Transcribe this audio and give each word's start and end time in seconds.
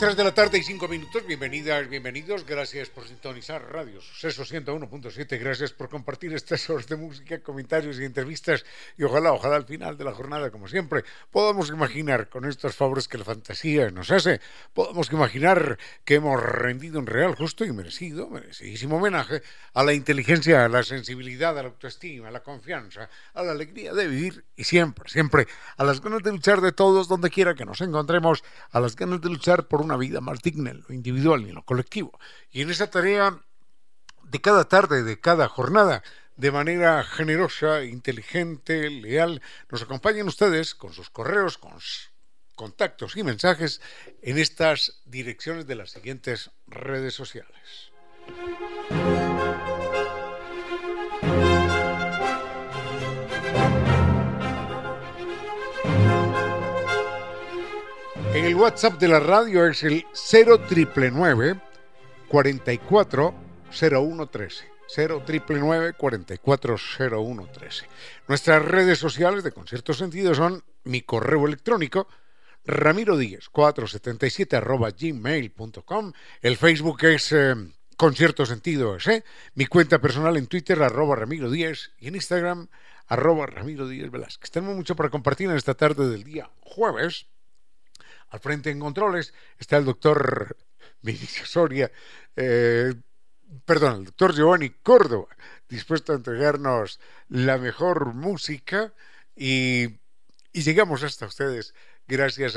3 0.00 0.16
de 0.16 0.24
la 0.24 0.32
tarde 0.32 0.56
y 0.56 0.62
5 0.62 0.88
minutos, 0.88 1.26
bienvenidas, 1.26 1.86
bienvenidos, 1.86 2.46
gracias 2.46 2.88
por 2.88 3.06
sintonizar 3.06 3.70
Radio 3.70 4.00
Suceso 4.00 4.46
101.7, 4.46 5.38
gracias 5.38 5.74
por 5.74 5.90
compartir 5.90 6.32
estas 6.32 6.70
horas 6.70 6.86
de 6.86 6.96
música, 6.96 7.42
comentarios 7.42 8.00
y 8.00 8.06
entrevistas. 8.06 8.64
Y 8.96 9.02
ojalá, 9.02 9.34
ojalá 9.34 9.56
al 9.56 9.66
final 9.66 9.98
de 9.98 10.04
la 10.04 10.12
jornada, 10.12 10.50
como 10.50 10.68
siempre, 10.68 11.04
podamos 11.30 11.68
imaginar 11.68 12.30
con 12.30 12.46
estos 12.46 12.74
favores 12.74 13.08
que 13.08 13.18
la 13.18 13.24
fantasía 13.24 13.90
nos 13.90 14.10
hace, 14.10 14.40
podamos 14.72 15.12
imaginar 15.12 15.78
que 16.06 16.14
hemos 16.14 16.42
rendido 16.42 16.98
un 16.98 17.06
real, 17.06 17.34
justo 17.34 17.66
y 17.66 17.72
merecido, 17.74 18.30
merecidísimo 18.30 18.96
homenaje 18.96 19.42
a 19.74 19.84
la 19.84 19.92
inteligencia, 19.92 20.64
a 20.64 20.68
la 20.70 20.82
sensibilidad, 20.82 21.58
a 21.58 21.62
la 21.62 21.68
autoestima, 21.68 22.28
a 22.28 22.30
la 22.30 22.40
confianza, 22.40 23.10
a 23.34 23.42
la 23.42 23.52
alegría 23.52 23.92
de 23.92 24.08
vivir 24.08 24.46
y 24.56 24.64
siempre, 24.64 25.10
siempre 25.10 25.46
a 25.76 25.84
las 25.84 26.00
ganas 26.00 26.22
de 26.22 26.32
luchar 26.32 26.62
de 26.62 26.72
todos 26.72 27.06
donde 27.06 27.28
quiera 27.28 27.54
que 27.54 27.66
nos 27.66 27.82
encontremos, 27.82 28.42
a 28.70 28.80
las 28.80 28.96
ganas 28.96 29.20
de 29.20 29.28
luchar 29.28 29.68
por 29.68 29.82
un 29.82 29.89
una 29.90 29.98
vida 29.98 30.20
más 30.20 30.40
digna 30.40 30.70
en 30.70 30.84
lo 30.86 30.94
individual 30.94 31.42
y 31.42 31.50
en 31.50 31.54
lo 31.54 31.64
colectivo. 31.64 32.18
Y 32.50 32.62
en 32.62 32.70
esa 32.70 32.90
tarea 32.90 33.38
de 34.24 34.40
cada 34.40 34.64
tarde, 34.64 35.02
de 35.02 35.20
cada 35.20 35.48
jornada, 35.48 36.02
de 36.36 36.50
manera 36.50 37.04
generosa, 37.04 37.84
inteligente, 37.84 38.88
leal, 38.88 39.42
nos 39.70 39.82
acompañan 39.82 40.28
ustedes 40.28 40.74
con 40.74 40.92
sus 40.92 41.10
correos, 41.10 41.58
con 41.58 41.72
contactos 42.54 43.16
y 43.16 43.24
mensajes 43.24 43.80
en 44.22 44.38
estas 44.38 45.00
direcciones 45.04 45.66
de 45.66 45.74
las 45.74 45.90
siguientes 45.90 46.50
redes 46.66 47.14
sociales. 47.14 47.90
En 58.32 58.44
el 58.44 58.54
WhatsApp 58.54 59.00
de 59.00 59.08
la 59.08 59.18
radio 59.18 59.66
es 59.66 59.82
el 59.82 60.06
0999 60.14 61.60
44 62.28 63.34
0113. 63.72 64.70
0999 64.96 65.94
440113. 65.98 67.86
Nuestras 68.28 68.64
redes 68.64 69.00
sociales 69.00 69.42
de 69.42 69.50
concierto 69.50 69.94
sentido 69.94 70.32
son 70.36 70.62
mi 70.84 71.02
correo 71.02 71.44
electrónico 71.44 72.06
ramiro 72.64 73.18
477 73.50 74.56
arroba 74.56 74.90
gmail.com. 74.92 76.12
El 76.40 76.56
Facebook 76.56 77.02
es 77.06 77.32
eh, 77.32 77.56
concierto 77.96 78.46
sentido 78.46 78.96
¿eh? 79.08 79.24
Mi 79.56 79.66
cuenta 79.66 79.98
personal 79.98 80.36
en 80.36 80.46
Twitter 80.46 80.80
arroba 80.80 81.16
ramiro 81.16 81.50
10 81.50 81.94
y 81.98 82.06
en 82.06 82.14
Instagram 82.14 82.68
arroba 83.08 83.46
ramiro 83.46 83.88
10 83.88 84.08
Velázquez. 84.12 84.52
Tenemos 84.52 84.76
mucho 84.76 84.94
para 84.94 85.10
compartir 85.10 85.50
en 85.50 85.56
esta 85.56 85.74
tarde 85.74 86.08
del 86.08 86.22
día 86.22 86.48
jueves 86.60 87.26
al 88.30 88.40
frente 88.40 88.70
en 88.70 88.80
controles 88.80 89.34
está 89.58 89.76
el 89.76 89.84
doctor 89.84 90.56
Vinicio 91.02 91.46
Soria, 91.46 91.90
eh, 92.36 92.94
perdón, 93.64 94.00
el 94.00 94.04
doctor 94.06 94.34
Giovanni 94.34 94.70
Córdoba, 94.70 95.28
dispuesto 95.68 96.12
a 96.12 96.16
entregarnos 96.16 97.00
la 97.28 97.58
mejor 97.58 98.14
música 98.14 98.92
y, 99.34 99.98
llegamos 100.52 101.02
hasta 101.02 101.26
ustedes 101.26 101.74
gracias 102.06 102.56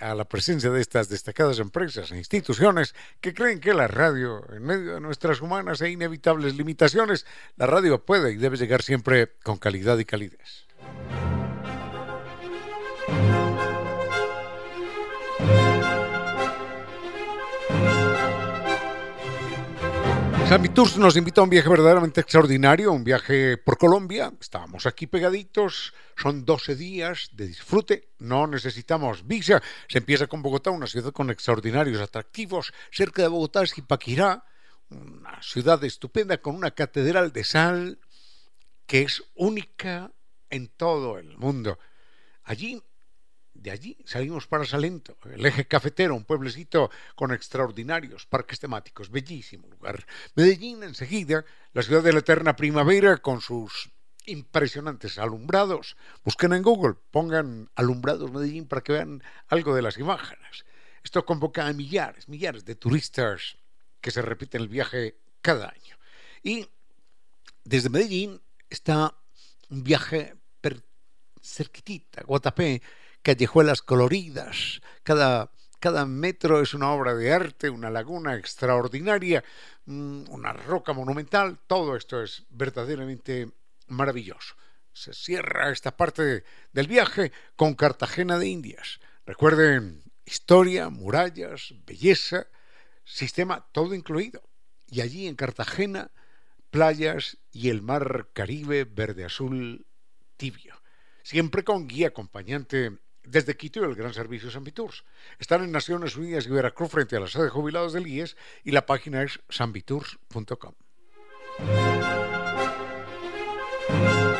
a 0.00 0.14
la 0.14 0.24
presencia 0.24 0.70
de 0.70 0.80
estas 0.80 1.08
destacadas 1.08 1.60
empresas 1.60 2.10
e 2.10 2.18
instituciones 2.18 2.96
que 3.20 3.32
creen 3.32 3.60
que 3.60 3.72
la 3.72 3.86
radio, 3.86 4.44
en 4.52 4.62
medio 4.64 4.94
de 4.94 5.00
nuestras 5.00 5.40
humanas 5.40 5.80
e 5.80 5.90
inevitables 5.90 6.56
limitaciones, 6.56 7.24
la 7.56 7.66
radio 7.66 8.04
puede 8.04 8.32
y 8.32 8.36
debe 8.36 8.56
llegar 8.56 8.82
siempre 8.82 9.36
con 9.44 9.56
calidad 9.56 9.98
y 9.98 10.04
calidez. 10.04 10.67
San 20.48 20.64
Tours 20.72 20.96
nos 20.96 21.14
invita 21.14 21.42
a 21.42 21.44
un 21.44 21.50
viaje 21.50 21.68
verdaderamente 21.68 22.22
extraordinario, 22.22 22.90
un 22.90 23.04
viaje 23.04 23.58
por 23.58 23.76
Colombia. 23.76 24.32
Estábamos 24.40 24.86
aquí 24.86 25.06
pegaditos, 25.06 25.92
son 26.16 26.46
12 26.46 26.74
días 26.74 27.28
de 27.32 27.48
disfrute, 27.48 28.14
no 28.18 28.46
necesitamos 28.46 29.26
visa. 29.26 29.62
Se 29.88 29.98
empieza 29.98 30.26
con 30.26 30.40
Bogotá, 30.40 30.70
una 30.70 30.86
ciudad 30.86 31.12
con 31.12 31.28
extraordinarios 31.28 32.00
atractivos. 32.00 32.72
Cerca 32.90 33.20
de 33.20 33.28
Bogotá 33.28 33.62
es 33.62 33.76
Ipaquirá, 33.76 34.42
una 34.88 35.38
ciudad 35.42 35.84
estupenda 35.84 36.38
con 36.38 36.56
una 36.56 36.70
catedral 36.70 37.30
de 37.30 37.44
sal 37.44 38.00
que 38.86 39.02
es 39.02 39.22
única 39.34 40.12
en 40.48 40.68
todo 40.68 41.18
el 41.18 41.36
mundo. 41.36 41.78
Allí 42.44 42.82
allí 43.70 43.96
salimos 44.04 44.46
para 44.46 44.64
Salento, 44.64 45.16
el 45.24 45.44
eje 45.44 45.66
cafetero, 45.66 46.14
un 46.14 46.24
pueblecito 46.24 46.90
con 47.14 47.32
extraordinarios 47.32 48.26
parques 48.26 48.60
temáticos, 48.60 49.10
bellísimo 49.10 49.68
lugar. 49.68 50.06
Medellín 50.34 50.82
enseguida, 50.82 51.44
la 51.72 51.82
ciudad 51.82 52.02
de 52.02 52.12
la 52.12 52.20
eterna 52.20 52.56
primavera 52.56 53.18
con 53.18 53.40
sus 53.40 53.90
impresionantes 54.26 55.18
alumbrados. 55.18 55.96
Busquen 56.24 56.52
en 56.52 56.62
Google, 56.62 56.94
pongan 57.10 57.70
alumbrados 57.74 58.30
Medellín 58.30 58.66
para 58.66 58.82
que 58.82 58.92
vean 58.92 59.22
algo 59.48 59.74
de 59.74 59.82
las 59.82 59.98
imágenes. 59.98 60.64
Esto 61.02 61.24
convoca 61.24 61.66
a 61.66 61.72
millares, 61.72 62.28
millares 62.28 62.64
de 62.64 62.74
turistas 62.74 63.56
que 64.00 64.10
se 64.10 64.22
repiten 64.22 64.62
el 64.62 64.68
viaje 64.68 65.18
cada 65.40 65.68
año. 65.68 65.96
Y 66.42 66.68
desde 67.64 67.88
Medellín 67.88 68.40
está 68.68 69.14
un 69.70 69.82
viaje 69.82 70.34
cerquitita, 71.42 72.22
Guatapé, 72.24 72.82
callejuelas 73.28 73.82
coloridas, 73.82 74.80
cada, 75.02 75.52
cada 75.80 76.06
metro 76.06 76.62
es 76.62 76.72
una 76.72 76.92
obra 76.92 77.14
de 77.14 77.30
arte, 77.30 77.68
una 77.68 77.90
laguna 77.90 78.36
extraordinaria, 78.36 79.44
mm, 79.84 80.30
una 80.30 80.54
roca 80.54 80.94
monumental, 80.94 81.58
todo 81.66 81.94
esto 81.94 82.22
es 82.22 82.46
verdaderamente 82.48 83.50
maravilloso. 83.88 84.54
Se 84.94 85.12
cierra 85.12 85.70
esta 85.70 85.94
parte 85.94 86.42
del 86.72 86.86
viaje 86.86 87.30
con 87.54 87.74
Cartagena 87.74 88.38
de 88.38 88.48
Indias. 88.48 88.98
Recuerden, 89.26 90.02
historia, 90.24 90.88
murallas, 90.88 91.74
belleza, 91.84 92.46
sistema 93.04 93.68
todo 93.72 93.94
incluido. 93.94 94.40
Y 94.86 95.02
allí 95.02 95.28
en 95.28 95.36
Cartagena, 95.36 96.12
playas 96.70 97.36
y 97.52 97.68
el 97.68 97.82
mar 97.82 98.30
Caribe 98.32 98.84
verde 98.84 99.26
azul 99.26 99.86
tibio. 100.38 100.80
Siempre 101.22 101.62
con 101.62 101.88
guía 101.88 102.08
acompañante 102.08 102.96
desde 103.30 103.56
Quito 103.56 103.80
y 103.80 103.84
el 103.84 103.94
Gran 103.94 104.14
Servicio 104.14 104.50
San 104.50 104.64
Viturs. 104.64 105.04
Están 105.38 105.62
en 105.62 105.72
Naciones 105.72 106.16
Unidas 106.16 106.46
y 106.46 106.50
Veracruz 106.50 106.90
frente 106.90 107.16
a 107.16 107.20
la 107.20 107.28
sede 107.28 107.44
de 107.44 107.50
jubilados 107.50 107.92
del 107.92 108.06
IES 108.06 108.36
y 108.64 108.70
la 108.72 108.86
página 108.86 109.22
es 109.22 109.40
sanviturs.com. 109.48 110.74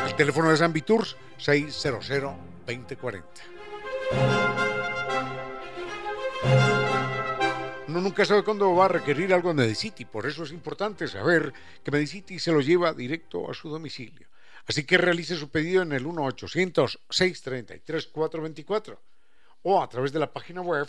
El 0.06 0.14
teléfono 0.16 0.50
de 0.50 0.56
San 0.56 0.72
Viturs 0.72 1.16
600 1.38 2.08
2040. 2.66 3.26
Uno 7.88 8.02
nunca 8.02 8.24
sabe 8.26 8.44
cuándo 8.44 8.74
va 8.74 8.84
a 8.84 8.88
requerir 8.88 9.32
algo 9.32 9.50
en 9.50 9.56
Medicity, 9.56 10.04
por 10.04 10.26
eso 10.26 10.44
es 10.44 10.52
importante 10.52 11.08
saber 11.08 11.54
que 11.82 11.90
Medicity 11.90 12.38
se 12.38 12.52
lo 12.52 12.60
lleva 12.60 12.92
directo 12.92 13.50
a 13.50 13.54
su 13.54 13.70
domicilio. 13.70 14.27
Así 14.68 14.84
que 14.84 14.98
realice 14.98 15.36
su 15.36 15.50
pedido 15.50 15.82
en 15.82 15.92
el 15.92 16.04
1-800-633-424 16.04 18.98
o 19.62 19.82
a 19.82 19.88
través 19.88 20.12
de 20.12 20.18
la 20.18 20.30
página 20.30 20.60
web 20.60 20.86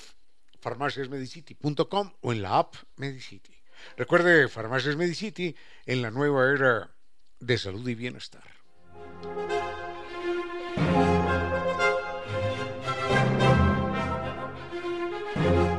farmaciasmedicity.com 0.60 2.12
o 2.20 2.34
en 2.34 2.42
la 2.42 2.60
app 2.60 2.76
Medicity. 2.98 3.56
Recuerde 3.96 4.50
Farmacias 4.50 4.98
Medicity 4.98 5.56
en 5.86 6.02
la 6.02 6.12
nueva 6.12 6.52
era 6.52 6.94
de 7.40 7.58
salud 7.58 7.88
y 7.88 7.96
bienestar. 7.96 8.44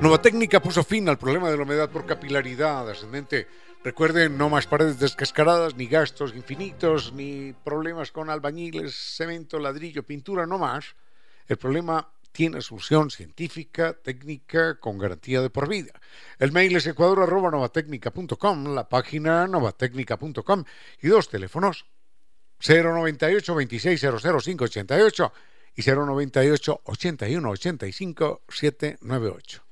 Nueva 0.01 0.23
técnica 0.23 0.63
puso 0.63 0.83
fin 0.83 1.07
al 1.11 1.19
problema 1.19 1.51
de 1.51 1.59
la 1.59 1.65
humedad 1.65 1.91
por 1.91 2.07
capilaridad 2.07 2.89
ascendente 2.89 3.47
Recuerden, 3.83 4.37
no 4.37 4.51
más 4.51 4.67
paredes 4.67 4.99
descascaradas, 4.99 5.75
ni 5.75 5.87
gastos 5.87 6.35
infinitos, 6.35 7.15
ni 7.15 7.55
problemas 7.65 8.13
con 8.13 8.29
albañiles, 8.29 8.95
cemento, 8.95 9.59
ladrillo, 9.59 10.03
pintura, 10.03 10.47
no 10.47 10.59
más. 10.59 10.97
El 11.49 11.57
problema 11.57 12.13
tiene 12.31 12.61
solución 12.61 13.11
científica, 13.11 13.95
técnica, 13.95 14.79
con 14.79 14.99
garantía 14.99 15.41
de 15.41 15.49
por 15.49 15.67
vida. 15.67 15.93
El 16.39 16.53
mail 16.53 16.77
es 16.77 16.87
ecuador.novatecnica.com, 16.87 18.75
la 18.75 18.87
página 18.87 19.47
novatecnica.com 19.47 20.65
y 21.01 21.09
dos 21.09 21.31
teléfonos 21.31 21.87
098 22.61 23.55
26 23.55 24.01
588 24.01 25.33
y 25.75 25.83
098 25.83 26.81
81 26.85 27.51
85 27.51 28.43
798. 28.47 29.70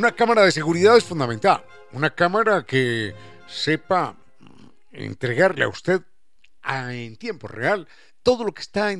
Una 0.00 0.12
cámara 0.12 0.44
de 0.44 0.50
seguridad 0.50 0.96
es 0.96 1.04
fundamental. 1.04 1.62
Una 1.92 2.08
cámara 2.08 2.64
que 2.64 3.14
sepa 3.46 4.16
entregarle 4.92 5.62
a 5.64 5.68
usted 5.68 6.00
en 6.64 7.18
tiempo 7.18 7.48
real 7.48 7.86
todo 8.22 8.44
lo 8.44 8.54
que 8.54 8.62
está 8.62 8.90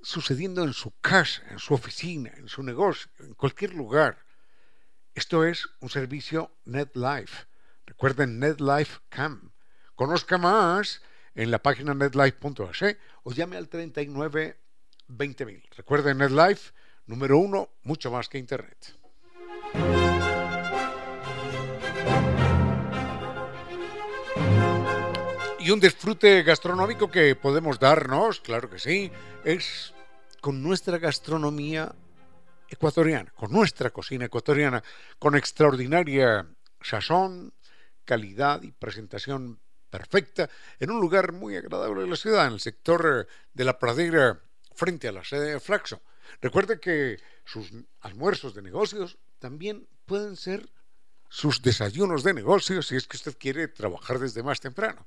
sucediendo 0.00 0.64
en 0.64 0.72
su 0.72 0.98
casa, 1.02 1.42
en 1.50 1.58
su 1.58 1.74
oficina, 1.74 2.32
en 2.38 2.48
su 2.48 2.62
negocio, 2.62 3.10
en 3.18 3.34
cualquier 3.34 3.74
lugar. 3.74 4.24
Esto 5.14 5.44
es 5.44 5.68
un 5.80 5.90
servicio 5.90 6.50
NetLife. 6.64 7.44
Recuerden 7.84 8.38
NetLife 8.38 9.00
Cam. 9.10 9.52
Conozca 9.94 10.38
más 10.38 11.02
en 11.34 11.50
la 11.50 11.58
página 11.58 11.92
netlife.es 11.92 12.96
o 13.22 13.32
llame 13.32 13.58
al 13.58 13.68
39 13.68 14.58
20000. 15.08 15.68
Recuerden 15.76 16.16
NetLife, 16.16 16.72
número 17.04 17.36
uno, 17.36 17.68
mucho 17.82 18.10
más 18.10 18.30
que 18.30 18.38
Internet. 18.38 18.96
Y 25.68 25.70
un 25.70 25.80
disfrute 25.80 26.42
gastronómico 26.44 27.10
que 27.10 27.36
podemos 27.36 27.78
darnos, 27.78 28.40
claro 28.40 28.70
que 28.70 28.78
sí, 28.78 29.12
es 29.44 29.92
con 30.40 30.62
nuestra 30.62 30.96
gastronomía 30.96 31.94
ecuatoriana, 32.70 33.30
con 33.36 33.52
nuestra 33.52 33.90
cocina 33.90 34.24
ecuatoriana, 34.24 34.82
con 35.18 35.36
extraordinaria 35.36 36.46
sazón, 36.80 37.52
calidad 38.06 38.62
y 38.62 38.72
presentación 38.72 39.60
perfecta, 39.90 40.48
en 40.80 40.90
un 40.90 41.02
lugar 41.02 41.32
muy 41.32 41.54
agradable 41.54 42.00
de 42.00 42.08
la 42.08 42.16
ciudad, 42.16 42.46
en 42.46 42.54
el 42.54 42.60
sector 42.60 43.28
de 43.52 43.64
la 43.66 43.78
pradera 43.78 44.40
frente 44.74 45.08
a 45.08 45.12
la 45.12 45.22
sede 45.22 45.52
de 45.52 45.60
Flaxo. 45.60 46.00
Recuerde 46.40 46.80
que 46.80 47.20
sus 47.44 47.70
almuerzos 48.00 48.54
de 48.54 48.62
negocios 48.62 49.18
también 49.38 49.86
pueden 50.06 50.36
ser 50.36 50.66
sus 51.28 51.60
desayunos 51.60 52.24
de 52.24 52.32
negocios 52.32 52.86
si 52.86 52.96
es 52.96 53.06
que 53.06 53.18
usted 53.18 53.36
quiere 53.38 53.68
trabajar 53.68 54.18
desde 54.18 54.42
más 54.42 54.60
temprano 54.60 55.06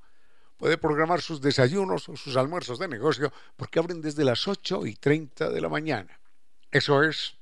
puede 0.61 0.77
programar 0.77 1.21
sus 1.21 1.41
desayunos 1.41 2.07
o 2.07 2.15
sus 2.15 2.37
almuerzos 2.37 2.77
de 2.77 2.87
negocio 2.87 3.33
porque 3.55 3.79
abren 3.79 3.99
desde 3.99 4.23
las 4.23 4.47
8 4.47 4.85
y 4.85 4.93
30 4.93 5.49
de 5.49 5.59
la 5.59 5.69
mañana. 5.69 6.19
Eso 6.69 7.01
es 7.01 7.35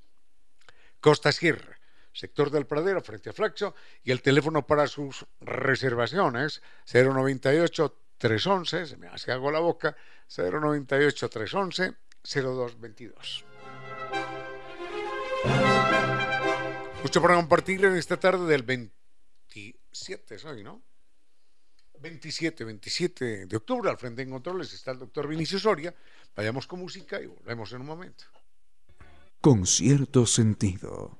Costa 1.01 1.33
Sierra, 1.33 1.77
sector 2.13 2.49
del 2.49 2.65
Pradero 2.65 3.01
frente 3.01 3.29
a 3.29 3.33
Flaxo 3.33 3.75
y 4.05 4.11
el 4.11 4.21
teléfono 4.21 4.65
para 4.65 4.87
sus 4.87 5.25
reservaciones 5.41 6.61
098 6.89 7.93
311, 8.17 8.85
se 8.85 8.95
me 8.95 9.07
hace 9.07 9.33
algo 9.33 9.51
la 9.51 9.59
boca, 9.59 9.97
098 10.33 11.29
311 11.29 11.95
0222. 12.23 13.45
Mucho 17.03 17.21
para 17.21 17.35
compartir 17.35 17.83
en 17.83 17.97
esta 17.97 18.15
tarde 18.15 18.45
del 18.45 18.63
27, 18.63 20.37
soy, 20.37 20.63
¿no? 20.63 20.88
27, 22.01 22.63
27 22.63 23.45
de 23.45 23.57
octubre, 23.57 23.89
al 23.89 23.97
frente 23.97 24.21
en 24.21 24.29
controles 24.29 24.73
está 24.73 24.91
el 24.91 24.99
doctor 24.99 25.27
Vinicio 25.27 25.59
Soria. 25.59 25.93
Vayamos 26.35 26.67
con 26.67 26.79
música 26.79 27.19
y 27.21 27.27
volvemos 27.27 27.71
en 27.73 27.81
un 27.81 27.87
momento. 27.87 28.25
Con 29.41 29.65
cierto 29.65 30.25
sentido. 30.25 31.17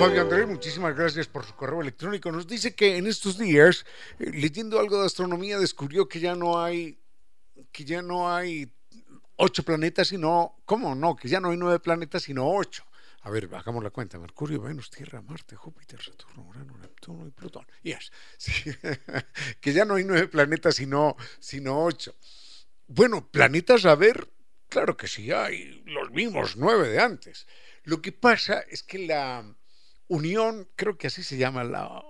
Fabio 0.00 0.22
Andrés, 0.22 0.48
muchísimas 0.48 0.96
gracias 0.96 1.26
por 1.26 1.44
su 1.44 1.54
correo 1.54 1.82
electrónico. 1.82 2.32
Nos 2.32 2.46
dice 2.46 2.74
que 2.74 2.96
en 2.96 3.06
estos 3.06 3.36
días, 3.36 3.84
eh, 4.18 4.30
leyendo 4.32 4.80
algo 4.80 4.98
de 4.98 5.04
astronomía, 5.04 5.58
descubrió 5.58 6.08
que 6.08 6.20
ya 6.20 6.34
no 6.34 6.58
hay, 6.58 6.98
que 7.70 7.84
ya 7.84 8.00
no 8.00 8.34
hay 8.34 8.72
ocho 9.36 9.62
planetas, 9.62 10.08
sino, 10.08 10.56
¿cómo 10.64 10.94
no? 10.94 11.14
Que 11.14 11.28
ya 11.28 11.38
no 11.38 11.50
hay 11.50 11.58
nueve 11.58 11.80
planetas, 11.80 12.22
sino 12.22 12.50
ocho. 12.50 12.82
A 13.20 13.30
ver, 13.30 13.50
hagamos 13.54 13.84
la 13.84 13.90
cuenta. 13.90 14.18
Mercurio, 14.18 14.62
Venus, 14.62 14.88
Tierra, 14.88 15.20
Marte, 15.20 15.54
Júpiter, 15.54 16.02
Saturno, 16.02 16.44
Urano, 16.44 16.78
Neptuno 16.78 17.26
y 17.26 17.30
Plutón. 17.32 17.66
Yes. 17.82 18.10
que 19.60 19.72
ya 19.74 19.84
no 19.84 19.96
hay 19.96 20.04
nueve 20.04 20.28
planetas, 20.28 20.76
sino, 20.76 21.14
sino 21.40 21.84
ocho. 21.84 22.14
Bueno, 22.86 23.30
planetas 23.30 23.84
a 23.84 23.96
ver, 23.96 24.26
claro 24.70 24.96
que 24.96 25.08
sí 25.08 25.30
hay 25.30 25.82
los 25.84 26.10
mismos 26.10 26.56
nueve 26.56 26.88
de 26.88 27.00
antes. 27.00 27.46
Lo 27.84 28.00
que 28.00 28.12
pasa 28.12 28.60
es 28.60 28.82
que 28.82 29.06
la, 29.06 29.44
Unión, 30.10 30.68
creo 30.74 30.98
que 30.98 31.06
así 31.06 31.22
se 31.22 31.36
llama 31.36 31.62
la 31.62 32.02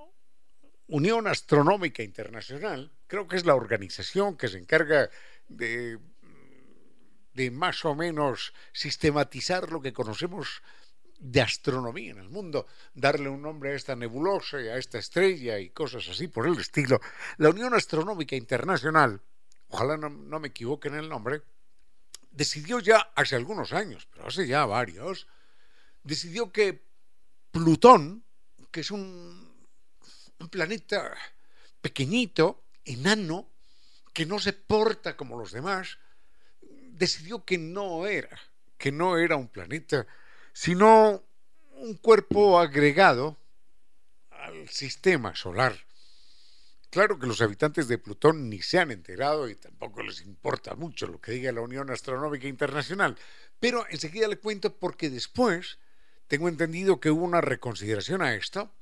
Unión 0.86 1.26
Astronómica 1.26 2.02
Internacional, 2.02 2.90
creo 3.06 3.28
que 3.28 3.36
es 3.36 3.44
la 3.44 3.54
organización 3.54 4.38
que 4.38 4.48
se 4.48 4.56
encarga 4.56 5.10
de, 5.48 5.98
de 7.34 7.50
más 7.50 7.84
o 7.84 7.94
menos 7.94 8.54
sistematizar 8.72 9.70
lo 9.70 9.82
que 9.82 9.92
conocemos 9.92 10.62
de 11.18 11.42
astronomía 11.42 12.12
en 12.12 12.20
el 12.20 12.30
mundo, 12.30 12.66
darle 12.94 13.28
un 13.28 13.42
nombre 13.42 13.72
a 13.72 13.74
esta 13.74 13.94
nebulosa 13.94 14.62
y 14.62 14.68
a 14.68 14.78
esta 14.78 14.96
estrella 14.96 15.58
y 15.58 15.68
cosas 15.68 16.08
así 16.08 16.26
por 16.26 16.46
el 16.46 16.58
estilo. 16.58 17.02
La 17.36 17.50
Unión 17.50 17.74
Astronómica 17.74 18.34
Internacional, 18.34 19.20
ojalá 19.68 19.98
no, 19.98 20.08
no 20.08 20.40
me 20.40 20.48
equivoque 20.48 20.88
en 20.88 20.94
el 20.94 21.10
nombre, 21.10 21.42
decidió 22.30 22.78
ya 22.78 23.12
hace 23.14 23.36
algunos 23.36 23.74
años, 23.74 24.08
pero 24.10 24.28
hace 24.28 24.46
ya 24.46 24.64
varios, 24.64 25.26
decidió 26.02 26.50
que 26.50 26.88
Plutón, 27.50 28.24
que 28.70 28.80
es 28.80 28.90
un, 28.90 29.50
planeta 30.50 31.16
pequeñito, 31.80 32.64
enano, 32.84 33.48
que 34.12 34.26
no 34.26 34.38
se 34.38 34.52
porta 34.52 35.16
como 35.16 35.38
los 35.38 35.52
demás, 35.52 35.98
decidió 36.60 37.44
que 37.44 37.58
no 37.58 38.06
era, 38.06 38.38
que 38.78 38.92
no 38.92 39.18
era 39.18 39.36
un 39.36 39.48
planeta, 39.48 40.06
sino 40.52 41.22
un 41.76 41.94
cuerpo 41.94 42.58
agregado 42.58 43.36
al 44.30 44.68
sistema 44.68 45.34
solar. 45.34 45.76
Claro 46.90 47.18
que 47.18 47.26
los 47.26 47.40
habitantes 47.40 47.86
de 47.86 47.98
Plutón 47.98 48.50
ni 48.50 48.60
se 48.62 48.78
han 48.78 48.90
enterado 48.90 49.48
y 49.48 49.54
tampoco 49.54 50.02
les 50.02 50.22
importa 50.22 50.74
mucho 50.74 51.06
lo 51.06 51.20
que 51.20 51.32
diga 51.32 51.52
la 51.52 51.60
Unión 51.60 51.88
Astronómica 51.90 52.48
Internacional, 52.48 53.16
pero 53.60 53.86
enseguida 53.90 54.26
le 54.26 54.38
cuento 54.38 54.76
porque 54.76 55.08
después 55.08 55.78
tengo 56.30 56.48
entendido 56.48 57.00
que 57.00 57.10
hubo 57.10 57.24
una 57.24 57.40
reconsideración 57.40 58.22
a 58.22 58.36
esto 58.36 58.72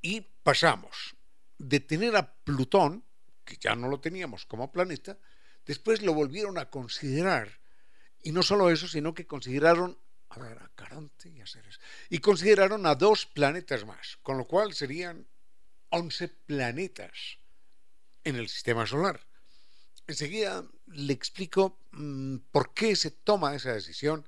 y 0.00 0.22
pasamos 0.42 1.14
de 1.56 1.78
tener 1.78 2.16
a 2.16 2.34
Plutón, 2.34 3.04
que 3.44 3.58
ya 3.60 3.76
no 3.76 3.86
lo 3.86 4.00
teníamos 4.00 4.44
como 4.44 4.72
planeta, 4.72 5.16
después 5.64 6.02
lo 6.02 6.14
volvieron 6.14 6.58
a 6.58 6.68
considerar. 6.68 7.60
Y 8.24 8.32
no 8.32 8.42
solo 8.42 8.70
eso, 8.70 8.88
sino 8.88 9.14
que 9.14 9.24
consideraron 9.24 9.96
a 10.30 10.40
ver, 10.40 10.58
a 10.58 10.68
Caronte 10.74 11.28
y 11.28 11.40
a 11.40 11.46
Ceres. 11.46 11.78
Y 12.10 12.18
consideraron 12.18 12.86
a 12.86 12.96
dos 12.96 13.24
planetas 13.24 13.86
más, 13.86 14.18
con 14.22 14.36
lo 14.36 14.48
cual 14.48 14.74
serían 14.74 15.28
11 15.90 16.26
planetas 16.28 17.38
en 18.24 18.34
el 18.34 18.48
sistema 18.48 18.84
solar. 18.84 19.24
Enseguida 20.08 20.64
le 20.86 21.12
explico 21.12 21.78
mm, 21.92 22.38
por 22.50 22.74
qué 22.74 22.96
se 22.96 23.12
toma 23.12 23.54
esa 23.54 23.72
decisión 23.74 24.26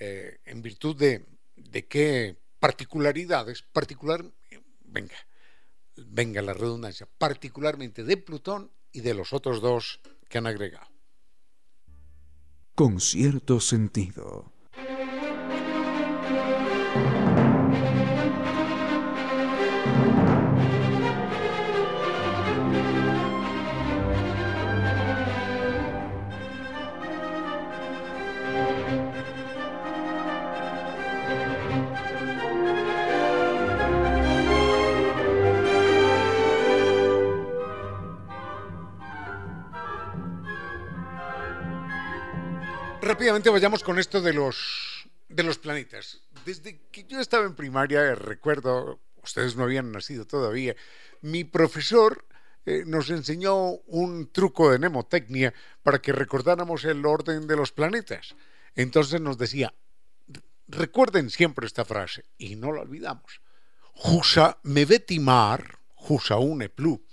eh, 0.00 0.38
en 0.44 0.62
virtud 0.62 0.96
de, 0.96 1.26
de 1.56 1.86
qué 1.86 2.36
particularidades, 2.58 3.62
particular, 3.62 4.24
venga, 4.80 5.16
venga 5.96 6.42
la 6.42 6.54
redundancia, 6.54 7.06
particularmente 7.18 8.02
de 8.02 8.16
Plutón 8.16 8.72
y 8.92 9.00
de 9.02 9.14
los 9.14 9.32
otros 9.32 9.60
dos 9.60 10.00
que 10.28 10.38
han 10.38 10.46
agregado. 10.46 10.88
Con 12.74 13.00
cierto 13.00 13.60
sentido. 13.60 14.52
Rápidamente 43.20 43.50
vayamos 43.50 43.84
con 43.84 43.98
esto 43.98 44.22
de 44.22 44.32
los, 44.32 45.06
de 45.28 45.42
los 45.42 45.58
planetas. 45.58 46.22
Desde 46.46 46.80
que 46.90 47.04
yo 47.04 47.20
estaba 47.20 47.44
en 47.44 47.54
primaria, 47.54 48.14
recuerdo, 48.14 48.98
ustedes 49.22 49.56
no 49.56 49.64
habían 49.64 49.92
nacido 49.92 50.26
todavía, 50.26 50.74
mi 51.20 51.44
profesor 51.44 52.24
eh, 52.64 52.84
nos 52.86 53.10
enseñó 53.10 53.72
un 53.88 54.32
truco 54.32 54.70
de 54.70 54.78
mnemotecnia 54.78 55.52
para 55.82 56.00
que 56.00 56.12
recordáramos 56.12 56.86
el 56.86 57.04
orden 57.04 57.46
de 57.46 57.56
los 57.56 57.72
planetas. 57.72 58.36
Entonces 58.74 59.20
nos 59.20 59.36
decía, 59.36 59.74
recuerden 60.66 61.28
siempre 61.28 61.66
esta 61.66 61.84
frase, 61.84 62.24
y 62.38 62.56
no 62.56 62.72
la 62.72 62.80
olvidamos. 62.80 63.42
Jusa 63.92 64.60
me 64.62 64.86
ve 64.86 64.98
timar, 64.98 65.78
jusa 65.94 66.38
une 66.38 66.70
plu. 66.70 67.04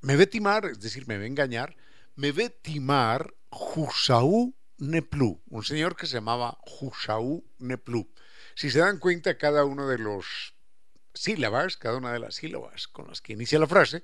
Me 0.00 0.16
ve 0.16 0.26
timar, 0.26 0.64
es 0.64 0.80
decir, 0.80 1.06
me 1.06 1.18
ve 1.18 1.26
engañar, 1.26 1.76
me 2.16 2.32
ve 2.32 2.48
timar 2.48 3.34
Neplu, 4.90 5.40
un 5.48 5.64
señor 5.64 5.96
que 5.96 6.06
se 6.06 6.14
llamaba 6.14 6.58
Jusaú 6.62 7.44
Neplu. 7.58 8.08
Si 8.54 8.70
se 8.70 8.80
dan 8.80 8.98
cuenta, 8.98 9.38
cada 9.38 9.64
uno 9.64 9.88
de 9.88 9.98
los 9.98 10.54
sílabas, 11.14 11.76
cada 11.76 11.96
una 11.96 12.12
de 12.12 12.18
las 12.18 12.36
sílabas 12.36 12.88
con 12.88 13.08
las 13.08 13.20
que 13.20 13.32
inicia 13.32 13.58
la 13.58 13.66
frase, 13.66 14.02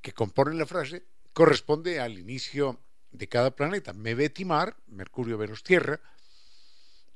que 0.00 0.12
componen 0.12 0.58
la 0.58 0.66
frase, 0.66 1.04
corresponde 1.32 2.00
al 2.00 2.18
inicio 2.18 2.80
de 3.10 3.28
cada 3.28 3.56
planeta. 3.56 3.92
Me 3.92 4.14
ve 4.14 4.28
timar, 4.28 4.76
Mercurio, 4.86 5.38
Venus, 5.38 5.62
Tierra. 5.62 6.00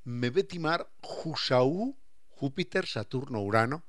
Me 0.04 0.30
ve 0.30 0.44
timar 0.44 0.88
Jusaú, 1.00 1.96
Júpiter, 2.28 2.86
Saturno, 2.86 3.40
Urano, 3.42 3.84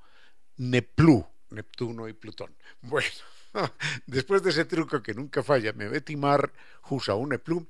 Neplu, 0.58 1.26
Neptuno 1.52 2.08
y 2.08 2.14
Plutón. 2.14 2.56
Bueno, 2.82 3.08
después 4.06 4.44
de 4.44 4.50
ese 4.50 4.66
truco 4.66 5.02
que 5.02 5.14
nunca 5.14 5.44
falla, 5.44 5.74
me 5.74 5.88
ve 5.88 6.02
timar 6.02 6.52
Jusaú, 6.82 7.28
Neplu, 7.28 7.68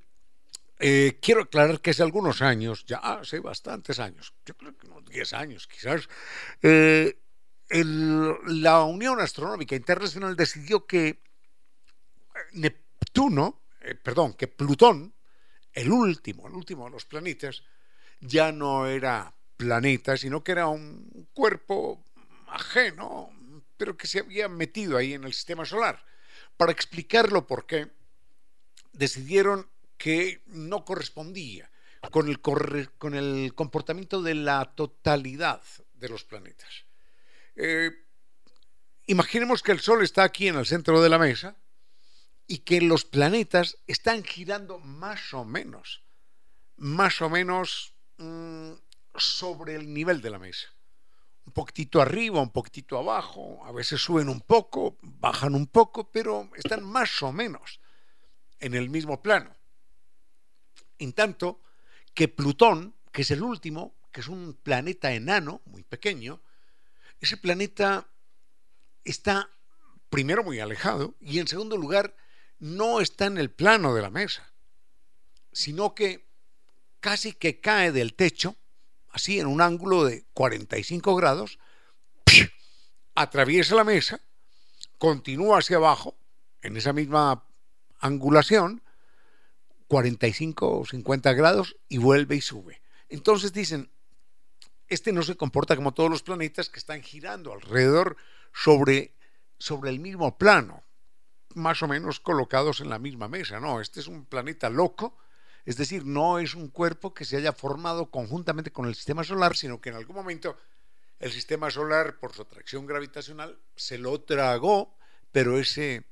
eh, 0.80 1.18
quiero 1.22 1.42
aclarar 1.42 1.82
que 1.82 1.90
hace 1.90 2.04
algunos 2.04 2.42
años, 2.42 2.86
ya 2.86 2.98
hace 2.98 3.40
bastantes 3.40 4.00
años, 4.00 4.34
yo 4.46 4.56
creo 4.56 4.78
que 4.78 4.88
unos 4.88 5.06
10 5.06 5.34
años 5.34 5.68
quizás, 5.68 6.08
eh, 6.62 7.18
la 7.70 8.84
Unión 8.84 9.20
Astronómica 9.20 9.76
Internacional 9.76 10.36
decidió 10.36 10.86
que 10.86 11.22
Neptuno, 12.54 13.64
eh, 13.82 13.96
perdón, 13.96 14.34
que 14.34 14.48
Plutón, 14.48 15.14
el 15.74 15.92
último, 15.92 16.48
el 16.48 16.54
último 16.54 16.86
de 16.86 16.92
los 16.92 17.06
planetas, 17.06 17.64
ya 18.20 18.52
no 18.52 18.88
era 18.88 19.34
planeta, 19.58 20.16
sino 20.16 20.44
que 20.44 20.52
era 20.52 20.68
un 20.68 21.28
cuerpo 21.34 22.04
ajeno, 22.48 23.30
pero 23.78 23.98
que 23.98 24.08
se 24.08 24.20
había 24.20 24.48
metido 24.48 24.98
ahí 24.98 25.14
en 25.14 25.24
el 25.24 25.34
sistema 25.34 25.66
solar. 25.66 26.04
Para 26.56 26.72
explicarlo 26.72 27.46
por 27.46 27.66
qué, 27.66 27.92
decidieron 28.94 29.68
que 29.98 30.42
no 30.46 30.86
correspondía 30.86 31.70
con 32.12 32.28
el, 32.28 33.54
comportamiento 33.54 34.22
de 34.22 34.36
la 34.36 34.74
totalidad 34.76 35.62
de 35.94 36.10
los 36.10 36.24
planetas. 36.24 36.86
Eh, 37.56 37.92
imaginemos 39.08 39.64
que 39.64 39.72
el 39.72 39.80
Sol 39.80 40.04
está 40.04 40.24
aquí 40.24 40.48
en 40.48 40.56
el 40.56 40.66
centro 40.66 41.02
de 41.02 41.10
la 41.10 41.18
mesa 41.18 41.58
y 42.46 42.60
que 42.60 42.82
los 42.82 43.04
planetas 43.04 43.78
están 43.88 44.24
girando 44.24 44.80
más 44.80 45.34
o 45.34 45.44
menos, 45.44 46.04
más 46.78 47.22
o 47.22 47.30
menos 47.30 47.94
mm, 48.18 48.72
sobre 49.16 49.76
el 49.76 49.94
nivel 49.94 50.22
de 50.22 50.30
la 50.30 50.40
mesa. 50.40 50.68
Un 51.46 51.54
poquitito 51.54 52.02
arriba, 52.02 52.42
un 52.42 52.52
poquitito 52.52 52.98
abajo, 52.98 53.66
a 53.66 53.72
veces 53.72 54.02
suben 54.02 54.30
un 54.30 54.42
poco, 54.42 54.98
bajan 55.02 55.56
un 55.56 55.68
poco, 55.68 56.12
pero 56.12 56.50
están 56.56 56.84
más 56.84 57.22
o 57.24 57.32
menos 57.32 57.80
en 58.60 58.74
el 58.74 58.90
mismo 58.90 59.22
plano. 59.22 59.56
En 61.00 61.14
tanto 61.14 61.62
que 62.14 62.28
Plutón, 62.28 62.96
que 63.12 63.22
es 63.22 63.32
el 63.32 63.44
último, 63.44 63.96
que 64.12 64.22
es 64.22 64.28
un 64.28 64.54
planeta 64.62 65.14
enano, 65.14 65.62
muy 65.66 65.84
pequeño, 65.84 66.42
ese 67.20 67.38
planeta 67.38 68.08
está 69.04 69.50
primero 70.10 70.44
muy 70.44 70.60
alejado 70.60 71.16
y 71.20 71.40
en 71.40 71.48
segundo 71.48 71.78
lugar 71.78 72.16
no 72.60 73.02
está 73.02 73.26
en 73.26 73.38
el 73.38 73.52
plano 73.52 73.94
de 73.94 74.02
la 74.02 74.10
mesa, 74.10 74.52
sino 75.52 75.94
que 75.94 76.28
casi 77.00 77.34
que 77.34 77.60
cae 77.60 77.92
del 77.92 78.14
techo, 78.14 78.56
así 79.10 79.40
en 79.40 79.48
un 79.48 79.62
ángulo 79.62 80.04
de 80.04 80.26
45 80.34 81.16
grados, 81.16 81.60
atraviesa 83.16 83.76
la 83.76 83.84
mesa, 83.84 84.20
continúa 84.98 85.60
hacia 85.60 85.78
abajo, 85.78 86.18
en 86.62 86.78
esa 86.78 86.94
misma 86.94 87.46
angulación, 88.00 88.82
45 89.88 90.80
o 90.80 90.86
50 90.86 91.34
grados 91.34 91.78
y 91.88 91.98
vuelve 91.98 92.36
y 92.36 92.42
sube. 92.42 92.82
Entonces 93.10 93.54
dicen, 93.54 93.90
este 94.88 95.12
no 95.12 95.24
se 95.24 95.36
comporta 95.36 95.76
como 95.76 95.94
todos 95.94 96.10
los 96.10 96.24
planetas 96.24 96.70
que 96.70 96.80
están 96.80 97.02
girando 97.02 97.54
alrededor 97.54 98.18
sobre, 98.54 99.14
sobre 99.58 99.90
el 99.90 100.00
mismo 100.00 100.38
plano, 100.38 100.84
más 101.56 101.82
o 101.84 101.88
menos 101.88 102.20
colocados 102.20 102.80
en 102.82 102.90
la 102.90 103.00
misma 103.00 103.28
mesa. 103.28 103.60
No, 103.60 103.82
este 103.82 104.00
es 104.00 104.08
un 104.08 104.26
planeta 104.26 104.70
loco, 104.70 105.18
es 105.66 105.78
decir, 105.78 106.06
no 106.06 106.40
es 106.40 106.56
un 106.56 106.70
cuerpo 106.70 107.14
que 107.14 107.26
se 107.26 107.38
haya 107.38 107.52
formado 107.52 108.10
conjuntamente 108.10 108.72
con 108.72 108.88
el 108.88 108.96
sistema 108.96 109.24
solar, 109.24 109.56
sino 109.56 109.82
que 109.82 109.90
en 109.90 109.96
algún 109.96 110.16
momento 110.16 110.58
el 111.20 111.32
sistema 111.32 111.72
solar, 111.72 112.20
por 112.20 112.34
su 112.34 112.44
atracción 112.44 112.86
gravitacional, 112.86 113.58
se 113.76 113.98
lo 113.98 114.22
tragó, 114.22 114.96
pero 115.32 115.58
ese 115.58 116.06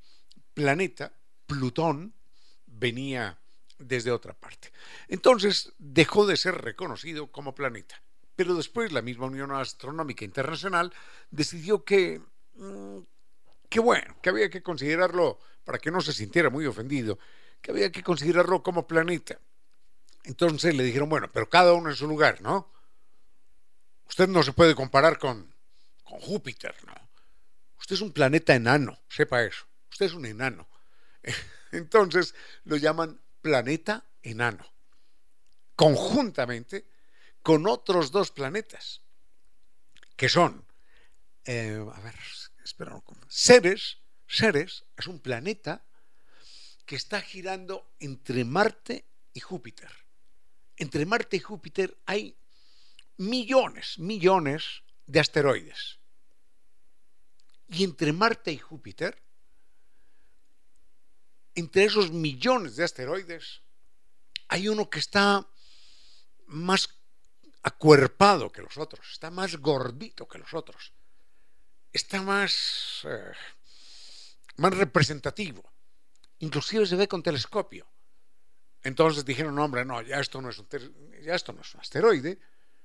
planeta, 0.53 1.13
Plutón, 1.45 2.15
venía 2.65 3.39
desde 3.77 4.11
otra 4.11 4.33
parte. 4.33 4.71
Entonces 5.07 5.73
dejó 5.77 6.25
de 6.25 6.37
ser 6.37 6.61
reconocido 6.61 7.31
como 7.31 7.55
planeta. 7.55 8.01
Pero 8.35 8.55
después 8.55 8.91
la 8.91 9.01
misma 9.01 9.27
Unión 9.27 9.51
Astronómica 9.51 10.25
Internacional 10.25 10.93
decidió 11.31 11.83
que, 11.83 12.21
mm, 12.55 12.99
que 13.69 13.79
bueno, 13.79 14.17
que 14.21 14.29
había 14.29 14.49
que 14.49 14.61
considerarlo, 14.61 15.39
para 15.63 15.79
que 15.79 15.91
no 15.91 16.01
se 16.01 16.13
sintiera 16.13 16.49
muy 16.49 16.65
ofendido, 16.65 17.17
que 17.61 17.71
había 17.71 17.91
que 17.91 18.03
considerarlo 18.03 18.61
como 18.61 18.87
planeta. 18.87 19.39
Entonces 20.23 20.75
le 20.75 20.83
dijeron, 20.83 21.09
bueno, 21.09 21.29
pero 21.31 21.49
cada 21.49 21.73
uno 21.73 21.89
en 21.89 21.95
su 21.95 22.07
lugar, 22.07 22.41
¿no? 22.41 22.71
Usted 24.07 24.27
no 24.27 24.43
se 24.43 24.53
puede 24.53 24.75
comparar 24.75 25.17
con, 25.17 25.53
con 26.03 26.19
Júpiter, 26.19 26.75
¿no? 26.85 26.93
Usted 27.79 27.95
es 27.95 28.01
un 28.01 28.11
planeta 28.11 28.55
enano, 28.55 28.99
sepa 29.07 29.43
eso. 29.43 29.65
Usted 29.91 30.07
es 30.07 30.13
un 30.13 30.25
enano. 30.25 30.67
Entonces 31.71 32.33
lo 32.63 32.77
llaman 32.77 33.19
planeta 33.45 34.03
enano, 34.23 34.65
conjuntamente 35.75 36.87
con 37.43 37.67
otros 37.67 38.09
dos 38.09 38.31
planetas, 38.31 39.03
que 40.15 40.29
son, 40.29 40.65
eh, 41.45 41.77
a 41.93 41.99
ver, 41.99 42.15
es 44.97 45.05
un 45.05 45.19
planeta 45.19 45.85
que 46.87 46.95
está 46.95 47.21
girando 47.21 47.93
entre 47.99 48.45
Marte 48.45 49.05
y 49.31 49.41
Júpiter. 49.41 49.91
Entre 50.77 51.05
Marte 51.05 51.37
y 51.37 51.41
Júpiter 51.41 51.95
hay 52.07 52.35
millones, 53.17 53.99
millones 53.99 54.81
de 55.05 55.19
asteroides. 55.19 55.99
Y 57.67 57.83
entre 57.83 58.11
Marte 58.11 58.51
y 58.51 58.57
Júpiter 58.57 59.21
entre 61.55 61.85
esos 61.85 62.11
millones 62.11 62.75
de 62.75 62.83
asteroides, 62.83 63.61
hay 64.47 64.67
uno 64.67 64.89
que 64.89 64.99
está 64.99 65.47
más 66.47 66.89
acuerpado 67.63 68.51
que 68.51 68.61
los 68.61 68.77
otros, 68.77 69.07
está 69.11 69.31
más 69.31 69.57
gordito 69.57 70.27
que 70.27 70.37
los 70.37 70.53
otros, 70.53 70.93
está 71.91 72.21
más, 72.21 73.01
eh, 73.05 73.31
más 74.57 74.77
representativo, 74.77 75.63
inclusive 76.39 76.85
se 76.85 76.95
ve 76.95 77.07
con 77.07 77.23
telescopio. 77.23 77.87
Entonces 78.83 79.25
dijeron, 79.25 79.55
no, 79.55 79.63
hombre, 79.63 79.83
no, 79.83 79.99
ya 80.03 80.19
esto 80.19 80.41
no 80.41 80.49
es 80.51 80.59
un, 80.59 80.67
ya 81.23 81.33
esto 81.33 81.53
no 81.53 81.61
es 81.61 81.73
un 81.73 81.81
asteroide, 81.81 82.37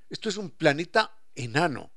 esto 0.09 0.31
es 0.31 0.39
un 0.39 0.50
planeta 0.50 1.15
enano. 1.35 1.93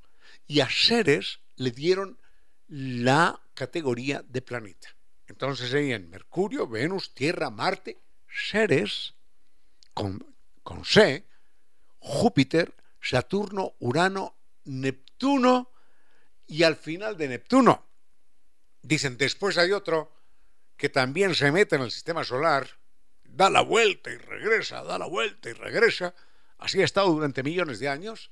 Y 0.45 0.59
a 0.59 0.67
Ceres 0.69 1.39
le 1.55 1.71
dieron 1.71 2.19
la 2.67 3.39
categoría 3.53 4.21
de 4.27 4.41
planeta. 4.41 4.89
Entonces 5.33 5.71
serían 5.71 6.11
Mercurio, 6.11 6.67
Venus, 6.67 7.15
Tierra, 7.15 7.49
Marte, 7.49 7.97
Ceres, 8.29 9.15
con, 9.91 10.23
con 10.61 10.85
C, 10.85 11.25
Júpiter, 11.97 12.75
Saturno, 13.01 13.73
Urano, 13.79 14.35
Neptuno 14.65 15.71
y 16.45 16.61
al 16.61 16.75
final 16.75 17.17
de 17.17 17.29
Neptuno. 17.29 17.83
Dicen, 18.83 19.17
después 19.17 19.57
hay 19.57 19.71
otro 19.71 20.13
que 20.77 20.89
también 20.89 21.33
se 21.33 21.51
mete 21.51 21.77
en 21.77 21.81
el 21.81 21.89
sistema 21.89 22.23
solar, 22.23 22.69
da 23.23 23.49
la 23.49 23.61
vuelta 23.61 24.11
y 24.11 24.17
regresa, 24.17 24.83
da 24.83 24.99
la 24.99 25.07
vuelta 25.07 25.49
y 25.49 25.53
regresa. 25.53 26.13
Así 26.59 26.79
ha 26.79 26.85
estado 26.85 27.11
durante 27.11 27.41
millones 27.41 27.79
de 27.79 27.89
años. 27.89 28.29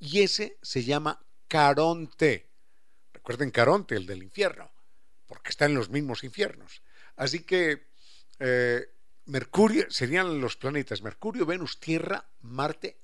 Y 0.00 0.22
ese 0.22 0.58
se 0.60 0.82
llama 0.82 1.24
Caronte. 1.46 2.50
Recuerden 3.12 3.52
Caronte, 3.52 3.94
el 3.94 4.06
del 4.06 4.24
infierno 4.24 4.72
porque 5.30 5.50
está 5.50 5.66
en 5.66 5.76
los 5.76 5.90
mismos 5.90 6.24
infiernos. 6.24 6.82
Así 7.14 7.44
que 7.44 7.86
eh, 8.40 8.84
Mercurio 9.26 9.88
serían 9.88 10.40
los 10.40 10.56
planetas 10.56 11.02
Mercurio, 11.02 11.46
Venus, 11.46 11.78
Tierra, 11.78 12.28
Marte, 12.40 12.98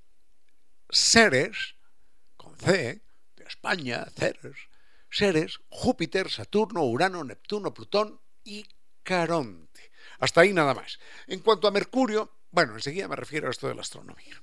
Ceres, 0.90 1.76
con 2.37 2.59
C, 2.59 3.00
de 3.37 3.45
España, 3.45 4.04
Ceres, 4.16 4.56
Ceres, 5.09 5.61
Júpiter, 5.68 6.28
Saturno, 6.28 6.83
Urano, 6.83 7.23
Neptuno, 7.23 7.73
Plutón 7.73 8.21
y 8.42 8.66
Caronte. 9.04 9.92
Hasta 10.18 10.40
ahí 10.40 10.52
nada 10.52 10.75
más. 10.75 10.99
En 11.28 11.38
cuanto 11.38 11.68
a 11.68 11.71
Mercurio, 11.71 12.38
bueno, 12.50 12.75
enseguida 12.75 13.06
me 13.06 13.14
refiero 13.14 13.47
a 13.47 13.52
esto 13.52 13.68
de 13.68 13.76
la 13.76 13.83
astronomía. 13.83 14.42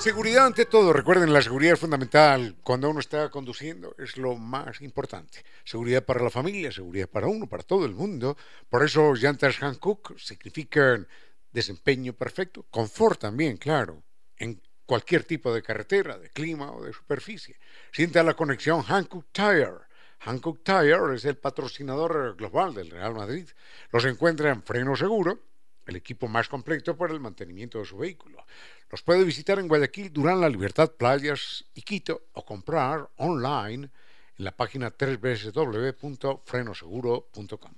Seguridad 0.00 0.46
ante 0.46 0.64
todo. 0.64 0.92
Recuerden, 0.92 1.32
la 1.32 1.42
seguridad 1.42 1.72
es 1.74 1.80
fundamental 1.80 2.56
cuando 2.62 2.88
uno 2.88 3.00
está 3.00 3.30
conduciendo. 3.30 3.96
Es 3.98 4.16
lo 4.16 4.36
más 4.36 4.80
importante. 4.80 5.44
Seguridad 5.64 6.04
para 6.04 6.22
la 6.22 6.30
familia, 6.30 6.70
seguridad 6.70 7.08
para 7.08 7.26
uno, 7.26 7.48
para 7.48 7.64
todo 7.64 7.84
el 7.84 7.94
mundo. 7.94 8.36
Por 8.70 8.84
eso 8.84 9.14
llantas 9.14 9.60
Hankook 9.60 10.16
significan 10.16 11.08
desempeño 11.50 12.12
perfecto. 12.12 12.64
Confort 12.70 13.20
también, 13.20 13.56
claro. 13.56 14.04
En 14.36 14.62
cualquier 14.86 15.24
tipo 15.24 15.52
de 15.52 15.62
carretera, 15.62 16.16
de 16.16 16.30
clima 16.30 16.70
o 16.70 16.84
de 16.84 16.92
superficie. 16.92 17.58
Sienta 17.90 18.22
la 18.22 18.34
conexión 18.34 18.84
Hankook 18.84 19.26
Tire. 19.32 19.88
Hankook 20.20 20.62
Tire 20.62 21.16
es 21.16 21.24
el 21.24 21.38
patrocinador 21.38 22.36
global 22.36 22.72
del 22.72 22.90
Real 22.90 23.14
Madrid. 23.14 23.48
Los 23.90 24.04
encuentra 24.04 24.50
en 24.50 24.62
freno 24.62 24.94
seguro 24.94 25.47
el 25.88 25.96
equipo 25.96 26.28
más 26.28 26.48
completo 26.48 26.96
para 26.96 27.12
el 27.12 27.18
mantenimiento 27.20 27.78
de 27.78 27.86
su 27.86 27.96
vehículo. 27.96 28.44
Los 28.90 29.02
puede 29.02 29.24
visitar 29.24 29.58
en 29.58 29.66
Guayaquil, 29.68 30.12
Durán, 30.12 30.40
La 30.40 30.48
Libertad, 30.48 30.92
Playas 30.92 31.64
y 31.74 31.82
Quito 31.82 32.28
o 32.34 32.44
comprar 32.44 33.08
online 33.16 33.90
en 34.36 34.44
la 34.44 34.52
página 34.52 34.94
www.frenoseguro.com. 34.96 37.72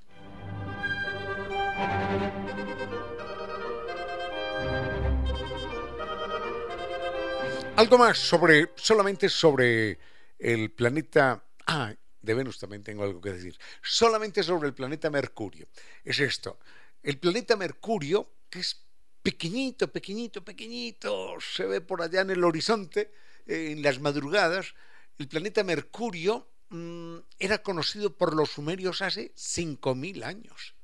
Algo 7.77 7.97
más 7.97 8.19
sobre, 8.19 8.73
solamente 8.75 9.29
sobre 9.29 10.01
el 10.39 10.73
planeta. 10.73 11.45
Ah, 11.67 11.95
de 12.21 12.35
Venus 12.35 12.59
también 12.59 12.83
tengo 12.83 13.05
algo 13.05 13.21
que 13.21 13.33
decir. 13.33 13.57
Solamente 13.83 14.43
sobre 14.43 14.67
el 14.69 14.75
planeta 14.75 15.09
Mercurio. 15.09 15.69
Es 16.05 16.19
esto. 16.21 16.59
El 17.03 17.19
planeta 17.19 17.57
Mercurio, 17.57 18.31
que 18.51 18.61
es 18.61 18.85
pequeñito, 19.23 19.91
pequeñito, 19.91 20.45
pequeñito, 20.45 21.37
se 21.41 21.65
ve 21.65 21.81
por 21.81 22.03
allá 22.03 22.21
en 22.21 22.31
el 22.31 22.45
horizonte, 22.45 23.13
eh, 23.47 23.73
en 23.73 23.83
las 23.83 24.01
madrugadas, 24.01 24.75
el 25.19 25.29
planeta 25.29 25.65
Mercurio 25.65 26.49
mm, 26.69 27.17
era 27.39 27.63
conocido 27.63 28.17
por 28.17 28.35
los 28.35 28.51
sumerios 28.51 29.03
hace 29.03 29.33
5.000 29.35 30.25
años. 30.25 30.75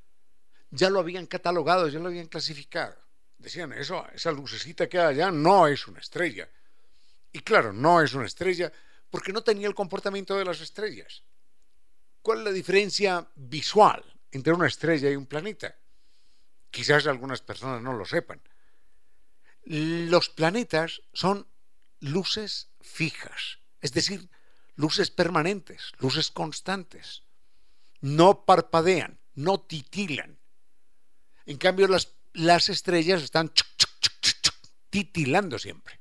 Ya 0.70 0.90
lo 0.90 1.00
habían 1.00 1.26
catalogado, 1.26 1.88
ya 1.88 1.98
lo 1.98 2.08
habían 2.08 2.26
clasificado. 2.26 2.96
Decían, 3.38 3.72
eso, 3.72 4.06
esa 4.14 4.32
lucecita 4.32 4.88
que 4.88 4.98
hay 4.98 5.14
allá 5.14 5.30
no 5.30 5.66
es 5.66 5.86
una 5.86 6.00
estrella. 6.00 6.48
Y 7.32 7.40
claro, 7.40 7.72
no 7.72 8.00
es 8.00 8.14
una 8.14 8.26
estrella 8.26 8.72
porque 9.10 9.32
no 9.32 9.42
tenía 9.42 9.68
el 9.68 9.74
comportamiento 9.74 10.36
de 10.36 10.44
las 10.44 10.60
estrellas. 10.60 11.22
¿Cuál 12.22 12.38
es 12.38 12.44
la 12.44 12.52
diferencia 12.52 13.26
visual 13.34 14.02
entre 14.32 14.52
una 14.52 14.66
estrella 14.66 15.10
y 15.10 15.16
un 15.16 15.26
planeta? 15.26 15.76
Quizás 16.76 17.06
algunas 17.06 17.40
personas 17.40 17.80
no 17.80 17.94
lo 17.94 18.04
sepan. 18.04 18.38
Los 19.64 20.28
planetas 20.28 21.00
son 21.14 21.46
luces 22.00 22.68
fijas, 22.82 23.60
es 23.80 23.94
decir, 23.94 24.28
luces 24.74 25.10
permanentes, 25.10 25.92
luces 26.00 26.30
constantes. 26.30 27.22
No 28.02 28.44
parpadean, 28.44 29.18
no 29.34 29.58
titilan. 29.58 30.36
En 31.46 31.56
cambio, 31.56 31.88
las, 31.88 32.12
las 32.34 32.68
estrellas 32.68 33.22
están 33.22 33.50
titilando 34.90 35.58
siempre. 35.58 35.98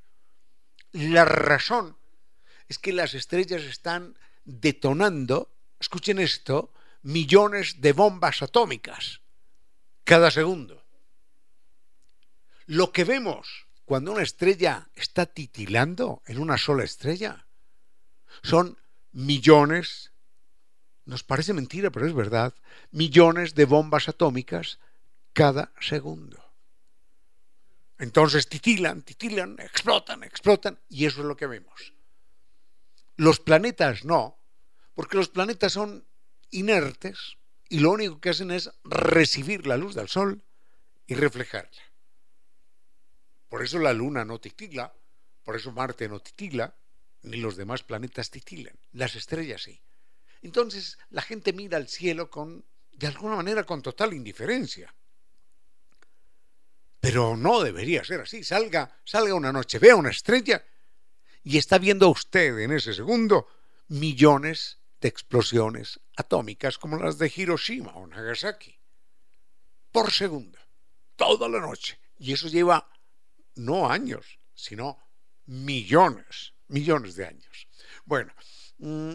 La 0.92 1.24
razón 1.24 1.96
es 2.68 2.78
que 2.78 2.92
las 2.92 3.14
estrellas 3.14 3.62
están 3.62 4.18
detonando, 4.44 5.50
escuchen 5.80 6.18
esto, 6.18 6.70
millones 7.00 7.80
de 7.80 7.94
bombas 7.94 8.42
atómicas 8.42 9.22
cada 10.06 10.30
segundo. 10.30 10.84
Lo 12.66 12.92
que 12.92 13.02
vemos 13.02 13.66
cuando 13.84 14.12
una 14.12 14.22
estrella 14.22 14.88
está 14.94 15.26
titilando 15.26 16.22
en 16.26 16.38
una 16.38 16.58
sola 16.58 16.84
estrella 16.84 17.46
son 18.44 18.78
millones, 19.10 20.12
nos 21.06 21.24
parece 21.24 21.52
mentira, 21.52 21.90
pero 21.90 22.06
es 22.06 22.14
verdad, 22.14 22.54
millones 22.92 23.56
de 23.56 23.64
bombas 23.64 24.08
atómicas 24.08 24.78
cada 25.32 25.72
segundo. 25.80 26.40
Entonces 27.98 28.48
titilan, 28.48 29.02
titilan, 29.02 29.56
explotan, 29.58 30.22
explotan, 30.22 30.78
y 30.88 31.06
eso 31.06 31.22
es 31.22 31.26
lo 31.26 31.36
que 31.36 31.48
vemos. 31.48 31.94
Los 33.16 33.40
planetas 33.40 34.04
no, 34.04 34.38
porque 34.94 35.16
los 35.16 35.30
planetas 35.30 35.72
son 35.72 36.06
inertes, 36.50 37.38
y 37.68 37.80
lo 37.80 37.90
único 37.90 38.20
que 38.20 38.30
hacen 38.30 38.50
es 38.50 38.70
recibir 38.84 39.66
la 39.66 39.76
luz 39.76 39.94
del 39.94 40.08
sol 40.08 40.42
y 41.06 41.14
reflejarla. 41.14 41.82
Por 43.48 43.62
eso 43.62 43.78
la 43.78 43.92
luna 43.92 44.24
no 44.24 44.40
titila, 44.40 44.92
por 45.44 45.56
eso 45.56 45.72
Marte 45.72 46.08
no 46.08 46.20
titila, 46.20 46.74
ni 47.22 47.38
los 47.38 47.56
demás 47.56 47.82
planetas 47.82 48.30
titilan, 48.30 48.74
las 48.92 49.14
estrellas 49.14 49.62
sí. 49.62 49.80
Entonces 50.42 50.98
la 51.10 51.22
gente 51.22 51.52
mira 51.52 51.76
al 51.76 51.88
cielo 51.88 52.30
con, 52.30 52.64
de 52.92 53.06
alguna 53.06 53.36
manera, 53.36 53.64
con 53.64 53.82
total 53.82 54.12
indiferencia. 54.12 54.94
Pero 57.00 57.36
no 57.36 57.62
debería 57.62 58.04
ser 58.04 58.20
así. 58.20 58.42
Salga, 58.42 58.98
salga 59.04 59.34
una 59.34 59.52
noche, 59.52 59.78
vea 59.78 59.96
una 59.96 60.10
estrella 60.10 60.64
y 61.44 61.58
está 61.58 61.78
viendo 61.78 62.08
usted 62.08 62.58
en 62.58 62.72
ese 62.72 62.92
segundo 62.94 63.48
millones 63.88 64.78
de 65.00 65.08
explosiones 65.08 66.00
atómicas 66.16 66.78
como 66.78 66.96
las 66.96 67.18
de 67.18 67.32
Hiroshima 67.34 67.92
o 67.94 68.06
Nagasaki. 68.06 68.78
Por 69.92 70.10
segundo, 70.10 70.58
toda 71.16 71.48
la 71.48 71.60
noche. 71.60 71.98
Y 72.18 72.32
eso 72.32 72.48
lleva 72.48 72.88
no 73.54 73.90
años, 73.90 74.38
sino 74.54 74.98
millones, 75.46 76.54
millones 76.68 77.14
de 77.16 77.26
años. 77.26 77.68
Bueno, 78.04 78.32
mm, 78.78 79.14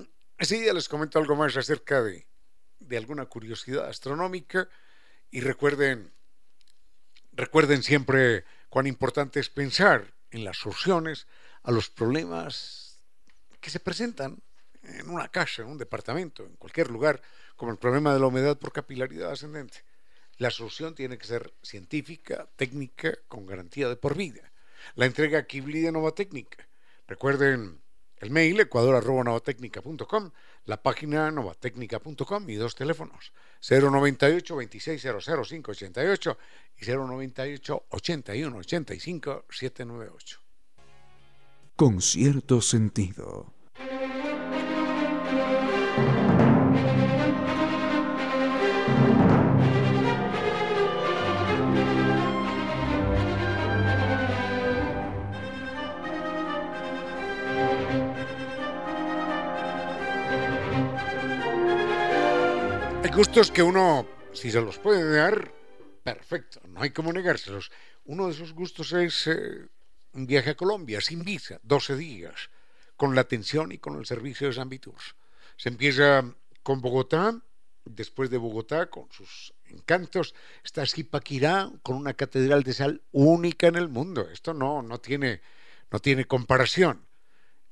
día 0.50 0.74
les 0.74 0.90
comento 0.90 1.20
algo 1.20 1.36
más 1.36 1.56
acerca 1.58 2.02
de, 2.02 2.28
de 2.80 2.98
alguna 2.98 3.26
curiosidad 3.26 3.88
astronómica 3.88 4.68
y 5.30 5.42
recuerden, 5.42 6.14
recuerden 7.32 7.84
siempre 7.84 8.46
cuán 8.70 8.88
importante 8.88 9.40
es 9.40 9.50
pensar 9.50 10.14
en 10.30 10.44
las 10.44 10.58
soluciones 10.58 11.28
a 11.64 11.72
los 11.72 11.90
problemas 11.90 13.00
que 13.60 13.70
se 13.70 13.80
presentan 13.80 14.42
en 14.84 15.10
una 15.10 15.28
casa, 15.28 15.62
en 15.62 15.70
un 15.70 15.78
departamento, 15.78 16.44
en 16.46 16.56
cualquier 16.56 16.90
lugar, 16.90 17.22
como 17.56 17.72
el 17.72 17.78
problema 17.78 18.14
de 18.14 18.20
la 18.20 18.28
humedad 18.28 18.58
por 18.58 18.72
capilaridad 18.72 19.32
ascendente. 19.32 19.84
La 20.38 20.50
solución 20.50 20.96
tiene 20.96 21.18
que 21.18 21.28
ser 21.28 21.54
científica, 21.62 22.50
técnica, 22.56 23.14
con 23.28 23.46
garantía 23.46 23.90
de 23.90 23.96
por 23.96 24.16
vida. 24.16 24.52
La 24.96 25.06
entrega 25.06 25.46
Kibli 25.46 25.82
de 25.82 25.92
Nova 25.92 26.14
Técnica. 26.14 26.68
Recuerden 27.08 27.80
el 28.18 28.30
mail 28.32 28.60
ecuador.novatecnica.com, 28.60 30.32
la 30.66 30.82
página 30.82 31.32
novatecnica.com 31.32 32.50
y 32.50 32.56
dos 32.56 32.76
teléfonos 32.76 33.34
098 33.68 34.56
2600 34.56 35.26
588 35.26 36.38
y 36.78 36.86
098 36.86 37.86
81 37.90 38.58
85 38.58 39.46
798. 39.50 40.40
Con 41.76 42.02
cierto 42.02 42.62
sentido. 42.62 43.61
Gustos 63.16 63.52
que 63.52 63.62
uno, 63.62 64.08
si 64.32 64.52
se 64.52 64.62
los 64.62 64.78
puede 64.78 65.18
dar, 65.18 65.54
perfecto, 66.04 66.62
no 66.68 66.82
hay 66.82 66.92
como 66.92 67.12
negárselos. 67.12 67.72
Uno 68.06 68.28
de 68.28 68.34
esos 68.34 68.54
gustos 68.54 68.94
es 68.94 69.28
eh, 69.28 69.68
un 70.14 70.26
viaje 70.26 70.52
a 70.52 70.56
Colombia 70.56 71.02
sin 71.02 71.24
visa, 71.24 71.60
12 71.64 71.98
días, 71.98 72.50
con 72.96 73.14
la 73.14 73.22
atención 73.22 73.72
y 73.72 73.80
con 73.80 73.98
el 73.98 74.06
servicio 74.06 74.48
de 74.48 74.54
San 74.54 74.70
Viturs. 74.70 75.16
Se 75.58 75.70
empieza 75.70 76.24
con 76.64 76.80
Bogotá, 76.80 77.42
después 77.84 78.30
de 78.30 78.38
Bogotá, 78.38 78.90
con 78.90 79.12
sus 79.12 79.54
encantos, 79.66 80.34
está 80.64 80.86
Zipaquirá, 80.86 81.70
con 81.84 81.98
una 81.98 82.14
catedral 82.14 82.64
de 82.64 82.74
sal 82.74 83.02
única 83.12 83.68
en 83.68 83.76
el 83.76 83.90
mundo. 83.90 84.30
Esto 84.32 84.54
no, 84.54 84.82
no, 84.82 85.00
tiene, 85.00 85.42
no 85.92 86.00
tiene 86.00 86.26
comparación. 86.26 87.06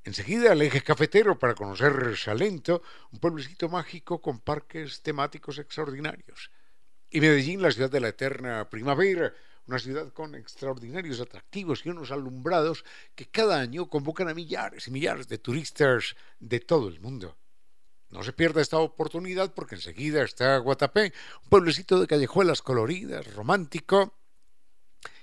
Enseguida 0.04 0.54
el 0.54 0.62
eje 0.62 0.82
cafetero 0.82 1.38
para 1.38 1.56
conocer 1.56 2.16
Salento, 2.16 2.82
un 3.12 3.20
pueblecito 3.20 3.68
mágico 3.68 4.22
con 4.22 4.40
parques 4.40 5.02
temáticos 5.02 5.60
extraordinarios. 5.60 6.52
Y 7.10 7.20
Medellín, 7.20 7.62
la 7.62 7.72
ciudad 7.72 7.90
de 7.90 8.00
la 8.00 8.10
eterna 8.10 8.70
primavera, 8.70 9.34
una 9.68 9.78
ciudad 9.78 10.12
con 10.14 10.36
extraordinarios 10.36 11.20
atractivos 11.20 11.86
y 11.86 11.90
unos 11.90 12.12
alumbrados 12.12 12.86
que 13.14 13.28
cada 13.28 13.60
año 13.60 13.90
convocan 13.90 14.30
a 14.30 14.34
millares 14.34 14.88
y 14.88 14.92
millares 14.92 15.28
de 15.28 15.38
turistas 15.38 16.16
de 16.40 16.60
todo 16.60 16.88
el 16.88 17.00
mundo. 17.02 17.38
No 18.10 18.24
se 18.24 18.34
pierda 18.34 18.62
esta 18.62 18.80
oportunidad 18.80 19.54
porque 19.54 19.76
enseguida 19.76 20.24
está 20.24 20.58
Guatapé, 20.58 21.14
un 21.44 21.50
pueblecito 21.50 22.00
de 22.00 22.08
callejuelas 22.08 22.62
coloridas, 22.62 23.32
romántico, 23.36 24.14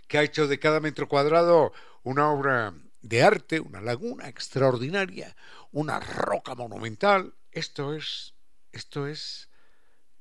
que 0.07 0.19
ha 0.19 0.23
hecho 0.23 0.47
de 0.47 0.61
cada 0.61 0.81
metro 0.81 1.09
cuadrado 1.09 1.73
una 2.05 2.31
obra 2.31 2.73
de 3.09 3.23
arte, 3.23 3.61
una 3.61 3.81
laguna 3.81 4.29
extraordinaria, 4.29 5.37
una 5.73 6.01
roca 6.01 6.55
monumental. 6.55 7.35
Esto 7.53 7.95
es, 7.95 8.35
esto 8.73 9.07
es 9.07 9.49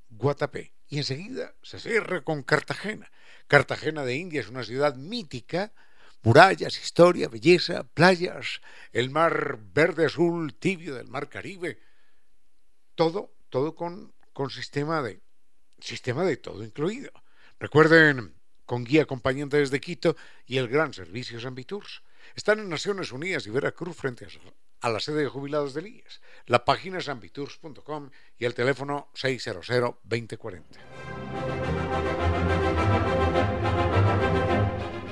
Guatapé. 0.10 0.74
Y 0.88 0.98
enseguida 0.98 1.56
se 1.64 1.80
cierra 1.80 2.24
con 2.24 2.44
Cartagena. 2.44 3.12
Cartagena 3.48 4.06
de 4.06 4.16
India 4.16 4.42
es 4.42 4.50
una 4.50 4.64
ciudad 4.64 4.96
mítica, 4.96 5.74
murallas, 6.22 6.82
historia, 6.82 7.28
belleza, 7.28 7.84
playas, 7.84 8.62
el 8.92 9.10
mar 9.10 9.60
verde 9.74 10.06
azul 10.06 10.54
tibio 10.56 10.96
del 10.96 11.08
mar 11.08 11.30
Caribe, 11.30 11.80
todo, 12.96 13.36
todo 13.50 13.76
con, 13.76 14.14
con 14.34 14.50
sistema 14.50 15.02
de 15.02 15.22
sistema 15.80 16.24
de 16.24 16.38
todo 16.38 16.64
incluido. 16.64 17.12
Recuerden, 17.60 18.36
con 18.66 18.84
guía 18.84 19.04
acompañante 19.04 19.58
desde 19.58 19.80
Quito 19.80 20.16
y 20.46 20.58
el 20.58 20.68
gran 20.68 20.94
servicio 20.94 21.40
San. 21.40 21.56
Están 22.36 22.60
en 22.60 22.70
Naciones 22.70 23.12
Unidas 23.12 23.46
y 23.48 23.50
Veracruz 23.50 23.96
frente 23.96 24.28
a 24.82 24.90
la 24.90 25.00
sede 25.00 25.24
de 25.24 25.28
jubilados 25.28 25.74
del 25.74 25.88
IES. 25.88 26.22
La 26.46 26.66
página 26.66 27.00
es 27.00 27.10
ambitours.com 27.10 28.10
y 28.38 28.46
el 28.46 28.54
teléfono 28.54 29.10
600-2040. 29.16 30.64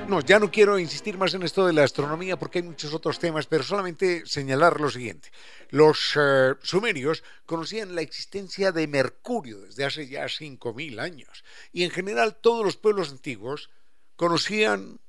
No, 0.08 0.20
ya 0.20 0.38
no 0.38 0.52
quiero 0.52 0.78
insistir 0.78 1.18
más 1.18 1.34
en 1.34 1.44
esto 1.44 1.66
de 1.66 1.74
la 1.74 1.84
astronomía 1.84 2.38
porque 2.38 2.60
hay 2.60 2.64
muchos 2.64 2.94
otros 2.94 3.18
temas, 3.18 3.48
pero 3.48 3.64
solamente 3.64 4.24
señalar 4.26 4.80
lo 4.80 4.92
siguiente. 4.92 5.32
Los 5.70 6.16
eh, 6.16 6.54
sumerios 6.62 7.24
conocían 7.46 7.96
la 7.96 8.02
existencia 8.02 8.72
de 8.72 8.86
Mercurio 8.86 9.62
desde 9.62 9.86
hace 9.86 10.08
ya 10.08 10.26
5.000 10.26 11.00
años 11.00 11.44
y 11.72 11.84
en 11.84 11.90
general 11.90 12.36
todos 12.36 12.64
los 12.64 12.78
pueblos 12.78 13.10
antiguos 13.10 13.72
conocían 14.16 15.00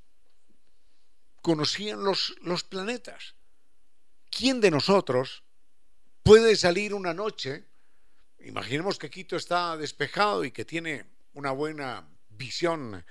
conocían 1.44 2.02
los, 2.02 2.34
los 2.40 2.64
planetas. 2.64 3.34
¿Quién 4.30 4.62
de 4.62 4.70
nosotros 4.70 5.42
puede 6.22 6.56
salir 6.56 6.94
una 6.94 7.12
noche? 7.12 7.66
Imaginemos 8.40 8.98
que 8.98 9.10
Quito 9.10 9.36
está 9.36 9.76
despejado 9.76 10.46
y 10.46 10.52
que 10.52 10.64
tiene 10.64 11.04
una 11.34 11.50
buena 11.50 12.08
visión 12.30 13.04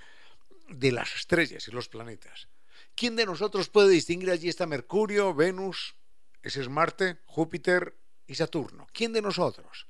de 0.68 0.90
las 0.90 1.14
estrellas 1.14 1.68
y 1.68 1.70
los 1.70 1.88
planetas. 1.88 2.48
¿Quién 2.96 3.14
de 3.14 3.24
nosotros 3.24 3.68
puede 3.68 3.90
distinguir 3.90 4.32
allí 4.32 4.48
está 4.48 4.66
Mercurio, 4.66 5.32
Venus, 5.32 5.94
ese 6.42 6.60
es 6.60 6.68
Marte, 6.68 7.18
Júpiter 7.26 7.94
y 8.26 8.34
Saturno? 8.34 8.88
¿Quién 8.92 9.12
de 9.12 9.22
nosotros? 9.22 9.86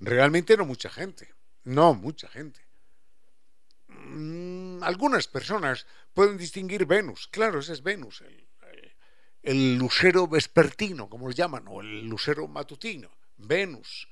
Realmente 0.00 0.56
no 0.56 0.66
mucha 0.66 0.90
gente, 0.90 1.32
no 1.62 1.94
mucha 1.94 2.26
gente. 2.26 2.60
Mm, 3.86 4.82
algunas 4.82 5.28
personas 5.28 5.86
pueden 6.18 6.36
distinguir 6.36 6.84
Venus, 6.84 7.28
claro, 7.28 7.60
ese 7.60 7.74
es 7.74 7.80
Venus, 7.80 8.24
el, 9.44 9.76
lucero 9.76 10.26
vespertino, 10.26 11.08
como 11.08 11.28
lo 11.28 11.32
llaman, 11.32 11.66
o 11.68 11.80
el 11.80 12.08
lucero 12.08 12.48
matutino, 12.48 13.08
Venus. 13.36 14.08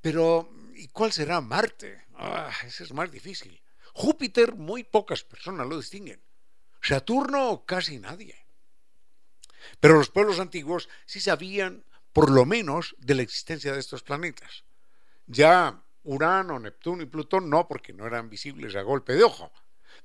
Pero, 0.00 0.48
¿y 0.76 0.86
cuál 0.86 1.10
será 1.10 1.40
Marte? 1.40 2.04
Ah, 2.14 2.52
ese 2.64 2.84
es 2.84 2.92
más 2.92 3.10
difícil. 3.10 3.60
Júpiter, 3.92 4.54
muy 4.54 4.84
pocas 4.84 5.24
personas 5.24 5.66
lo 5.66 5.76
distinguen. 5.76 6.22
Saturno, 6.80 7.64
casi 7.66 7.98
nadie. 7.98 8.36
Pero 9.80 9.94
los 9.94 10.08
pueblos 10.08 10.38
antiguos 10.38 10.88
sí 11.04 11.18
sabían, 11.18 11.84
por 12.12 12.30
lo 12.30 12.44
menos, 12.44 12.94
de 12.98 13.16
la 13.16 13.22
existencia 13.22 13.72
de 13.72 13.80
estos 13.80 14.04
planetas. 14.04 14.62
Ya 15.26 15.82
Urano, 16.04 16.60
Neptuno 16.60 17.02
y 17.02 17.06
Plutón 17.06 17.50
no, 17.50 17.66
porque 17.66 17.92
no 17.92 18.06
eran 18.06 18.30
visibles 18.30 18.76
a 18.76 18.82
golpe 18.82 19.14
de 19.14 19.24
ojo. 19.24 19.50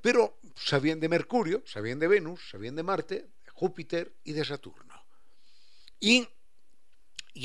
Pero 0.01 0.37
sabían 0.55 0.99
de 0.99 1.09
Mercurio, 1.09 1.63
sabían 1.65 1.99
de 1.99 2.07
Venus, 2.07 2.49
sabían 2.49 2.75
de 2.75 2.83
Marte, 2.83 3.15
de 3.45 3.51
Júpiter 3.51 4.13
y 4.23 4.33
de 4.33 4.45
Saturno. 4.45 4.93
Y, 5.99 6.27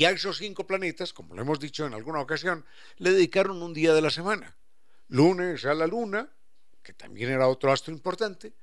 a 0.05 0.11
esos 0.11 0.37
cinco 0.37 0.65
planetas, 0.65 1.13
como 1.13 1.35
lo 1.35 1.41
hemos 1.41 1.59
dicho 1.59 1.85
en 1.85 1.93
alguna 1.93 2.19
ocasión, 2.19 2.65
le 2.97 3.11
dedicaron 3.11 3.61
un 3.61 3.73
día 3.73 3.93
de 3.93 4.01
la 4.01 4.09
semana. 4.09 4.55
Lunes 5.07 5.65
a 5.65 5.73
la 5.73 5.87
Luna, 5.87 6.29
que 6.81 6.93
también 6.93 7.31
era 7.31 7.47
otro 7.47 7.71
astro 7.71 7.93
importante. 7.93 8.53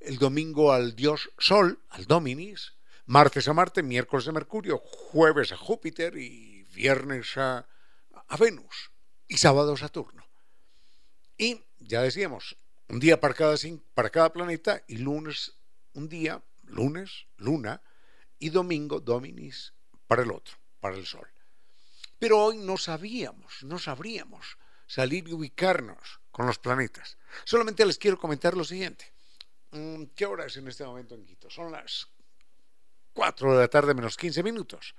El 0.00 0.18
domingo 0.18 0.72
al 0.72 0.94
dios 0.94 1.30
Sol, 1.38 1.80
al 1.90 2.06
Dominis. 2.06 2.74
Martes 3.06 3.46
a 3.46 3.52
Marte, 3.52 3.82
miércoles 3.84 4.26
a 4.26 4.32
Mercurio, 4.32 4.78
jueves 4.78 5.52
a 5.52 5.56
Júpiter 5.56 6.16
y 6.16 6.64
viernes 6.74 7.36
a, 7.36 7.68
a 8.26 8.36
Venus 8.36 8.90
y 9.28 9.36
sábado 9.38 9.74
a 9.74 9.76
Saturno. 9.76 10.26
Y 11.38 11.62
ya 11.78 12.02
decíamos, 12.02 12.56
un 12.88 13.00
día 13.00 13.20
para 13.20 13.34
cada, 13.34 13.56
para 13.94 14.10
cada 14.10 14.32
planeta 14.32 14.82
y 14.86 14.98
lunes 14.98 15.56
un 15.96 16.08
día, 16.08 16.42
lunes, 16.64 17.26
luna, 17.38 17.82
y 18.38 18.50
domingo, 18.50 19.00
dominis, 19.00 19.72
para 20.06 20.22
el 20.22 20.30
otro, 20.30 20.56
para 20.78 20.94
el 20.94 21.06
sol. 21.06 21.26
Pero 22.18 22.38
hoy 22.38 22.58
no 22.58 22.76
sabíamos, 22.76 23.62
no 23.62 23.78
sabríamos 23.78 24.58
salir 24.86 25.26
y 25.28 25.32
ubicarnos 25.32 26.20
con 26.30 26.46
los 26.46 26.58
planetas. 26.58 27.16
Solamente 27.44 27.84
les 27.84 27.98
quiero 27.98 28.18
comentar 28.18 28.56
lo 28.56 28.64
siguiente. 28.64 29.12
Mm, 29.70 30.04
¿Qué 30.14 30.26
hora 30.26 30.46
es 30.46 30.56
en 30.56 30.68
este 30.68 30.84
momento 30.84 31.14
en 31.14 31.24
Quito? 31.24 31.50
Son 31.50 31.72
las 31.72 32.08
4 33.14 33.54
de 33.54 33.60
la 33.60 33.68
tarde 33.68 33.94
menos 33.94 34.16
15 34.16 34.42
minutos. 34.42 34.94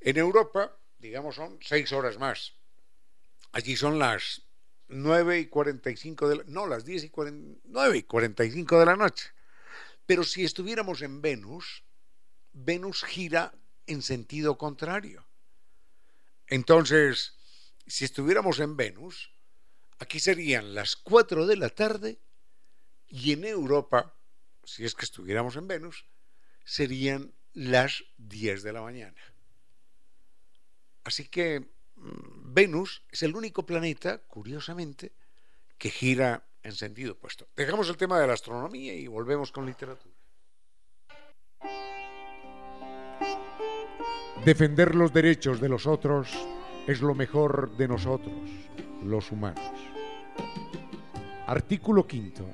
En 0.00 0.16
Europa, 0.16 0.76
digamos, 0.98 1.36
son 1.36 1.58
6 1.60 1.92
horas 1.92 2.18
más. 2.18 2.54
Allí 3.52 3.76
son 3.76 3.98
las 3.98 4.42
9 4.92 5.40
y 5.40 5.46
45 5.46 6.28
de 6.28 6.36
la, 6.36 6.44
no, 6.46 6.66
las 6.66 6.84
10 6.84 7.04
y 7.04 7.12
9 7.64 7.98
y 7.98 8.02
45 8.02 8.78
de 8.78 8.86
la 8.86 8.96
noche. 8.96 9.30
Pero 10.06 10.24
si 10.24 10.44
estuviéramos 10.44 11.02
en 11.02 11.22
Venus, 11.22 11.84
Venus 12.52 13.04
gira 13.04 13.54
en 13.86 14.02
sentido 14.02 14.58
contrario. 14.58 15.26
Entonces, 16.46 17.34
si 17.86 18.04
estuviéramos 18.04 18.58
en 18.60 18.76
Venus, 18.76 19.32
aquí 19.98 20.20
serían 20.20 20.74
las 20.74 20.96
4 20.96 21.46
de 21.46 21.56
la 21.56 21.70
tarde 21.70 22.20
y 23.08 23.32
en 23.32 23.44
Europa, 23.44 24.14
si 24.64 24.84
es 24.84 24.94
que 24.94 25.04
estuviéramos 25.04 25.56
en 25.56 25.68
Venus, 25.68 26.04
serían 26.64 27.32
las 27.54 28.04
10 28.18 28.62
de 28.62 28.72
la 28.72 28.82
mañana. 28.82 29.20
Así 31.04 31.26
que 31.26 31.70
Venus 32.02 33.02
es 33.10 33.22
el 33.22 33.34
único 33.36 33.64
planeta, 33.64 34.18
curiosamente, 34.18 35.12
que 35.78 35.90
gira 35.90 36.44
en 36.62 36.72
sentido 36.72 37.12
opuesto. 37.12 37.48
Dejamos 37.56 37.88
el 37.88 37.96
tema 37.96 38.20
de 38.20 38.26
la 38.26 38.34
astronomía 38.34 38.94
y 38.94 39.06
volvemos 39.06 39.52
con 39.52 39.66
literatura. 39.66 40.14
Defender 44.44 44.94
los 44.94 45.12
derechos 45.12 45.60
de 45.60 45.68
los 45.68 45.86
otros 45.86 46.28
es 46.86 47.00
lo 47.00 47.14
mejor 47.14 47.76
de 47.76 47.86
nosotros, 47.86 48.34
los 49.04 49.30
humanos. 49.30 49.62
Artículo 51.46 52.06
quinto. 52.06 52.44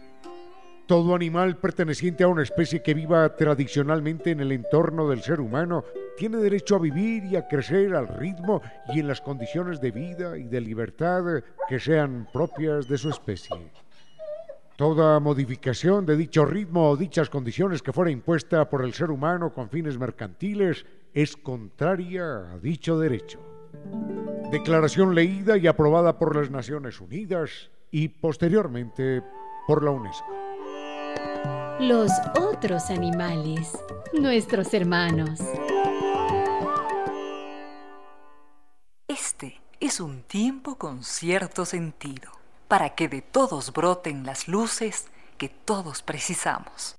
Todo 0.86 1.14
animal 1.14 1.58
perteneciente 1.58 2.24
a 2.24 2.28
una 2.28 2.42
especie 2.42 2.82
que 2.82 2.94
viva 2.94 3.36
tradicionalmente 3.36 4.30
en 4.30 4.40
el 4.40 4.52
entorno 4.52 5.08
del 5.08 5.22
ser 5.22 5.40
humano 5.40 5.84
tiene 6.18 6.38
derecho 6.38 6.76
a 6.76 6.80
vivir 6.80 7.24
y 7.24 7.36
a 7.36 7.46
crecer 7.46 7.94
al 7.94 8.08
ritmo 8.08 8.60
y 8.92 9.00
en 9.00 9.08
las 9.08 9.20
condiciones 9.20 9.80
de 9.80 9.92
vida 9.92 10.36
y 10.36 10.44
de 10.44 10.60
libertad 10.60 11.22
que 11.68 11.78
sean 11.78 12.28
propias 12.32 12.88
de 12.88 12.98
su 12.98 13.08
especie. 13.08 13.70
Toda 14.76 15.18
modificación 15.20 16.06
de 16.06 16.16
dicho 16.16 16.44
ritmo 16.44 16.90
o 16.90 16.96
dichas 16.96 17.30
condiciones 17.30 17.82
que 17.82 17.92
fuera 17.92 18.10
impuesta 18.10 18.68
por 18.68 18.84
el 18.84 18.94
ser 18.94 19.10
humano 19.10 19.52
con 19.52 19.70
fines 19.70 19.96
mercantiles 19.96 20.84
es 21.14 21.36
contraria 21.36 22.52
a 22.52 22.58
dicho 22.58 22.98
derecho. 22.98 23.40
Declaración 24.50 25.14
leída 25.14 25.56
y 25.56 25.66
aprobada 25.66 26.18
por 26.18 26.36
las 26.36 26.50
Naciones 26.50 27.00
Unidas 27.00 27.70
y 27.90 28.08
posteriormente 28.08 29.22
por 29.66 29.84
la 29.84 29.90
UNESCO. 29.90 30.26
Los 31.80 32.10
otros 32.40 32.90
animales, 32.90 33.72
nuestros 34.12 34.74
hermanos. 34.74 35.40
Un 40.00 40.22
tiempo 40.22 40.76
con 40.76 41.04
cierto 41.04 41.64
sentido, 41.64 42.32
para 42.68 42.94
que 42.94 43.08
de 43.08 43.22
todos 43.22 43.72
broten 43.72 44.24
las 44.24 44.48
luces 44.48 45.06
que 45.36 45.48
todos 45.48 46.02
precisamos. 46.02 46.96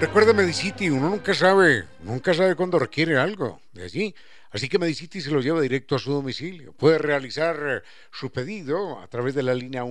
Recuerda 0.00 0.32
Medicity, 0.32 0.88
uno 0.88 1.10
nunca 1.10 1.34
sabe, 1.34 1.84
nunca 2.00 2.32
sabe 2.32 2.54
cuándo 2.54 2.78
requiere 2.78 3.18
algo 3.18 3.60
de 3.72 3.84
allí. 3.84 4.14
Así 4.50 4.68
que 4.68 4.78
Medicity 4.78 5.20
se 5.20 5.30
lo 5.30 5.40
lleva 5.40 5.60
directo 5.60 5.94
a 5.94 5.98
su 5.98 6.10
domicilio. 6.10 6.72
Puede 6.72 6.98
realizar 6.98 7.84
su 8.10 8.32
pedido 8.32 8.98
a 8.98 9.06
través 9.08 9.34
de 9.34 9.42
la 9.42 9.54
línea 9.54 9.84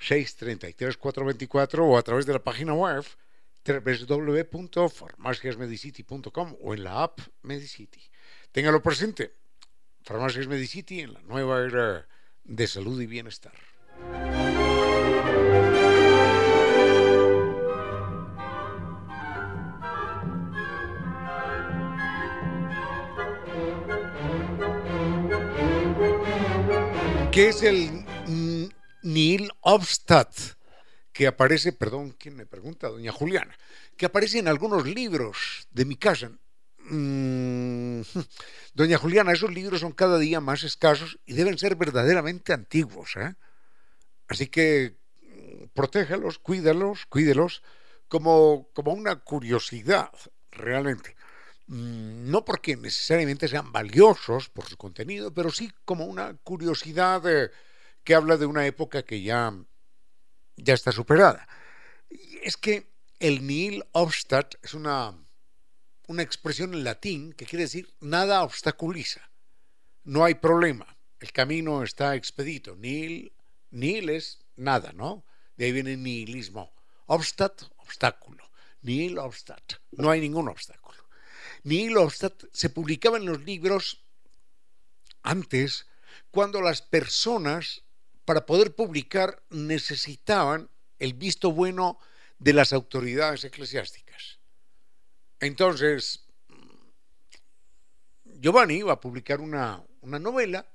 1-800-633-424 0.00 1.78
o 1.80 1.96
a 1.96 2.02
través 2.02 2.26
de 2.26 2.32
la 2.32 2.42
página 2.42 2.74
web 2.74 3.04
www.farmaciasmedicity.com 3.64 6.56
o 6.60 6.74
en 6.74 6.84
la 6.84 7.02
app 7.02 7.20
Medicity. 7.42 8.02
Téngalo 8.52 8.80
presente. 8.82 9.32
Farmacias 10.02 10.46
Medicity 10.46 11.00
en 11.00 11.14
la 11.14 11.22
nueva 11.22 11.64
era 11.64 12.06
de 12.44 12.66
salud 12.68 13.00
y 13.00 13.06
bienestar. 13.06 13.54
¿Qué 27.32 27.48
es 27.48 27.62
el 27.62 28.05
Neil 29.06 29.52
Obstadt? 29.60 30.34
Que 31.12 31.26
aparece, 31.26 31.72
perdón, 31.72 32.14
¿quién 32.18 32.36
me 32.36 32.44
pregunta? 32.44 32.88
Doña 32.88 33.12
Juliana, 33.12 33.56
que 33.96 34.06
aparece 34.06 34.38
en 34.38 34.48
algunos 34.48 34.84
libros 34.86 35.68
de 35.70 35.84
mi 35.84 35.96
casa. 35.96 36.30
Mm, 36.90 38.02
doña 38.74 38.98
Juliana, 38.98 39.32
esos 39.32 39.52
libros 39.52 39.80
son 39.80 39.92
cada 39.92 40.18
día 40.18 40.40
más 40.40 40.64
escasos 40.64 41.18
y 41.24 41.34
deben 41.34 41.56
ser 41.56 41.76
verdaderamente 41.76 42.52
antiguos. 42.52 43.16
¿eh? 43.16 43.34
Así 44.28 44.48
que 44.48 44.96
mm, 45.22 45.66
protéjalos, 45.72 46.38
cuídalos, 46.38 47.06
cuídelos 47.06 47.62
como, 48.08 48.68
como 48.74 48.92
una 48.92 49.20
curiosidad, 49.20 50.10
realmente. 50.50 51.16
Mm, 51.68 52.28
no 52.30 52.44
porque 52.44 52.76
necesariamente 52.76 53.48
sean 53.48 53.70
valiosos 53.72 54.48
por 54.50 54.66
su 54.66 54.76
contenido, 54.76 55.32
pero 55.32 55.50
sí 55.50 55.72
como 55.84 56.06
una 56.06 56.34
curiosidad 56.34 57.22
eh, 57.26 57.50
que 58.06 58.14
habla 58.14 58.38
de 58.38 58.46
una 58.46 58.64
época 58.66 59.02
que 59.02 59.20
ya, 59.20 59.52
ya 60.56 60.74
está 60.74 60.92
superada. 60.92 61.46
es 62.42 62.56
que 62.56 62.94
el 63.18 63.46
nihil 63.46 63.84
obstat 63.92 64.54
es 64.62 64.72
una, 64.72 65.14
una 66.06 66.22
expresión 66.22 66.72
en 66.72 66.84
latín 66.84 67.32
que 67.34 67.44
quiere 67.44 67.64
decir 67.64 67.92
nada 68.00 68.42
obstaculiza, 68.42 69.28
no 70.04 70.24
hay 70.24 70.36
problema, 70.36 70.96
el 71.20 71.32
camino 71.32 71.82
está 71.82 72.14
expedito. 72.14 72.76
Nihil, 72.76 73.32
nihil 73.70 74.08
es 74.10 74.38
nada, 74.54 74.92
¿no? 74.92 75.24
De 75.56 75.64
ahí 75.64 75.72
viene 75.72 75.96
nihilismo. 75.96 76.72
Obstat, 77.06 77.62
obstáculo. 77.78 78.48
Nihil 78.82 79.18
obstat, 79.18 79.74
no 79.92 80.10
hay 80.10 80.20
ningún 80.20 80.48
obstáculo. 80.48 80.86
Neil 81.66 81.96
Obstadt 81.96 82.44
se 82.52 82.70
publicaba 82.70 83.16
en 83.16 83.26
los 83.26 83.42
libros 83.42 84.04
antes, 85.24 85.88
cuando 86.30 86.62
las 86.62 86.80
personas, 86.80 87.82
para 88.26 88.44
poder 88.44 88.74
publicar, 88.74 89.42
necesitaban 89.50 90.68
el 90.98 91.14
visto 91.14 91.52
bueno 91.52 91.98
de 92.38 92.52
las 92.52 92.72
autoridades 92.72 93.44
eclesiásticas. 93.44 94.40
Entonces, 95.40 96.26
Giovanni 98.24 98.74
iba 98.74 98.92
a 98.92 99.00
publicar 99.00 99.40
una, 99.40 99.82
novela, 100.02 100.66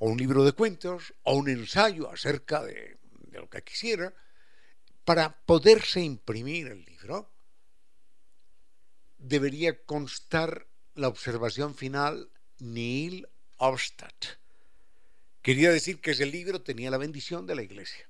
o 0.00 0.08
un 0.10 0.18
libro 0.18 0.44
de 0.44 0.52
cuentos, 0.52 1.14
o 1.22 1.34
un 1.34 1.48
ensayo 1.48 2.10
acerca 2.10 2.62
de, 2.62 2.98
lo 3.32 3.48
que 3.48 3.62
quisiera, 3.62 4.12
para 5.04 5.40
poderse 5.46 6.00
imprimir 6.00 6.68
el 6.68 6.84
libro 6.84 7.32
debería 9.16 9.82
constar 9.84 10.68
la 10.94 11.08
observación 11.08 11.74
final 11.74 12.30
Neil 12.58 13.26
Obstadt. 13.56 14.38
Quería 15.48 15.72
decir 15.72 15.98
que 16.02 16.10
ese 16.10 16.26
libro 16.26 16.60
tenía 16.60 16.90
la 16.90 16.98
bendición 16.98 17.46
de 17.46 17.54
la 17.54 17.62
Iglesia, 17.62 18.06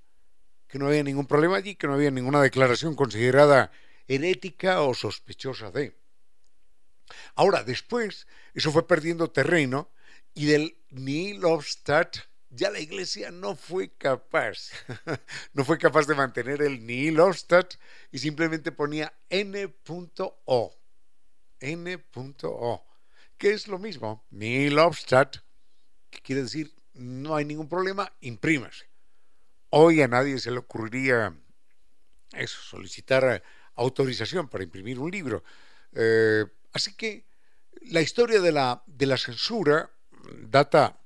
que 0.67 0.77
no 0.77 0.89
había 0.89 1.05
ningún 1.05 1.29
problema 1.29 1.55
allí, 1.55 1.77
que 1.77 1.87
no 1.87 1.95
había 1.95 2.11
ninguna 2.11 2.43
declaración 2.43 2.97
considerada 2.97 3.71
herética 4.09 4.83
o 4.83 4.93
sospechosa 4.93 5.71
de. 5.71 5.97
Ahora, 7.37 7.63
después, 7.63 8.27
eso 8.55 8.73
fue 8.73 8.89
perdiendo 8.89 9.31
terreno 9.31 9.89
y 10.35 10.47
del 10.47 10.79
Neil 10.91 11.45
Obstadt 11.45 12.17
ya 12.51 12.71
la 12.71 12.81
iglesia 12.81 13.31
no 13.31 13.55
fue 13.55 13.93
capaz, 13.97 14.71
no 15.53 15.65
fue 15.65 15.79
capaz 15.79 16.09
de 16.09 16.17
mantener 16.17 16.61
el 16.61 16.85
Neil 16.85 17.21
Obstadt 17.21 17.75
y 18.11 18.19
simplemente 18.19 18.73
ponía 18.73 19.17
N.O. 19.31 20.77
N.O, 21.61 22.87
que 23.37 23.51
es 23.53 23.69
lo 23.69 23.79
mismo, 23.79 24.27
Neil 24.31 24.77
Obstadt, 24.81 25.37
que 26.11 26.19
quiere 26.19 26.43
decir 26.43 26.78
no 26.99 27.37
hay 27.37 27.45
ningún 27.45 27.69
problema, 27.69 28.13
imprímase. 28.21 28.89
Hoy 29.71 30.03
a 30.03 30.09
nadie 30.09 30.39
se 30.39 30.51
le 30.51 30.59
ocurriría 30.59 31.35
eso, 32.33 32.61
solicitar 32.63 33.43
autorización 33.75 34.49
para 34.49 34.65
imprimir 34.65 34.99
un 34.99 35.11
libro. 35.11 35.45
Eh, 35.93 36.45
así 36.73 36.95
que 36.95 37.27
la 37.83 38.01
historia 38.01 38.41
de 38.41 38.53
la, 38.53 38.83
de 38.87 39.07
la 39.07 39.17
censura 39.17 39.91
data, 40.43 41.01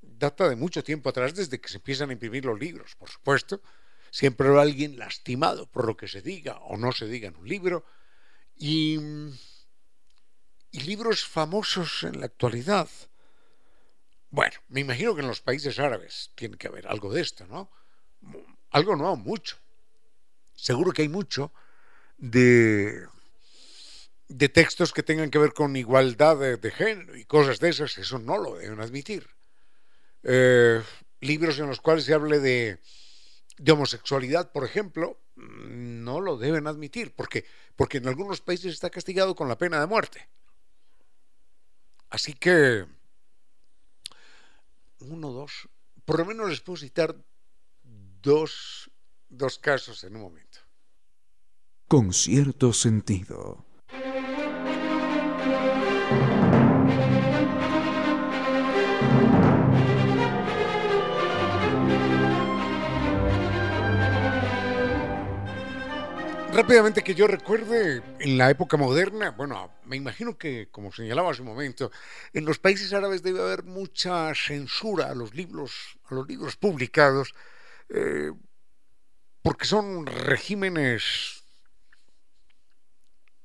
data 0.00 0.48
de 0.48 0.56
mucho 0.56 0.82
tiempo 0.82 1.08
atrás, 1.08 1.34
desde 1.34 1.60
que 1.60 1.68
se 1.68 1.76
empiezan 1.76 2.10
a 2.10 2.14
imprimir 2.14 2.44
los 2.44 2.58
libros, 2.58 2.96
por 2.96 3.08
supuesto. 3.08 3.62
Siempre 4.10 4.48
habrá 4.48 4.62
alguien 4.62 4.98
lastimado 4.98 5.70
por 5.70 5.86
lo 5.86 5.96
que 5.96 6.08
se 6.08 6.20
diga 6.20 6.58
o 6.58 6.76
no 6.76 6.90
se 6.90 7.06
diga 7.06 7.28
en 7.28 7.36
un 7.36 7.48
libro. 7.48 7.84
Y 8.56 8.98
y 10.72 10.80
libros 10.80 11.24
famosos 11.24 12.04
en 12.04 12.20
la 12.20 12.26
actualidad. 12.26 12.88
Bueno, 14.30 14.56
me 14.68 14.80
imagino 14.80 15.14
que 15.14 15.22
en 15.22 15.28
los 15.28 15.40
países 15.40 15.78
árabes 15.78 16.30
tiene 16.34 16.56
que 16.56 16.68
haber 16.68 16.86
algo 16.86 17.12
de 17.12 17.20
esto, 17.20 17.46
¿no? 17.46 17.70
Algo 18.70 18.94
no, 18.94 19.16
mucho. 19.16 19.56
Seguro 20.54 20.92
que 20.92 21.02
hay 21.02 21.08
mucho 21.08 21.52
de, 22.16 23.06
textos 24.52 24.92
que 24.92 25.02
tengan 25.02 25.30
que 25.30 25.38
ver 25.38 25.52
con 25.52 25.74
igualdad 25.74 26.58
de, 26.58 26.70
género 26.70 27.16
y 27.16 27.24
cosas 27.24 27.58
de 27.58 27.70
esas, 27.70 27.98
eso 27.98 28.18
no 28.18 28.38
lo 28.38 28.56
deben 28.56 28.80
admitir. 28.80 29.26
Eh, 30.22 30.80
libros 31.20 31.58
en 31.58 31.66
los 31.66 31.80
cuales 31.80 32.04
se 32.04 32.14
hable 32.14 32.38
de, 32.38 32.78
de 33.58 33.72
homosexualidad, 33.72 34.52
por 34.52 34.64
ejemplo, 34.64 35.18
no 35.34 36.20
lo 36.20 36.36
deben 36.36 36.66
admitir, 36.66 37.14
porque, 37.14 37.44
porque 37.74 37.98
en 37.98 38.06
algunos 38.06 38.40
países 38.40 38.74
está 38.74 38.90
castigado 38.90 39.34
con 39.34 39.48
la 39.48 39.58
pena 39.58 39.80
de 39.80 39.86
muerte. 39.86 40.28
Así 42.10 42.34
que, 42.34 42.86
uno, 45.00 45.30
dos, 45.30 45.68
por 46.04 46.18
lo 46.18 46.26
menos 46.26 46.48
les 46.48 46.60
puedo 46.60 46.76
citar 46.76 47.16
dos, 47.82 48.90
dos 49.28 49.58
casos 49.58 50.04
en 50.04 50.16
un 50.16 50.22
momento. 50.22 50.58
Con 51.88 52.12
cierto 52.12 52.72
sentido. 52.72 53.64
Rápidamente 66.52 67.02
que 67.02 67.14
yo 67.14 67.28
recuerde, 67.28 68.02
en 68.18 68.36
la 68.36 68.50
época 68.50 68.76
moderna, 68.76 69.30
bueno, 69.30 69.72
me 69.84 69.96
imagino 69.96 70.36
que, 70.36 70.68
como 70.70 70.92
señalaba 70.92 71.30
hace 71.30 71.42
un 71.42 71.48
momento, 71.48 71.92
en 72.32 72.44
los 72.44 72.58
países 72.58 72.92
árabes 72.92 73.22
debe 73.22 73.40
haber 73.40 73.62
mucha 73.62 74.34
censura 74.34 75.06
a 75.10 75.14
los 75.14 75.32
libros, 75.34 75.96
a 76.06 76.14
los 76.14 76.26
libros 76.28 76.56
publicados, 76.56 77.34
eh, 77.88 78.32
porque 79.42 79.64
son 79.64 80.06
regímenes 80.06 81.44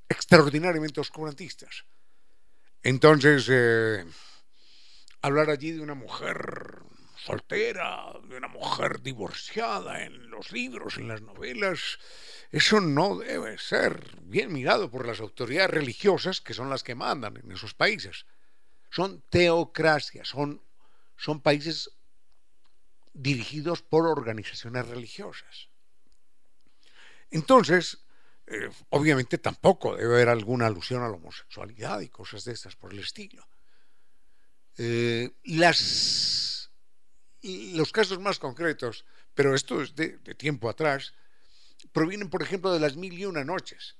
extraordinariamente 0.10 1.00
oscurantistas. 1.00 1.86
Entonces, 2.82 3.48
eh, 3.50 4.04
hablar 5.22 5.52
allí 5.52 5.72
de 5.72 5.82
una 5.82 5.96
mujer 5.96 6.75
soltera, 7.26 8.14
de 8.30 8.38
una 8.38 8.48
mujer 8.48 9.02
divorciada 9.02 10.04
en 10.04 10.30
los 10.30 10.52
libros, 10.52 10.98
en 10.98 11.08
las 11.08 11.22
novelas, 11.22 11.98
eso 12.52 12.80
no 12.80 13.18
debe 13.18 13.58
ser 13.58 14.18
bien 14.22 14.54
mirado 14.54 14.92
por 14.92 15.08
las 15.08 15.20
autoridades 15.20 15.72
religiosas 15.72 16.40
que 16.40 16.54
son 16.54 16.70
las 16.70 16.84
que 16.84 16.94
mandan 16.94 17.38
en 17.38 17.52
esos 17.52 17.74
países. 17.74 18.26
Son 18.92 19.22
teocracias, 19.30 20.28
son, 20.28 20.62
son 21.18 21.42
países 21.42 21.92
dirigidos 23.14 23.82
por 23.82 24.06
organizaciones 24.06 24.88
religiosas. 24.88 25.70
Entonces, 27.32 28.06
eh, 28.46 28.70
obviamente 28.90 29.40
tampoco 29.40 29.96
debe 29.96 30.16
haber 30.16 30.30
alguna 30.30 30.68
alusión 30.68 31.02
a 31.02 31.08
la 31.08 31.16
homosexualidad 31.16 32.02
y 32.02 32.10
cosas 32.10 32.46
de 32.46 32.54
estas 32.54 32.76
por 32.76 32.94
el 32.94 33.00
estilo. 33.00 33.48
Eh, 34.78 35.32
las, 35.46 36.55
los 37.46 37.92
casos 37.92 38.20
más 38.20 38.40
concretos, 38.40 39.06
pero 39.34 39.54
esto 39.54 39.82
es 39.82 39.96
de, 39.96 40.18
tiempo 40.36 40.70
atrás, 40.70 41.14
provienen, 41.92 42.30
por 42.30 42.42
ejemplo, 42.42 42.74
de 42.74 42.80
las 42.80 42.96
mil 42.96 43.14
y 43.14 43.26
una 43.26 43.44
noches. 43.44 43.98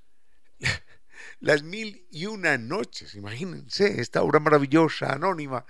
las 1.40 1.62
mil 1.62 2.08
y 2.10 2.26
una 2.26 2.58
noches, 2.58 3.14
imagínense, 3.14 4.02
esta 4.02 4.24
obra 4.24 4.40
maravillosa, 4.40 5.14
anónima. 5.14 5.66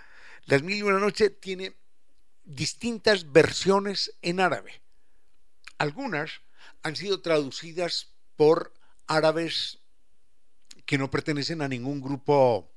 Las 0.45 0.63
mil 0.63 0.77
y 0.77 0.81
una 0.83 0.99
noches 0.99 1.33
tiene 1.41 1.75
distintas 2.45 3.31
versiones 3.31 4.15
en 4.21 4.39
árabe. 4.39 4.81
Algunas 5.77 6.41
han 6.83 6.95
sido 6.95 7.21
traducidas 7.21 8.13
por 8.37 8.73
árabes 9.07 9.79
que 10.85 10.97
no 10.97 11.09
pertenecen 11.11 11.61
a 11.61 11.67
ningún 11.67 11.99
grupo, 11.99 12.71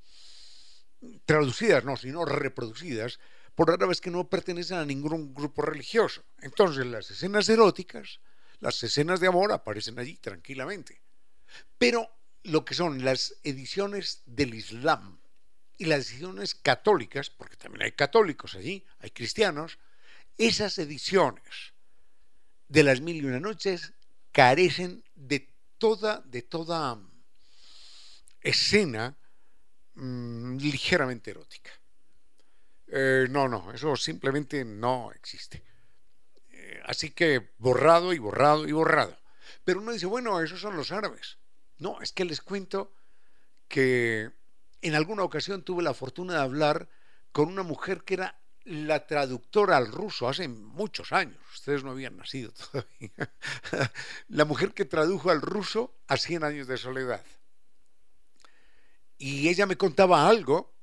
traducidas 1.24 1.84
no, 1.84 1.96
sino 1.96 2.24
reproducidas 2.24 3.20
por 3.58 3.72
árabes 3.72 4.00
que 4.00 4.12
no 4.12 4.30
pertenecen 4.30 4.78
a 4.78 4.84
ningún 4.84 5.34
grupo 5.34 5.62
religioso. 5.62 6.22
Entonces 6.42 6.86
las 6.86 7.10
escenas 7.10 7.48
eróticas, 7.48 8.20
las 8.60 8.80
escenas 8.84 9.18
de 9.18 9.26
amor 9.26 9.50
aparecen 9.50 9.98
allí 9.98 10.14
tranquilamente. 10.14 11.02
Pero 11.76 12.08
lo 12.44 12.64
que 12.64 12.74
son 12.74 13.04
las 13.04 13.34
ediciones 13.42 14.22
del 14.26 14.54
Islam 14.54 15.18
y 15.76 15.86
las 15.86 16.08
ediciones 16.08 16.54
católicas, 16.54 17.30
porque 17.30 17.56
también 17.56 17.82
hay 17.82 17.90
católicos 17.90 18.54
allí, 18.54 18.86
hay 19.00 19.10
cristianos, 19.10 19.80
esas 20.36 20.78
ediciones 20.78 21.72
de 22.68 22.84
las 22.84 23.00
mil 23.00 23.16
y 23.16 23.26
una 23.26 23.40
noches 23.40 23.92
carecen 24.30 25.02
de 25.16 25.52
toda, 25.78 26.22
de 26.26 26.42
toda 26.42 26.96
escena 28.40 29.18
mm, 29.94 30.58
ligeramente 30.58 31.32
erótica. 31.32 31.72
Eh, 32.90 33.26
no, 33.30 33.48
no, 33.48 33.72
eso 33.72 33.96
simplemente 33.96 34.64
no 34.64 35.12
existe. 35.12 35.62
Eh, 36.50 36.80
así 36.86 37.10
que 37.10 37.50
borrado 37.58 38.12
y 38.12 38.18
borrado 38.18 38.66
y 38.66 38.72
borrado. 38.72 39.16
Pero 39.64 39.80
uno 39.80 39.92
dice, 39.92 40.06
bueno, 40.06 40.40
esos 40.40 40.60
son 40.60 40.76
los 40.76 40.92
árabes. 40.92 41.38
No, 41.78 42.00
es 42.00 42.12
que 42.12 42.24
les 42.24 42.40
cuento 42.40 42.92
que 43.68 44.30
en 44.80 44.94
alguna 44.94 45.22
ocasión 45.22 45.62
tuve 45.62 45.82
la 45.82 45.94
fortuna 45.94 46.34
de 46.34 46.40
hablar 46.40 46.88
con 47.32 47.48
una 47.48 47.62
mujer 47.62 48.02
que 48.04 48.14
era 48.14 48.40
la 48.64 49.06
traductora 49.06 49.76
al 49.76 49.90
ruso 49.90 50.28
hace 50.28 50.46
muchos 50.46 51.12
años, 51.12 51.38
ustedes 51.54 51.84
no 51.84 51.92
habían 51.92 52.16
nacido 52.16 52.52
todavía, 52.72 53.32
la 54.28 54.44
mujer 54.44 54.74
que 54.74 54.84
tradujo 54.84 55.30
al 55.30 55.40
ruso 55.40 55.94
a 56.06 56.16
100 56.16 56.44
años 56.44 56.66
de 56.66 56.76
soledad. 56.76 57.24
Y 59.16 59.48
ella 59.48 59.66
me 59.66 59.76
contaba 59.76 60.28
algo 60.28 60.77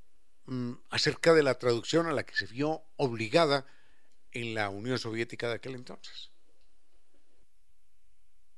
mm, 0.46 0.72
acerca 0.90 1.34
de 1.34 1.44
la 1.44 1.58
traducción 1.60 2.08
a 2.08 2.14
la 2.14 2.26
que 2.26 2.36
se 2.36 2.48
vio 2.48 2.84
obligada 2.98 3.66
en 4.32 4.54
la 4.54 4.70
Unión 4.70 5.00
Soviética 5.00 5.48
de 5.48 5.56
aquel 5.56 5.76
entonces. 5.76 6.32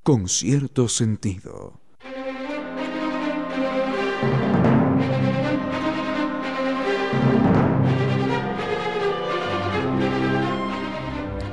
Con 0.04 0.28
cierto 0.28 0.88
sentido. 0.88 1.82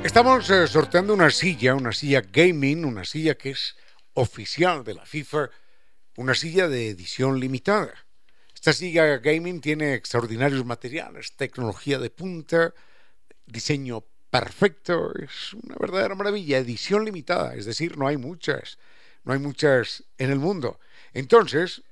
Estamos 0.03 0.49
eh, 0.49 0.65
sorteando 0.67 1.13
una 1.13 1.29
silla, 1.29 1.75
una 1.75 1.91
silla 1.91 2.21
gaming, 2.21 2.85
una 2.85 3.03
silla 3.03 3.35
que 3.35 3.49
es 3.49 3.75
oficial 4.13 4.83
de 4.85 4.93
la 4.93 5.05
FIFA, 5.05 5.49
una 6.15 6.33
silla 6.33 6.69
de 6.69 6.87
edición 6.87 7.37
limitada. 7.39 8.04
Esta 8.65 8.79
silla 8.79 9.17
gaming 9.17 9.61
tiene 9.61 9.93
extraordinarios 9.93 10.65
materiales, 10.65 11.35
tecnología 11.35 11.99
de 11.99 12.09
punta, 12.09 12.73
diseño 13.45 14.03
perfecto, 14.31 15.13
es 15.19 15.53
una 15.53 15.75
verdadera 15.79 16.15
maravilla, 16.15 16.57
edición 16.57 17.05
limitada, 17.05 17.53
es 17.53 17.65
decir, 17.65 17.95
no 17.95 18.07
hay 18.07 18.17
muchas, 18.17 18.79
no 19.23 19.33
hay 19.33 19.37
muchas 19.37 20.03
en 20.17 20.31
el 20.31 20.39
mundo. 20.39 20.79
Entonces, 21.13 21.83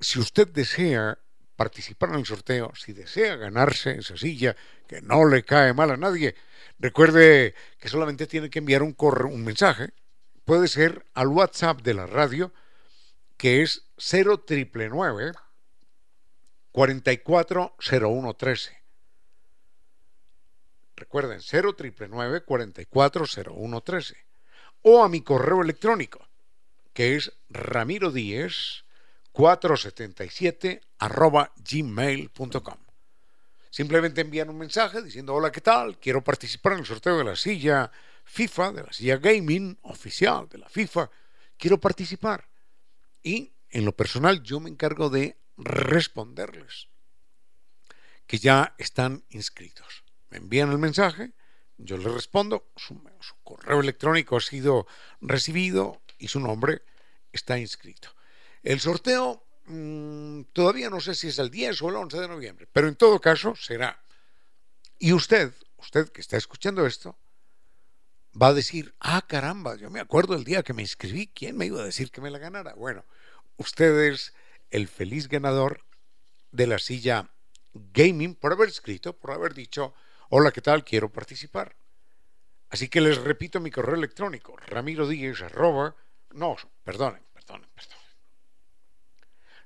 si 0.00 0.20
usted 0.20 0.48
desea 0.48 1.18
participar 1.54 2.08
en 2.08 2.20
el 2.20 2.24
sorteo, 2.24 2.72
si 2.76 2.94
desea 2.94 3.36
ganarse 3.36 3.98
esa 3.98 4.16
silla, 4.16 4.56
que 4.88 5.02
no 5.02 5.28
le 5.28 5.44
cae 5.44 5.74
mal 5.74 5.90
a 5.90 5.98
nadie, 5.98 6.34
Recuerde 6.78 7.54
que 7.78 7.90
solamente 7.90 8.26
tiene 8.26 8.48
que 8.48 8.60
enviar 8.60 8.82
un, 8.82 8.96
un 8.98 9.44
mensaje, 9.44 9.90
puede 10.46 10.66
ser 10.66 11.04
al 11.12 11.28
WhatsApp 11.28 11.82
de 11.82 11.92
la 11.92 12.06
radio, 12.06 12.54
que 13.36 13.60
es 13.60 13.84
0999 13.98 15.32
440113. 16.72 18.82
Recuerden, 20.96 21.40
0999 21.40 22.44
440113. 22.44 24.16
O 24.82 25.04
a 25.04 25.08
mi 25.08 25.22
correo 25.22 25.62
electrónico, 25.62 26.28
que 26.92 27.16
es 27.16 27.32
ramiro 27.48 28.12
477 29.32 30.82
arroba 30.98 31.52
gmail.com. 31.56 32.78
Simplemente 33.70 34.20
envían 34.20 34.50
un 34.50 34.58
mensaje 34.58 35.00
diciendo, 35.00 35.34
hola, 35.34 35.50
¿qué 35.50 35.62
tal? 35.62 35.98
Quiero 35.98 36.22
participar 36.22 36.74
en 36.74 36.80
el 36.80 36.86
sorteo 36.86 37.16
de 37.16 37.24
la 37.24 37.36
silla 37.36 37.90
FIFA, 38.24 38.72
de 38.72 38.82
la 38.82 38.92
silla 38.92 39.16
gaming 39.16 39.78
oficial 39.82 40.48
de 40.48 40.58
la 40.58 40.68
FIFA. 40.68 41.10
Quiero 41.56 41.80
participar. 41.80 42.48
Y 43.22 43.54
en 43.70 43.84
lo 43.84 43.96
personal 43.96 44.42
yo 44.42 44.60
me 44.60 44.68
encargo 44.68 45.08
de 45.08 45.38
responderles 45.56 46.88
que 48.26 48.38
ya 48.38 48.74
están 48.78 49.24
inscritos. 49.30 50.04
Me 50.30 50.38
envían 50.38 50.70
el 50.70 50.78
mensaje, 50.78 51.32
yo 51.76 51.96
les 51.96 52.12
respondo, 52.12 52.70
su, 52.76 53.00
correo 53.42 53.80
electrónico 53.80 54.36
ha 54.36 54.40
sido 54.40 54.86
recibido 55.20 56.02
y 56.18 56.28
su 56.28 56.40
nombre 56.40 56.82
está 57.32 57.58
inscrito. 57.58 58.14
El 58.62 58.80
sorteo 58.80 59.44
Mm, 59.66 60.42
todavía 60.52 60.90
no 60.90 61.00
sé 61.00 61.14
si 61.14 61.28
es 61.28 61.38
el 61.38 61.50
10 61.50 61.82
o 61.82 61.88
el 61.88 61.96
11 61.96 62.20
de 62.20 62.28
noviembre, 62.28 62.68
pero 62.72 62.88
en 62.88 62.96
todo 62.96 63.20
caso 63.20 63.54
será. 63.54 64.02
Y 64.98 65.12
usted, 65.12 65.52
usted 65.78 66.08
que 66.10 66.20
está 66.20 66.36
escuchando 66.36 66.86
esto, 66.86 67.16
va 68.40 68.48
a 68.48 68.54
decir, 68.54 68.94
ah, 69.00 69.22
caramba, 69.26 69.76
yo 69.76 69.90
me 69.90 70.00
acuerdo 70.00 70.34
el 70.34 70.44
día 70.44 70.62
que 70.62 70.72
me 70.72 70.82
inscribí, 70.82 71.28
¿quién 71.28 71.56
me 71.56 71.66
iba 71.66 71.80
a 71.80 71.84
decir 71.84 72.10
que 72.10 72.20
me 72.20 72.30
la 72.30 72.38
ganara? 72.38 72.74
Bueno, 72.74 73.04
usted 73.56 74.12
es 74.12 74.34
el 74.72 74.88
feliz 74.88 75.28
ganador 75.28 75.84
de 76.50 76.66
la 76.66 76.78
silla 76.78 77.30
gaming 77.72 78.34
por 78.34 78.52
haber 78.52 78.68
escrito, 78.68 79.16
por 79.16 79.30
haber 79.30 79.54
dicho, 79.54 79.94
hola, 80.30 80.50
¿qué 80.50 80.60
tal? 80.60 80.84
Quiero 80.84 81.10
participar. 81.10 81.76
Así 82.70 82.88
que 82.88 83.00
les 83.00 83.18
repito 83.18 83.60
mi 83.60 83.70
correo 83.70 83.94
electrónico, 83.94 84.56
ramiro 84.56 85.06
díez 85.06 85.38
no, 86.34 86.56
perdonen, 86.82 87.22
perdonen, 87.32 87.68
perdonen 87.74 88.02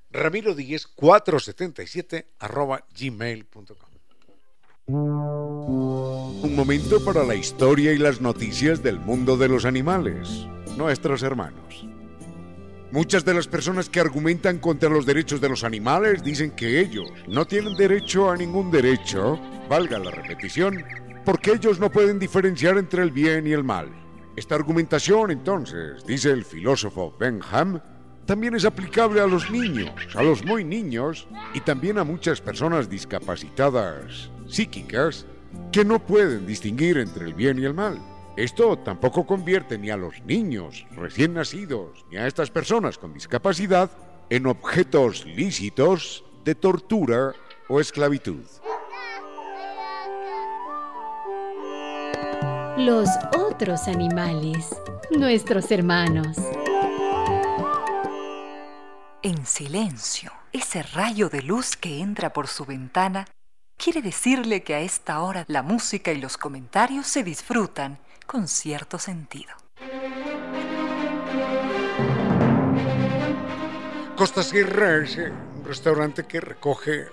ramiro 0.09 0.55
477 0.95 2.33
arroba 2.39 2.85
gmail.com. 2.97 3.75
Un 4.89 6.55
momento 6.55 7.03
para 7.03 7.23
la 7.23 7.35
historia 7.35 7.91
y 7.91 7.97
las 7.97 8.21
noticias 8.21 8.81
del 8.81 8.99
mundo 8.99 9.35
de 9.35 9.49
los 9.49 9.65
animales, 9.65 10.47
nuestros 10.77 11.23
hermanos. 11.23 11.85
Muchas 12.91 13.25
de 13.25 13.33
las 13.33 13.47
personas 13.47 13.89
que 13.89 13.99
argumentan 13.99 14.59
contra 14.59 14.89
los 14.89 15.05
derechos 15.05 15.41
de 15.41 15.49
los 15.49 15.65
animales 15.65 16.23
dicen 16.23 16.51
que 16.51 16.79
ellos 16.79 17.11
no 17.27 17.45
tienen 17.45 17.75
derecho 17.75 18.31
a 18.31 18.37
ningún 18.37 18.71
derecho, 18.71 19.37
valga 19.69 19.99
la 19.99 20.09
repetición, 20.09 20.85
porque 21.25 21.51
ellos 21.51 21.79
no 21.81 21.91
pueden 21.91 22.17
diferenciar 22.17 22.77
entre 22.77 23.03
el 23.03 23.11
bien 23.11 23.45
y 23.45 23.51
el 23.51 23.65
mal. 23.65 23.89
Esta 24.37 24.55
argumentación, 24.55 25.31
entonces, 25.31 26.05
dice 26.05 26.31
el 26.31 26.45
filósofo 26.45 27.13
Benham, 27.19 27.81
también 28.25 28.55
es 28.55 28.63
aplicable 28.63 29.19
a 29.19 29.27
los 29.27 29.51
niños, 29.51 29.91
a 30.15 30.23
los 30.23 30.45
muy 30.45 30.63
niños 30.63 31.27
y 31.53 31.59
también 31.59 31.97
a 31.97 32.05
muchas 32.05 32.39
personas 32.39 32.89
discapacitadas 32.89 34.31
psíquicas 34.47 35.25
que 35.73 35.83
no 35.83 35.99
pueden 36.05 36.47
distinguir 36.47 36.97
entre 36.99 37.25
el 37.25 37.33
bien 37.33 37.59
y 37.59 37.65
el 37.65 37.73
mal. 37.73 37.99
Esto 38.37 38.77
tampoco 38.77 39.25
convierte 39.25 39.79
ni 39.79 39.89
a 39.89 39.97
los 39.97 40.21
niños 40.21 40.85
recién 40.91 41.33
nacidos 41.33 42.05
ni 42.11 42.17
a 42.17 42.27
estas 42.27 42.51
personas 42.51 42.99
con 42.99 43.11
discapacidad 43.11 43.89
en 44.29 44.45
objetos 44.45 45.25
lícitos 45.25 46.23
de 46.45 46.53
tortura 46.53 47.33
o 47.67 47.79
esclavitud. 47.79 48.45
Los 52.77 53.09
otros 53.35 53.87
animales, 53.87 54.69
nuestros 55.09 55.71
hermanos. 55.71 56.37
En 59.23 59.47
silencio, 59.47 60.31
ese 60.53 60.83
rayo 60.83 61.29
de 61.29 61.41
luz 61.41 61.75
que 61.75 62.01
entra 62.01 62.33
por 62.33 62.45
su 62.45 62.65
ventana 62.65 63.25
quiere 63.77 64.03
decirle 64.03 64.61
que 64.61 64.75
a 64.75 64.81
esta 64.81 65.21
hora 65.21 65.43
la 65.47 65.63
música 65.63 66.11
y 66.11 66.21
los 66.21 66.37
comentarios 66.37 67.07
se 67.07 67.23
disfrutan 67.23 67.97
con 68.27 68.47
cierto 68.47 68.99
sentido. 68.99 69.55
Costa 74.15 74.43
Sierra 74.43 75.03
es 75.03 75.17
un 75.17 75.63
restaurante 75.63 76.25
que 76.27 76.41
recoge 76.41 77.07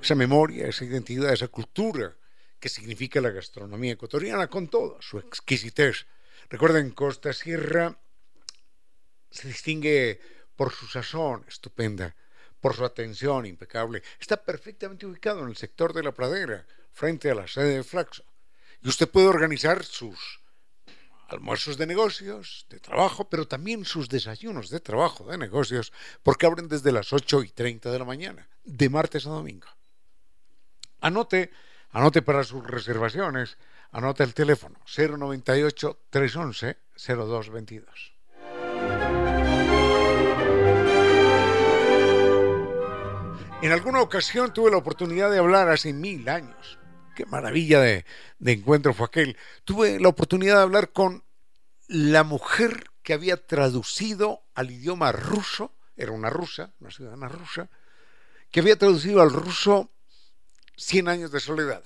esa 0.00 0.14
memoria, 0.14 0.68
esa 0.68 0.84
identidad, 0.84 1.32
esa 1.32 1.48
cultura 1.48 2.14
que 2.60 2.68
significa 2.68 3.20
la 3.20 3.30
gastronomía 3.30 3.92
ecuatoriana 3.92 4.48
con 4.48 4.68
toda 4.68 5.00
su 5.00 5.18
exquisitez. 5.18 6.06
Recuerden, 6.50 6.90
Costa 6.90 7.32
Sierra 7.32 7.98
se 9.30 9.48
distingue 9.48 10.20
por 10.56 10.72
su 10.72 10.86
sazón 10.86 11.44
estupenda, 11.48 12.16
por 12.60 12.74
su 12.74 12.84
atención 12.84 13.46
impecable. 13.46 14.02
Está 14.20 14.42
perfectamente 14.42 15.06
ubicado 15.06 15.42
en 15.42 15.48
el 15.48 15.56
sector 15.56 15.92
de 15.92 16.02
la 16.02 16.12
pradera, 16.12 16.66
frente 16.92 17.30
a 17.30 17.34
la 17.34 17.46
sede 17.46 17.76
de 17.76 17.84
Flaxo. 17.84 18.24
Y 18.82 18.88
usted 18.88 19.08
puede 19.08 19.28
organizar 19.28 19.84
sus 19.84 20.37
almuerzos 21.28 21.76
de 21.76 21.86
negocios, 21.86 22.66
de 22.70 22.80
trabajo, 22.80 23.28
pero 23.28 23.46
también 23.46 23.84
sus 23.84 24.08
desayunos 24.08 24.70
de 24.70 24.80
trabajo, 24.80 25.26
de 25.30 25.38
negocios, 25.38 25.92
porque 26.22 26.46
abren 26.46 26.68
desde 26.68 26.90
las 26.90 27.12
8 27.12 27.42
y 27.42 27.50
30 27.50 27.92
de 27.92 27.98
la 27.98 28.04
mañana, 28.04 28.48
de 28.64 28.88
martes 28.88 29.26
a 29.26 29.30
domingo. 29.30 29.68
Anote, 31.00 31.50
anote 31.90 32.22
para 32.22 32.44
sus 32.44 32.66
reservaciones, 32.66 33.58
anote 33.92 34.24
el 34.24 34.34
teléfono 34.34 34.80
098 34.86 35.98
311 36.10 36.76
0222. 36.96 38.12
En 43.60 43.72
alguna 43.72 44.00
ocasión 44.00 44.52
tuve 44.52 44.70
la 44.70 44.76
oportunidad 44.76 45.32
de 45.32 45.38
hablar 45.38 45.68
hace 45.68 45.92
mil 45.92 46.28
años. 46.28 46.77
Qué 47.18 47.26
maravilla 47.26 47.80
de, 47.80 48.04
encuentro 48.38 48.94
fue 48.94 49.06
aquel. 49.06 49.36
Tuve 49.64 49.98
la 49.98 50.08
oportunidad 50.08 50.54
de 50.54 50.62
hablar 50.62 50.92
con 50.92 51.24
la 51.88 52.22
mujer 52.22 52.92
que 53.02 53.12
había 53.12 53.44
traducido 53.44 54.44
al 54.54 54.70
idioma 54.70 55.10
ruso, 55.10 55.74
era 55.96 56.12
una 56.12 56.30
rusa, 56.30 56.72
una 56.78 56.92
ciudadana 56.92 57.26
rusa, 57.26 57.70
que 58.52 58.60
había 58.60 58.78
traducido 58.78 59.20
al 59.20 59.32
ruso 59.32 59.90
Cien 60.76 61.08
años 61.08 61.32
de 61.32 61.40
soledad. 61.40 61.82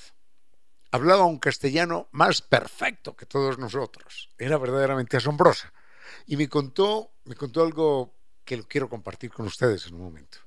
Hablaba 0.90 1.24
un 1.24 1.38
castellano 1.38 2.10
más 2.12 2.42
perfecto 2.42 3.16
que 3.16 3.24
todos 3.24 3.56
nosotros. 3.56 4.28
Era 4.36 4.58
verdaderamente 4.58 5.16
asombrosa. 5.16 5.72
Y 6.26 6.36
me 6.36 6.50
contó, 6.50 7.10
me 7.24 7.36
contó 7.36 7.62
algo 7.62 8.14
que 8.44 8.58
lo 8.58 8.64
quiero 8.64 8.90
compartir 8.90 9.30
con 9.30 9.46
ustedes 9.46 9.86
en 9.86 9.94
un 9.94 10.02
momento. 10.02 10.40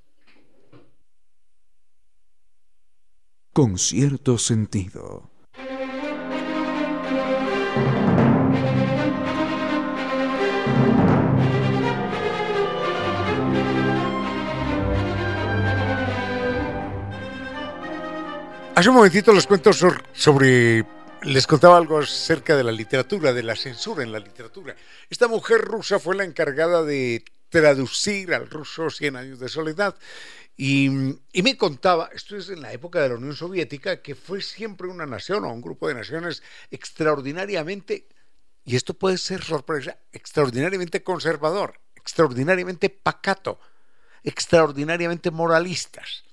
Con 3.56 3.78
cierto 3.78 4.38
sentido. 4.38 5.32
Hace 18.76 18.90
un 18.90 18.96
momentito 18.96 19.32
les 19.32 19.48
cuento 19.48 19.72
sobre, 19.72 20.86
les 21.24 21.48
contaba 21.48 21.78
algo 21.78 22.00
acerca 22.00 22.58
de 22.58 22.64
la 22.66 22.74
literatura, 22.74 23.32
de 23.32 23.44
la 23.44 23.56
censura 23.56 24.04
en 24.04 24.12
la 24.12 24.20
literatura. 24.20 24.76
Esta 25.10 25.30
mujer 25.30 25.62
rusa 25.62 25.98
fue 25.98 26.18
la 26.18 26.26
encargada 26.26 26.84
de 26.84 27.24
traducir 27.48 28.34
al 28.34 28.50
ruso 28.50 28.90
Cien 28.90 29.16
años 29.16 29.40
de 29.40 29.48
soledad 29.48 29.96
y, 30.58 30.90
me 30.90 31.58
contaba, 31.58 32.10
esto 32.14 32.38
es 32.38 32.50
en 32.50 32.62
la 32.62 32.72
época 32.72 33.02
de 33.02 33.10
la 33.10 33.16
Unión 33.16 33.36
Soviética, 33.36 34.02
que 34.02 34.16
fue 34.16 34.42
siempre 34.42 34.88
una 34.88 35.06
nación 35.06 35.44
o 35.44 35.52
un 35.52 35.62
grupo 35.62 35.88
de 35.88 35.96
naciones 35.96 36.44
extraordinariamente, 36.72 38.08
y 38.64 38.76
esto 38.76 38.94
puede 38.94 39.18
ser 39.18 39.44
sorpresa, 39.44 39.98
extraordinariamente 40.14 41.04
conservador, 41.04 41.82
extraordinariamente 41.96 42.90
pacato, 42.90 43.60
extraordinariamente 44.24 45.30
moralistas. 45.30 46.24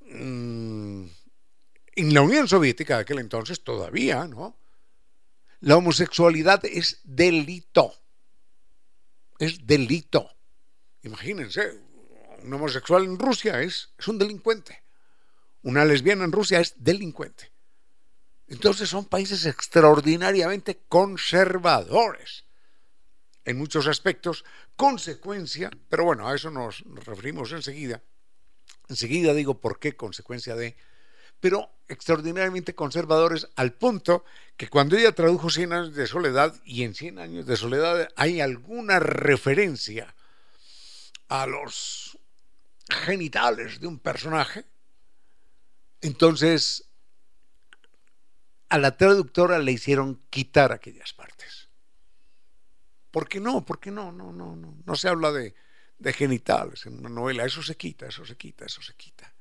Mm, 0.00 1.06
en 1.94 2.14
la 2.14 2.22
Unión 2.22 2.48
Soviética 2.48 2.96
de 2.96 3.02
aquel 3.02 3.20
entonces 3.20 3.62
todavía, 3.62 4.26
¿no? 4.26 4.56
La 5.60 5.76
homosexualidad 5.76 6.64
es 6.64 7.00
delito. 7.04 7.94
Es 9.38 9.66
delito. 9.66 10.28
Imagínense, 11.02 11.85
un 12.46 12.54
homosexual 12.54 13.04
en 13.04 13.18
Rusia 13.18 13.60
es, 13.60 13.90
es 13.98 14.08
un 14.08 14.18
delincuente. 14.18 14.82
Una 15.62 15.84
lesbiana 15.84 16.24
en 16.24 16.32
Rusia 16.32 16.60
es 16.60 16.74
delincuente. 16.78 17.50
Entonces 18.46 18.88
son 18.88 19.04
países 19.04 19.44
extraordinariamente 19.46 20.80
conservadores 20.88 22.44
en 23.44 23.58
muchos 23.58 23.86
aspectos, 23.86 24.44
consecuencia, 24.76 25.70
pero 25.88 26.04
bueno, 26.04 26.28
a 26.28 26.34
eso 26.34 26.50
nos 26.50 26.82
referimos 27.04 27.52
enseguida. 27.52 28.02
Enseguida 28.88 29.34
digo 29.34 29.60
por 29.60 29.78
qué 29.78 29.96
consecuencia 29.96 30.54
de, 30.54 30.76
pero 31.40 31.70
extraordinariamente 31.88 32.74
conservadores 32.74 33.48
al 33.56 33.72
punto 33.72 34.24
que 34.56 34.68
cuando 34.68 34.96
ella 34.96 35.12
tradujo 35.12 35.50
Cien 35.50 35.72
años 35.72 35.94
de 35.94 36.06
soledad 36.06 36.54
y 36.64 36.82
en 36.82 36.94
Cien 36.94 37.18
años 37.18 37.46
de 37.46 37.56
soledad 37.56 38.08
hay 38.16 38.40
alguna 38.40 38.98
referencia 38.98 40.14
a 41.28 41.46
los 41.46 42.15
genitales 42.88 43.80
de 43.80 43.86
un 43.86 43.98
personaje, 43.98 44.64
entonces 46.00 46.88
a 48.68 48.78
la 48.78 48.96
traductora 48.96 49.58
le 49.58 49.72
hicieron 49.72 50.22
quitar 50.30 50.72
aquellas 50.72 51.12
partes. 51.12 51.68
¿Por 53.10 53.28
qué 53.28 53.40
no? 53.40 53.64
¿Por 53.64 53.80
qué 53.80 53.90
no? 53.90 54.12
No, 54.12 54.32
no, 54.32 54.56
no. 54.56 54.76
No 54.84 54.96
se 54.96 55.08
habla 55.08 55.32
de, 55.32 55.54
de 55.98 56.12
genitales 56.12 56.84
en 56.86 56.98
una 56.98 57.08
novela. 57.08 57.44
Eso 57.44 57.62
se 57.62 57.76
quita, 57.76 58.06
eso 58.06 58.24
se 58.26 58.36
quita, 58.36 58.66
eso 58.66 58.82
se 58.82 58.94
quita. 58.94 59.32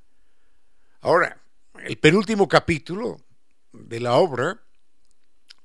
Ahora, 1.02 1.42
el 1.84 1.98
penúltimo 1.98 2.48
capítulo 2.48 3.20
de 3.74 4.00
la 4.00 4.14
obra 4.14 4.62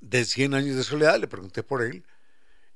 de 0.00 0.24
Cien 0.24 0.54
años 0.54 0.76
de 0.76 0.82
soledad, 0.82 1.20
le 1.20 1.28
pregunté 1.28 1.62
por 1.62 1.82
él, 1.82 2.04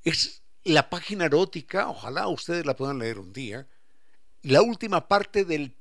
es 0.03 0.43
la 0.63 0.89
página 0.89 1.25
erótica, 1.25 1.89
ojalá 1.89 2.29
ustedes 2.29 2.65
la 2.65 2.77
puedan 2.77 2.99
leer 2.99 3.19
un 3.19 3.33
día, 3.33 3.67
la 4.45 4.63
última 4.63 5.09
parte 5.09 5.45
del 5.45 5.75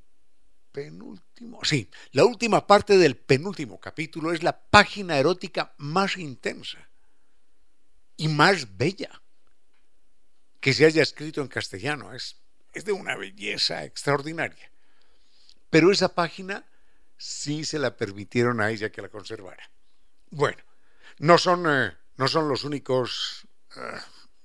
penúltimo, 0.71 1.59
sí, 1.63 1.89
la 2.11 2.25
última 2.25 2.65
parte 2.65 2.97
del 2.97 3.15
penúltimo 3.15 3.79
capítulo 3.79 4.33
es 4.33 4.41
la 4.41 4.59
página 4.59 5.17
erótica 5.17 5.73
más 5.77 6.17
intensa 6.17 6.89
y 8.17 8.27
más 8.27 8.77
bella 8.77 9.21
que 10.59 10.73
se 10.73 10.85
haya 10.85 11.03
escrito 11.03 11.41
en 11.41 11.47
castellano. 11.47 12.13
Es, 12.13 12.37
es 12.73 12.85
de 12.85 12.93
una 12.93 13.17
belleza 13.17 13.83
extraordinaria. 13.83 14.71
Pero 15.69 15.91
esa 15.91 16.15
página 16.15 16.65
sí 17.17 17.65
se 17.65 17.79
la 17.79 17.97
permitieron 17.97 18.61
a 18.61 18.71
ella 18.71 18.91
que 18.91 19.01
la 19.01 19.09
conservara. 19.09 19.69
Bueno, 20.29 20.63
no 21.19 21.37
son, 21.37 21.65
eh, 21.67 21.97
no 22.15 22.27
son 22.27 22.47
los 22.47 22.63
únicos 22.63 23.45
uh, 23.75 23.97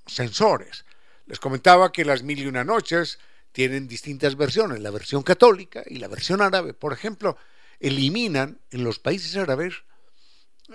censores. 0.06 0.84
Les 1.26 1.38
comentaba 1.38 1.92
que 1.92 2.04
las 2.04 2.22
mil 2.22 2.38
y 2.40 2.46
una 2.46 2.64
noches 2.64 3.18
tienen 3.52 3.88
distintas 3.88 4.36
versiones, 4.36 4.80
la 4.80 4.90
versión 4.90 5.22
católica 5.22 5.82
y 5.86 5.98
la 5.98 6.08
versión 6.08 6.42
árabe. 6.42 6.74
Por 6.74 6.92
ejemplo, 6.92 7.36
eliminan 7.80 8.60
en 8.70 8.84
los 8.84 8.98
países 8.98 9.36
árabes 9.36 9.74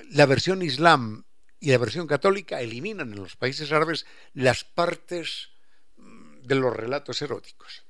la 0.10 0.26
versión 0.26 0.62
islam 0.62 1.24
y 1.60 1.72
la 1.72 1.78
versión 1.78 2.08
católica, 2.08 2.60
eliminan 2.60 3.14
en 3.14 3.20
los 3.20 3.36
países 3.36 3.72
árabes 3.72 4.06
las 4.34 4.64
partes 4.64 5.50
mm, 5.98 6.42
de 6.42 6.56
los 6.56 6.76
relatos 6.76 7.22
eróticos. 7.22 7.84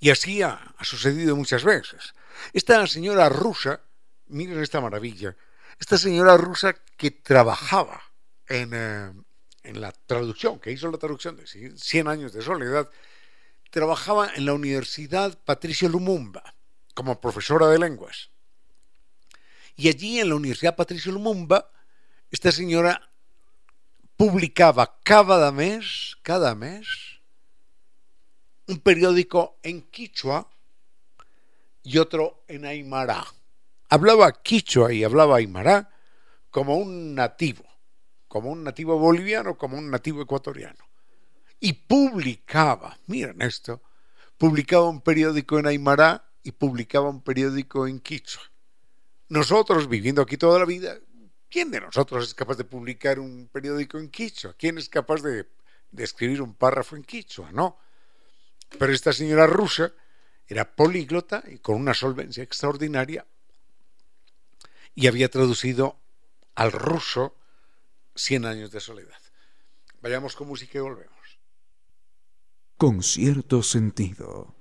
Y 0.00 0.10
así 0.10 0.42
ha, 0.42 0.74
sucedido 0.82 1.34
muchas 1.34 1.64
veces. 1.64 2.14
Esta 2.52 2.86
señora 2.86 3.28
rusa, 3.28 3.80
miren 4.26 4.62
esta 4.62 4.80
maravilla, 4.80 5.34
esta 5.78 5.98
señora 5.98 6.36
rusa 6.36 6.74
que 6.96 7.10
trabajaba 7.10 8.02
en, 8.46 8.70
eh, 8.74 9.12
en 9.62 9.80
la 9.80 9.92
traducción, 9.92 10.60
que 10.60 10.70
hizo 10.70 10.90
la 10.90 10.98
traducción 10.98 11.36
de 11.36 11.46
Cien 11.46 12.06
años 12.06 12.32
de 12.32 12.42
soledad, 12.42 12.88
trabajaba 13.70 14.30
en 14.34 14.46
la 14.46 14.54
Universidad 14.54 15.38
Patricio 15.44 15.88
Lumumba 15.88 16.54
como 16.94 17.20
profesora 17.20 17.68
de 17.68 17.78
lenguas. 17.78 18.30
Y 19.76 19.88
allí 19.88 20.18
en 20.18 20.30
la 20.30 20.34
Universidad 20.34 20.74
Patricio 20.74 21.12
Lumumba, 21.12 21.70
esta 22.30 22.50
señora 22.50 23.10
publicaba 24.16 24.98
cada 25.04 25.52
mes, 25.52 26.16
cada 26.22 26.54
mes, 26.54 27.20
un 28.66 28.80
periódico 28.80 29.58
en 29.62 29.82
quichua 29.82 30.50
y 31.84 31.98
otro 31.98 32.42
en 32.48 32.66
aymara. 32.66 33.24
Hablaba 33.88 34.32
quichua 34.42 34.92
y 34.92 35.04
hablaba 35.04 35.36
aymara 35.36 35.90
como 36.50 36.76
un 36.76 37.14
nativo, 37.14 37.64
como 38.26 38.50
un 38.50 38.64
nativo 38.64 38.98
boliviano, 38.98 39.56
como 39.56 39.78
un 39.78 39.90
nativo 39.90 40.20
ecuatoriano. 40.20 40.87
Y 41.60 41.72
publicaba, 41.72 42.98
miren 43.06 43.42
esto, 43.42 43.82
publicaba 44.36 44.88
un 44.88 45.00
periódico 45.00 45.58
en 45.58 45.66
Aymara 45.66 46.24
y 46.42 46.52
publicaba 46.52 47.08
un 47.08 47.22
periódico 47.22 47.86
en 47.86 48.00
Quichua. 48.00 48.42
Nosotros, 49.28 49.88
viviendo 49.88 50.22
aquí 50.22 50.36
toda 50.36 50.58
la 50.58 50.64
vida, 50.64 50.98
¿quién 51.50 51.70
de 51.70 51.80
nosotros 51.80 52.28
es 52.28 52.34
capaz 52.34 52.56
de 52.56 52.64
publicar 52.64 53.18
un 53.18 53.48
periódico 53.52 53.98
en 53.98 54.08
Quichua? 54.08 54.54
¿Quién 54.56 54.78
es 54.78 54.88
capaz 54.88 55.22
de, 55.22 55.46
escribir 55.96 56.40
un 56.40 56.54
párrafo 56.54 56.96
en 56.96 57.02
Quichua? 57.02 57.50
No. 57.52 57.78
Pero 58.78 58.92
esta 58.92 59.12
señora 59.12 59.46
rusa 59.46 59.92
era 60.46 60.76
políglota 60.76 61.42
y 61.46 61.58
con 61.58 61.76
una 61.76 61.92
solvencia 61.92 62.42
extraordinaria 62.42 63.26
y 64.94 65.06
había 65.06 65.28
traducido 65.28 65.98
al 66.54 66.72
ruso 66.72 67.34
Cien 68.18 68.46
años 68.46 68.72
de 68.72 68.80
soledad. 68.80 69.20
Vayamos 70.02 70.34
con 70.34 70.48
música 70.48 70.78
y 70.78 70.80
volvemos. 70.80 71.17
Con 72.78 73.02
cierto 73.02 73.60
sentido. 73.64 74.54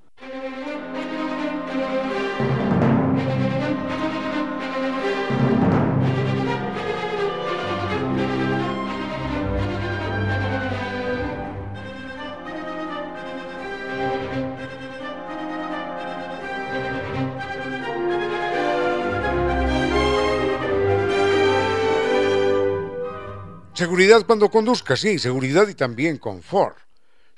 Seguridad 23.75 24.25
cuando 24.25 24.49
conduzca, 24.49 24.95
sí, 24.95 25.19
seguridad 25.19 25.67
y 25.67 25.75
también 25.75 26.17
confort. 26.17 26.86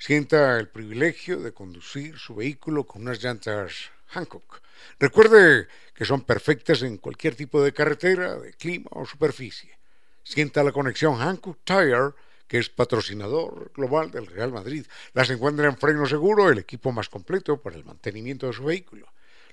Sienta 0.00 0.58
el 0.58 0.68
privilegio 0.70 1.38
de 1.40 1.52
conducir 1.52 2.16
su 2.16 2.34
vehículo 2.34 2.86
con 2.86 3.02
unas 3.02 3.22
llantas 3.22 3.90
Hancock. 4.06 4.62
Recuerde 4.98 5.68
que 5.94 6.06
son 6.06 6.22
perfectas 6.22 6.80
en 6.80 6.96
cualquier 6.96 7.34
tipo 7.34 7.62
de 7.62 7.74
carretera, 7.74 8.38
de 8.38 8.54
clima 8.54 8.88
o 8.92 9.04
superficie. 9.04 9.78
Sienta 10.24 10.64
la 10.64 10.72
conexión 10.72 11.16
Hancock 11.16 11.58
Tire, 11.64 12.14
que 12.48 12.56
es 12.56 12.70
patrocinador 12.70 13.72
global 13.74 14.10
del 14.10 14.26
Real 14.26 14.50
Madrid. 14.50 14.86
Las 15.12 15.28
encuentra 15.28 15.66
en 15.66 15.76
Freno 15.76 16.06
Seguro, 16.06 16.48
el 16.48 16.60
equipo 16.60 16.92
más 16.92 17.10
completo 17.10 17.60
para 17.60 17.76
el 17.76 17.84
mantenimiento 17.84 18.46
de 18.46 18.54
su 18.54 18.64
vehículo. 18.64 19.06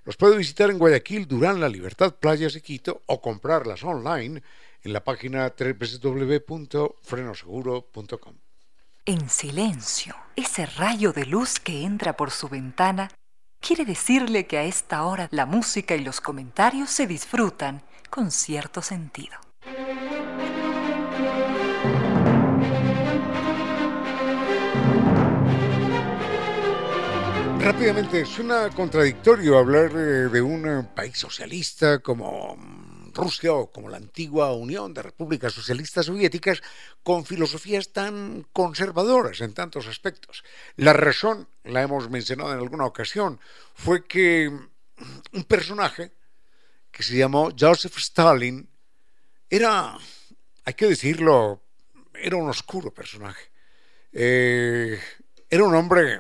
Los 0.06 0.16
puede 0.16 0.38
visitar 0.38 0.70
en 0.70 0.80
Guayaquil, 0.80 1.28
Durán, 1.28 1.60
La 1.60 1.68
Libertad, 1.68 2.16
Playas 2.16 2.56
y 2.56 2.62
Quito 2.62 3.02
o 3.08 3.22
comprarlas 3.22 3.84
online 3.84 4.42
en 4.82 4.94
la 4.94 5.04
página 5.04 5.54
www.frenoseguro.com. 5.60 8.47
En 9.10 9.30
silencio, 9.30 10.18
ese 10.36 10.66
rayo 10.66 11.14
de 11.14 11.26
luz 11.26 11.62
que 11.62 11.86
entra 11.86 12.18
por 12.18 12.30
su 12.30 12.50
ventana 12.50 13.10
quiere 13.62 13.86
decirle 13.86 14.48
que 14.48 14.58
a 14.58 14.66
esta 14.66 15.04
hora 15.06 15.30
la 15.32 15.46
música 15.46 15.96
y 15.96 16.04
los 16.04 16.20
comentarios 16.20 16.90
se 16.90 17.08
disfrutan 17.08 17.84
con 18.10 18.32
cierto 18.32 18.82
sentido. 18.82 19.38
Rápidamente, 27.62 28.26
suena 28.26 28.70
contradictorio 28.72 29.58
hablar 29.58 29.90
eh, 29.92 30.28
de 30.28 30.42
un 30.42 30.68
eh, 30.68 30.84
país 30.94 31.18
socialista 31.18 32.00
como 32.00 32.58
Rusia 33.18 33.52
o 33.54 33.72
como 33.72 33.90
la 33.90 33.98
antigua 33.98 34.54
Unión 34.54 34.94
de 34.94 35.02
Repúblicas 35.02 35.52
Socialistas 35.52 36.06
Soviéticas 36.06 36.62
con 37.04 37.26
filosofías 37.26 37.92
tan 37.92 38.46
conservadoras 38.54 39.42
en 39.42 39.54
tantos 39.54 39.88
aspectos. 39.88 40.44
La 40.78 40.94
razón, 40.94 41.48
la 41.64 41.82
hemos 41.82 42.10
mencionado 42.10 42.54
en 42.54 42.60
alguna 42.60 42.86
ocasión, 42.86 43.40
fue 43.74 44.06
que 44.06 44.48
un 44.48 45.44
personaje 45.44 46.12
que 46.92 47.04
se 47.04 47.18
llamó 47.18 47.52
Joseph 47.58 47.98
Stalin 47.98 48.68
era, 49.50 49.98
hay 50.64 50.74
que 50.74 50.88
decirlo, 50.88 51.62
era 52.14 52.38
un 52.38 52.50
oscuro 52.50 52.94
personaje. 52.94 53.52
Eh, 54.12 55.00
era 55.50 55.64
un 55.64 55.76
hombre 55.76 56.20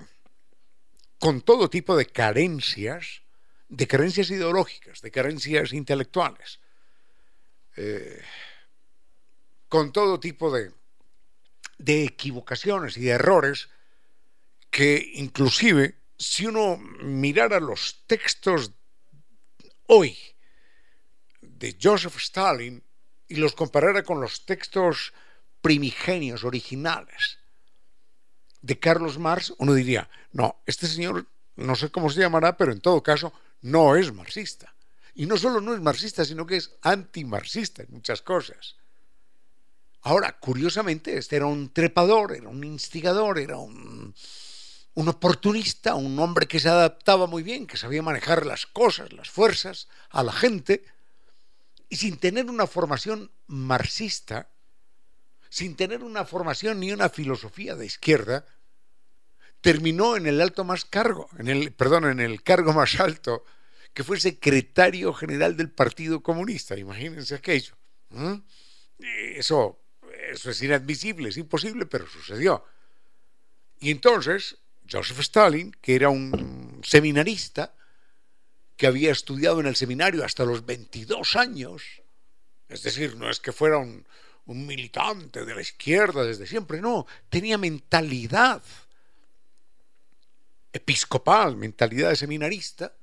con 1.19 1.41
todo 1.41 1.69
tipo 1.69 1.95
de 1.97 2.05
carencias, 2.05 3.23
de 3.69 3.87
carencias 3.87 4.29
ideológicas, 4.29 5.01
de 5.01 5.11
carencias 5.11 5.73
intelectuales. 5.73 6.59
Eh, 7.77 8.21
con 9.69 9.91
todo 9.91 10.19
tipo 10.19 10.51
de, 10.51 10.71
de 11.77 12.03
equivocaciones 12.03 12.97
y 12.97 13.01
de 13.01 13.11
errores 13.11 13.69
que 14.71 15.11
inclusive 15.15 15.95
si 16.17 16.47
uno 16.47 16.77
mirara 16.77 17.59
los 17.59 18.03
textos 18.07 18.71
hoy 19.87 20.17
de 21.41 21.77
Joseph 21.81 22.17
Stalin 22.17 22.83
y 23.27 23.35
los 23.35 23.53
comparara 23.53 24.03
con 24.03 24.21
los 24.21 24.45
textos 24.45 25.13
primigenios, 25.61 26.43
originales 26.43 27.39
de 28.61 28.79
Carlos 28.79 29.17
Marx, 29.17 29.53
uno 29.59 29.73
diría, 29.73 30.09
no, 30.31 30.61
este 30.65 30.87
señor 30.87 31.27
no 31.55 31.75
sé 31.75 31.89
cómo 31.89 32.09
se 32.09 32.21
llamará, 32.21 32.57
pero 32.57 32.71
en 32.71 32.81
todo 32.81 33.01
caso 33.03 33.33
no 33.61 33.95
es 33.95 34.13
marxista. 34.13 34.73
Y 35.17 35.25
no 35.25 35.35
solo 35.35 35.61
no 35.61 35.73
es 35.73 35.81
marxista, 35.81 36.23
sino 36.23 36.45
que 36.45 36.57
es 36.57 36.77
antimarxista 36.83 37.81
en 37.81 37.89
muchas 37.89 38.21
cosas. 38.21 38.75
Ahora, 40.01 40.37
curiosamente, 40.37 41.17
este 41.17 41.37
era 41.37 41.47
un 41.47 41.73
trepador, 41.73 42.33
era 42.33 42.47
un 42.49 42.63
instigador, 42.63 43.39
era 43.39 43.57
un, 43.57 44.13
un 44.93 45.07
oportunista, 45.07 45.95
un 45.95 46.19
hombre 46.19 46.47
que 46.47 46.59
se 46.59 46.69
adaptaba 46.69 47.25
muy 47.25 47.41
bien, 47.41 47.65
que 47.65 47.77
sabía 47.77 48.03
manejar 48.03 48.45
las 48.45 48.67
cosas, 48.67 49.11
las 49.11 49.27
fuerzas, 49.27 49.87
a 50.11 50.21
la 50.21 50.31
gente, 50.31 50.85
y 51.89 51.95
sin 51.95 52.17
tener 52.17 52.45
una 52.45 52.67
formación 52.67 53.31
marxista, 53.47 54.51
sin 55.49 55.75
tener 55.75 56.03
una 56.03 56.25
formación 56.25 56.79
ni 56.79 56.91
una 56.91 57.09
filosofía 57.09 57.75
de 57.75 57.87
izquierda, 57.87 58.45
terminó 59.61 60.15
en 60.15 60.27
el 60.27 60.41
alto 60.41 60.63
más 60.63 60.85
cargo, 60.85 61.27
en 61.39 61.47
el, 61.47 61.73
perdón, 61.73 62.05
en 62.05 62.19
el 62.19 62.43
cargo 62.43 62.71
más 62.71 62.99
alto 62.99 63.43
que 63.97 64.03
fue 64.03 64.19
secretario 64.19 65.11
general 65.11 65.57
del 65.57 65.71
Partido 65.71 66.21
Comunista. 66.21 66.77
Imagínense 66.77 67.33
aquello. 67.33 67.73
Eso, 68.99 69.79
eso 70.29 70.51
es 70.51 70.61
inadmisible, 70.61 71.29
es 71.29 71.37
imposible, 71.37 71.87
pero 71.87 72.05
sucedió. 72.05 72.63
Y 73.79 73.89
entonces, 73.89 74.59
Joseph 74.87 75.21
Stalin, 75.21 75.75
que 75.81 75.95
era 75.95 76.09
un 76.09 76.79
seminarista, 76.83 77.73
que 78.75 78.85
había 78.85 79.11
estudiado 79.11 79.61
en 79.61 79.65
el 79.65 79.75
seminario 79.75 80.23
hasta 80.23 80.45
los 80.45 80.63
22 80.63 81.35
años, 81.35 81.81
es 82.69 82.83
decir, 82.83 83.15
no 83.15 83.31
es 83.31 83.39
que 83.39 83.51
fuera 83.51 83.79
un, 83.79 84.05
un 84.45 84.67
militante 84.67 85.43
de 85.43 85.55
la 85.55 85.61
izquierda 85.61 86.23
desde 86.23 86.45
siempre, 86.45 86.81
no, 86.81 87.07
tenía 87.31 87.57
mentalidad 87.57 88.61
episcopal, 90.71 91.57
mentalidad 91.57 92.09
de 92.09 92.15
seminarista, 92.15 92.93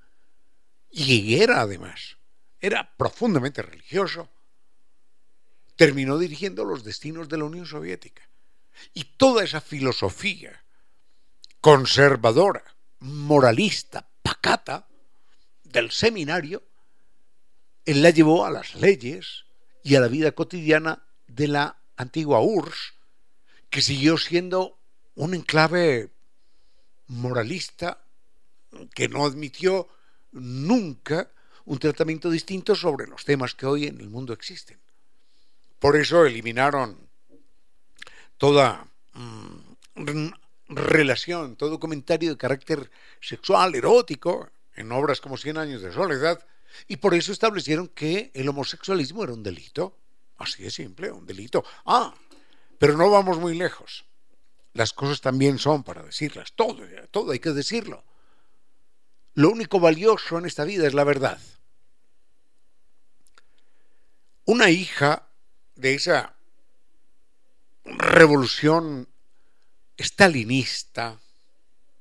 y 0.97 1.43
era 1.43 1.61
además, 1.61 2.17
era 2.61 2.95
profundamente 2.97 3.63
religioso, 3.63 4.31
terminó 5.75 6.19
dirigiendo 6.19 6.65
los 6.65 6.85
destinos 6.85 7.29
de 7.29 7.39
la 7.39 7.45
Unión 7.45 7.67
Soviética. 7.67 8.23
Y 8.93 9.05
toda 9.17 9.43
esa 9.43 9.61
filosofía 9.61 10.65
conservadora, 11.61 12.63
moralista, 13.01 14.09
pacata 14.23 14.87
del 15.65 15.91
seminario, 15.91 16.63
él 17.85 18.01
la 18.01 18.11
llevó 18.11 18.47
a 18.47 18.51
las 18.51 18.77
leyes 18.77 19.47
y 19.83 19.97
a 19.97 20.01
la 20.01 20.09
vida 20.09 20.33
cotidiana 20.33 21.03
de 21.27 21.49
la 21.49 21.79
antigua 21.97 22.41
URSS, 22.41 22.95
que 23.69 23.83
siguió 23.83 24.17
siendo 24.17 24.79
un 25.17 25.35
enclave 25.35 26.13
moralista 27.09 28.05
que 28.95 29.09
no 29.09 29.27
admitió 29.27 29.89
nunca 30.35 31.31
un 31.65 31.79
tratamiento 31.79 32.31
distinto 32.31 32.75
sobre 32.75 33.07
los 33.07 33.25
temas 33.25 33.55
que 33.55 33.67
hoy 33.67 33.87
en 33.87 34.01
el 34.01 34.11
mundo 34.11 34.33
existen. 34.33 34.79
Por 35.79 35.97
eso 35.97 36.27
eliminaron 36.27 36.99
toda 38.37 38.87
mm, 39.15 40.29
relación, 40.69 41.57
todo 41.57 41.81
comentario 41.81 42.31
de 42.31 42.37
carácter 42.37 42.91
sexual, 43.21 43.75
erótico, 43.75 44.51
en 44.77 44.93
obras 44.93 45.21
como 45.21 45.37
Cien 45.37 45.57
años 45.57 45.83
de 45.83 45.93
soledad, 45.93 46.45
y 46.89 46.97
por 46.97 47.15
eso 47.15 47.33
establecieron 47.33 47.89
que 47.89 48.31
el 48.35 48.49
homosexualismo 48.49 49.25
era 49.25 49.33
un 49.33 49.43
delito. 49.43 49.97
Así 50.39 50.65
de 50.65 50.71
simple, 50.71 51.13
un 51.13 51.25
delito. 51.25 51.65
Ah, 51.87 52.13
pero 52.79 52.97
no 52.97 53.09
vamos 53.11 53.39
muy 53.39 53.55
lejos. 53.57 54.05
Las 54.73 54.93
cosas 54.93 55.21
también 55.21 55.59
son 55.59 55.85
para 55.85 56.03
decirlas, 56.03 56.53
todo, 56.55 56.83
todo 57.13 57.31
hay 57.31 57.39
que 57.39 57.51
decirlo. 57.51 58.03
Lo 59.35 59.51
único 59.51 59.81
valioso 59.81 60.39
en 60.39 60.47
esta 60.47 60.65
vida 60.65 60.87
es 60.87 60.95
la 60.95 61.05
verdad. 61.05 61.39
Una 64.45 64.71
hija 64.71 65.27
de 65.75 65.95
esa 65.95 66.35
revolución 67.85 69.09
estalinista, 69.97 71.19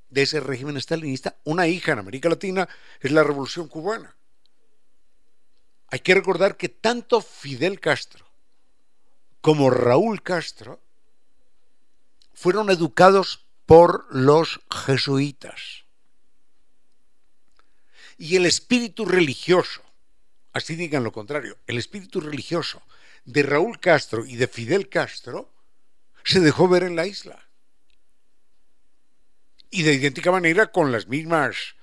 de 0.10 0.22
ese 0.22 0.40
régimen 0.40 0.78
estalinista, 0.78 1.36
una 1.44 1.68
hija 1.68 1.94
en 1.94 2.00
América 2.00 2.30
Latina 2.30 2.68
es 3.00 3.12
la 3.12 3.24
revolución 3.24 3.68
cubana. 3.68 4.16
Hay 5.88 6.00
que 6.00 6.14
recordar 6.14 6.58
que 6.58 6.70
tanto 6.70 7.22
Fidel 7.22 7.80
Castro 7.80 8.26
como 9.42 9.70
Raúl 9.70 10.22
Castro 10.22 10.80
fueron 12.34 12.70
educados 12.70 13.46
por 13.66 14.06
los 14.14 14.62
jesuitas. 14.70 15.83
Y 18.24 18.38
el 18.38 18.46
espíritu 18.46 19.04
religioso, 19.04 19.82
así 20.54 20.78
digan 20.78 21.04
lo 21.04 21.12
contrario, 21.12 21.58
el 21.68 21.78
espíritu 21.78 22.22
religioso 22.22 22.82
de 23.26 23.44
Raúl 23.44 23.82
Castro 23.82 24.26
y 24.26 24.38
de 24.38 24.48
Fidel 24.48 24.88
Castro 24.88 25.54
se 26.24 26.40
dejó 26.40 26.70
ver 26.70 26.84
en 26.84 26.96
la 26.96 27.06
isla. 27.06 27.50
Y 29.70 29.84
de 29.84 29.96
idéntica 29.96 30.32
manera 30.32 30.72
con 30.72 30.94
las 30.94 31.10
mismas 31.10 31.76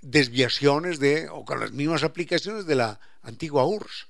desviaciones 0.00 0.98
de, 0.98 1.28
o 1.28 1.44
con 1.44 1.60
las 1.60 1.70
mismas 1.70 2.02
aplicaciones 2.02 2.66
de 2.66 2.74
la 2.74 2.98
antigua 3.22 3.64
URSS. 3.64 4.08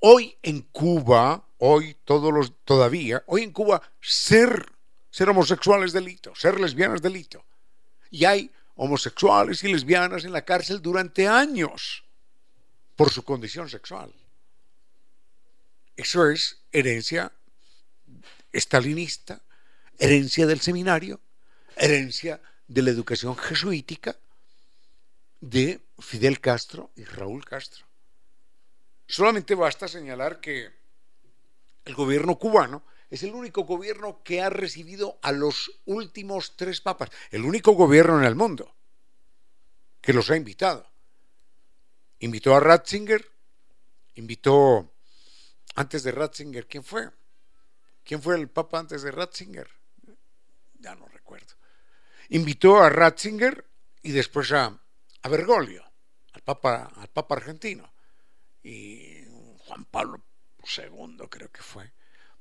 Hoy 0.00 0.36
en 0.42 0.60
Cuba, 0.60 1.48
hoy 1.56 1.96
todos 2.04 2.34
los, 2.34 2.52
todavía, 2.66 3.24
hoy 3.28 3.44
en 3.44 3.52
Cuba 3.52 3.80
ser, 4.02 4.72
ser 5.08 5.30
homosexual 5.30 5.84
es 5.84 5.94
delito, 5.94 6.34
ser 6.34 6.60
lesbiana 6.60 6.96
es 6.96 7.00
delito. 7.00 7.46
Y 8.10 8.26
hay 8.26 8.52
homosexuales 8.78 9.62
y 9.64 9.72
lesbianas 9.72 10.24
en 10.24 10.32
la 10.32 10.44
cárcel 10.44 10.80
durante 10.80 11.26
años 11.26 12.04
por 12.94 13.10
su 13.10 13.24
condición 13.24 13.68
sexual. 13.68 14.14
Eso 15.96 16.30
es 16.30 16.62
herencia 16.70 17.32
estalinista, 18.52 19.42
herencia 19.98 20.46
del 20.46 20.60
seminario, 20.60 21.20
herencia 21.76 22.40
de 22.68 22.82
la 22.82 22.90
educación 22.90 23.36
jesuítica 23.36 24.16
de 25.40 25.80
Fidel 25.98 26.40
Castro 26.40 26.92
y 26.94 27.02
Raúl 27.04 27.44
Castro. 27.44 27.84
Solamente 29.08 29.56
basta 29.56 29.88
señalar 29.88 30.40
que 30.40 30.70
el 31.84 31.94
gobierno 31.96 32.38
cubano 32.38 32.84
es 33.10 33.22
el 33.22 33.34
único 33.34 33.62
gobierno 33.64 34.22
que 34.22 34.42
ha 34.42 34.50
recibido 34.50 35.18
a 35.22 35.32
los 35.32 35.80
últimos 35.86 36.56
tres 36.56 36.80
papas, 36.80 37.10
el 37.30 37.44
único 37.44 37.72
gobierno 37.72 38.18
en 38.18 38.24
el 38.24 38.34
mundo 38.34 38.74
que 40.00 40.12
los 40.12 40.30
ha 40.30 40.36
invitado. 40.36 40.90
Invitó 42.20 42.54
a 42.54 42.60
Ratzinger, 42.60 43.30
invitó 44.14 44.92
antes 45.74 46.02
de 46.02 46.12
Ratzinger, 46.12 46.66
¿quién 46.66 46.82
fue? 46.82 47.10
¿Quién 48.04 48.22
fue 48.22 48.36
el 48.36 48.48
papa 48.48 48.78
antes 48.78 49.02
de 49.02 49.10
Ratzinger? 49.10 49.68
Ya 50.80 50.94
no 50.94 51.06
recuerdo. 51.08 51.54
Invitó 52.30 52.78
a 52.78 52.90
Ratzinger 52.90 53.64
y 54.02 54.12
después 54.12 54.52
a, 54.52 54.80
Bergoglio, 55.28 55.84
al 56.32 56.42
papa, 56.42 56.90
al 56.96 57.08
papa 57.08 57.36
argentino. 57.36 57.92
Y 58.62 59.24
Juan 59.58 59.84
Pablo 59.84 60.24
II 60.76 61.18
creo 61.28 61.50
que 61.52 61.62
fue. 61.62 61.92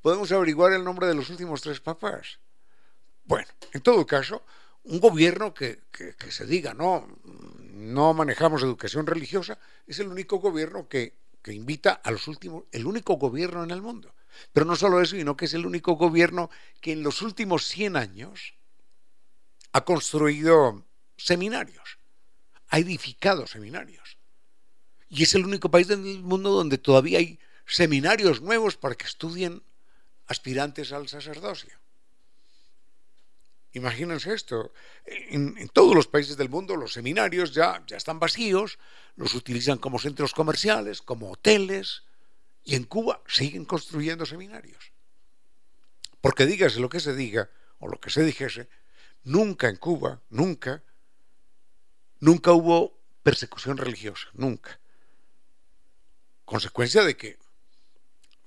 ¿Podemos 0.07 0.31
averiguar 0.31 0.71
el 0.71 0.85
nombre 0.85 1.05
de 1.05 1.15
los 1.15 1.29
últimos 1.29 1.59
tres 1.59 1.81
papas? 1.81 2.39
Bueno, 3.25 3.49
en 3.73 3.81
todo 3.81 4.07
caso, 4.07 4.41
un 4.83 5.01
gobierno 5.01 5.53
que, 5.53 5.81
que, 5.91 6.31
se 6.31 6.45
diga, 6.45 6.73
no, 6.73 7.05
no 7.73 8.13
manejamos 8.13 8.63
educación 8.63 9.05
religiosa, 9.05 9.59
es 9.85 9.99
el 9.99 10.07
único 10.07 10.37
gobierno 10.37 10.87
que 10.87 11.17
que 11.43 11.51
invita 11.51 11.91
a 11.91 12.11
los 12.11 12.25
últimos, 12.29 12.63
el 12.71 12.87
único 12.87 13.15
gobierno 13.15 13.65
en 13.65 13.71
el 13.71 13.81
mundo. 13.81 14.15
Pero 14.53 14.65
no 14.65 14.77
solo 14.77 15.01
eso, 15.01 15.17
sino 15.17 15.35
que 15.35 15.43
es 15.43 15.53
el 15.53 15.65
único 15.65 15.97
gobierno 15.97 16.49
que 16.79 16.93
en 16.93 17.03
los 17.03 17.21
últimos 17.21 17.65
100 17.65 17.97
años 17.97 18.53
ha 19.73 19.83
construido 19.83 20.85
seminarios, 21.17 21.99
ha 22.69 22.79
edificado 22.79 23.45
seminarios. 23.45 24.17
Y 25.09 25.23
es 25.23 25.35
el 25.35 25.45
único 25.45 25.69
país 25.69 25.89
del 25.89 25.99
mundo 25.99 26.51
donde 26.51 26.77
todavía 26.77 27.19
hay 27.19 27.41
seminarios 27.65 28.41
nuevos 28.41 28.77
para 28.77 28.95
que 28.95 29.05
estudien 29.05 29.63
aspirantes 30.27 30.91
al 30.91 31.07
sacerdocio. 31.07 31.77
Imagínense 33.73 34.33
esto. 34.33 34.73
En, 35.05 35.69
todos 35.69 35.95
los 35.95 36.07
países 36.07 36.37
del 36.37 36.49
mundo 36.49 36.75
los 36.75 36.93
seminarios 36.93 37.53
ya, 37.53 37.83
ya 37.85 37.97
están 37.97 38.19
vacíos, 38.19 38.79
los 39.15 39.35
utilizan 39.35 39.77
como 39.77 39.99
centros 39.99 40.33
comerciales, 40.33 41.01
como 41.01 41.31
hoteles, 41.31 42.03
y 42.63 42.75
en 42.75 42.83
Cuba 42.83 43.21
siguen 43.27 43.65
construyendo 43.65 44.25
seminarios. 44.25 44.91
Porque 46.21 46.45
dígase 46.45 46.79
lo 46.79 46.89
que 46.89 46.99
se 46.99 47.15
diga, 47.15 47.49
o 47.79 47.87
lo 47.87 47.99
que 47.99 48.09
se 48.09 48.23
dijese, 48.23 48.67
nunca 49.23 49.69
en 49.69 49.77
Cuba, 49.77 50.21
nunca, 50.29 50.83
nunca 52.19 52.51
hubo 52.51 52.97
persecución 53.23 53.77
religiosa, 53.77 54.27
nunca. 54.33 54.79
Consecuencia 56.45 57.03
de 57.03 57.15
que 57.15 57.37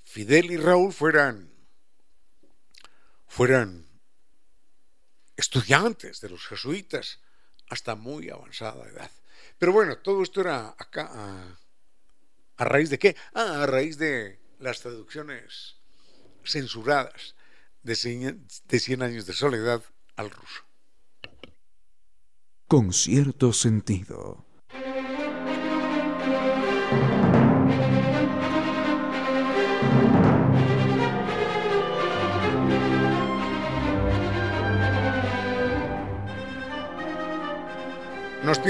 Fidel 0.05 0.51
y 0.51 0.57
Raúl 0.57 0.93
fueran, 0.93 1.50
fueran 3.31 3.87
estudiantes 5.37 6.21
de 6.21 6.29
los 6.29 6.45
jesuitas 6.49 7.21
hasta 7.69 7.95
muy 7.95 8.29
avanzada 8.29 8.89
edad. 8.89 9.11
Pero 9.57 9.73
bueno, 9.73 9.99
todo 9.99 10.25
esto 10.25 10.41
era 10.41 10.75
acá 10.77 11.57
a, 12.57 12.65
raíz 12.65 12.91
de 12.91 12.99
qué? 12.99 13.17
Ah, 13.33 13.63
a 13.63 13.67
raíz 13.67 13.99
de 13.99 14.41
las 14.59 14.81
traducciones 14.81 15.77
censuradas 16.45 17.37
de 17.85 17.95
de 18.65 18.81
Cien 18.81 19.03
años 19.03 19.27
de 19.27 19.33
soledad 19.33 19.83
al 20.17 20.31
ruso. 20.31 20.65
Con 22.67 22.93
cierto 22.93 23.53
sentido. 23.53 24.45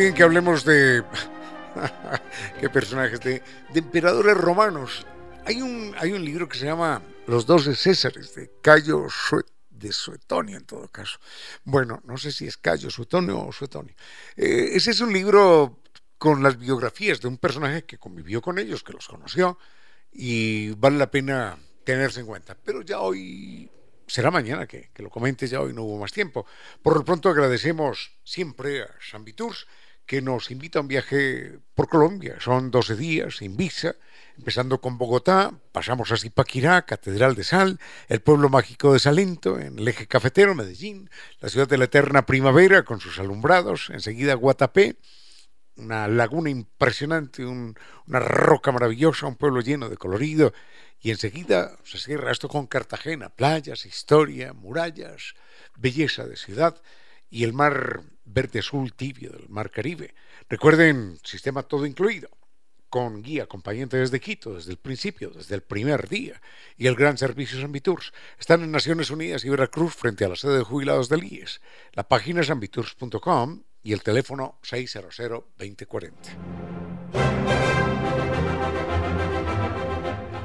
Que 0.00 0.22
hablemos 0.22 0.64
de. 0.64 1.04
¿Qué 2.60 2.70
personajes? 2.70 3.20
De, 3.20 3.42
de, 3.70 3.78
emperadores 3.80 4.34
romanos. 4.34 5.06
Hay 5.44 5.60
un, 5.60 5.94
hay 5.98 6.12
un 6.12 6.24
libro 6.24 6.48
que 6.48 6.56
se 6.56 6.64
llama 6.64 7.02
Los 7.26 7.44
doce 7.44 7.74
Césares, 7.74 8.34
de 8.34 8.50
Cayo 8.62 9.08
Suet, 9.10 9.44
de 9.68 9.92
Suetonio, 9.92 10.56
en 10.56 10.64
todo 10.64 10.88
caso. 10.88 11.18
Bueno, 11.64 12.00
no 12.06 12.16
sé 12.16 12.32
si 12.32 12.46
es 12.46 12.56
Cayo 12.56 12.88
Suetonio 12.88 13.44
o 13.44 13.52
Suetonio. 13.52 13.94
Eh, 14.38 14.70
ese 14.72 14.92
es 14.92 15.02
un 15.02 15.12
libro 15.12 15.82
con 16.16 16.42
las 16.42 16.58
biografías 16.58 17.20
de 17.20 17.28
un 17.28 17.36
personaje 17.36 17.84
que 17.84 17.98
convivió 17.98 18.40
con 18.40 18.58
ellos, 18.58 18.82
que 18.82 18.94
los 18.94 19.06
conoció, 19.06 19.58
y 20.10 20.70
vale 20.70 20.96
la 20.96 21.10
pena 21.10 21.58
tenerse 21.84 22.20
en 22.20 22.26
cuenta. 22.26 22.56
Pero 22.64 22.80
ya 22.80 23.00
hoy 23.00 23.70
será 24.06 24.30
mañana 24.30 24.66
que, 24.66 24.88
que, 24.94 25.02
lo 25.02 25.10
comente, 25.10 25.46
ya 25.46 25.60
hoy 25.60 25.74
no 25.74 25.82
hubo 25.82 25.98
más 25.98 26.10
tiempo. 26.10 26.46
Por 26.82 26.96
lo 26.96 27.04
pronto 27.04 27.28
agradecemos 27.28 28.12
siempre 28.24 28.82
a 28.82 28.88
San 28.98 29.26
Viturs 29.26 29.66
que 30.10 30.22
nos 30.22 30.50
invita 30.50 30.80
a 30.80 30.82
un 30.82 30.88
viaje 30.88 31.60
por 31.76 31.88
Colombia. 31.88 32.34
Son 32.40 32.72
12 32.72 32.96
días 32.96 33.36
sin 33.36 33.56
visa, 33.56 33.94
empezando 34.36 34.80
con 34.80 34.98
Bogotá, 34.98 35.54
pasamos 35.70 36.10
a 36.10 36.16
Zipaquirá, 36.16 36.82
Catedral 36.82 37.36
de 37.36 37.44
Sal, 37.44 37.78
el 38.08 38.20
pueblo 38.20 38.48
mágico 38.48 38.92
de 38.92 38.98
Salento, 38.98 39.60
en 39.60 39.78
el 39.78 39.86
eje 39.86 40.08
cafetero, 40.08 40.56
Medellín, 40.56 41.08
la 41.38 41.48
ciudad 41.48 41.68
de 41.68 41.78
la 41.78 41.84
eterna 41.84 42.26
primavera 42.26 42.82
con 42.82 42.98
sus 42.98 43.20
alumbrados, 43.20 43.88
enseguida 43.90 44.34
Guatapé, 44.34 44.96
una 45.76 46.08
laguna 46.08 46.50
impresionante, 46.50 47.46
un, 47.46 47.76
una 48.08 48.18
roca 48.18 48.72
maravillosa, 48.72 49.28
un 49.28 49.36
pueblo 49.36 49.60
lleno 49.60 49.88
de 49.88 49.96
colorido, 49.96 50.52
y 51.00 51.12
enseguida 51.12 51.78
se 51.84 51.98
cierra 51.98 52.32
esto 52.32 52.48
con 52.48 52.66
Cartagena, 52.66 53.28
playas, 53.28 53.86
historia, 53.86 54.54
murallas, 54.54 55.36
belleza 55.76 56.26
de 56.26 56.36
ciudad 56.36 56.82
y 57.30 57.44
el 57.44 57.52
mar 57.52 58.02
verde 58.32 58.60
azul 58.60 58.92
tibio 58.94 59.30
del 59.30 59.48
mar 59.48 59.70
Caribe. 59.70 60.14
Recuerden, 60.48 61.18
sistema 61.24 61.62
todo 61.62 61.86
incluido, 61.86 62.28
con 62.88 63.22
guía 63.22 63.44
acompañante 63.44 63.96
desde 63.96 64.20
Quito, 64.20 64.54
desde 64.54 64.72
el 64.72 64.78
principio, 64.78 65.30
desde 65.30 65.54
el 65.54 65.62
primer 65.62 66.08
día, 66.08 66.40
y 66.76 66.86
el 66.88 66.96
gran 66.96 67.16
servicio 67.16 67.60
Sanviturs. 67.60 68.12
Están 68.38 68.62
en 68.62 68.72
Naciones 68.72 69.10
Unidas 69.10 69.44
y 69.44 69.48
Veracruz 69.48 69.94
frente 69.94 70.24
a 70.24 70.28
la 70.28 70.36
sede 70.36 70.58
de 70.58 70.64
jubilados 70.64 71.08
del 71.08 71.24
IES. 71.24 71.60
La 71.92 72.08
página 72.08 72.40
es 72.40 72.50
ambitours.com 72.50 73.62
y 73.82 73.92
el 73.92 74.02
teléfono 74.02 74.58
600-2040. 74.62 76.10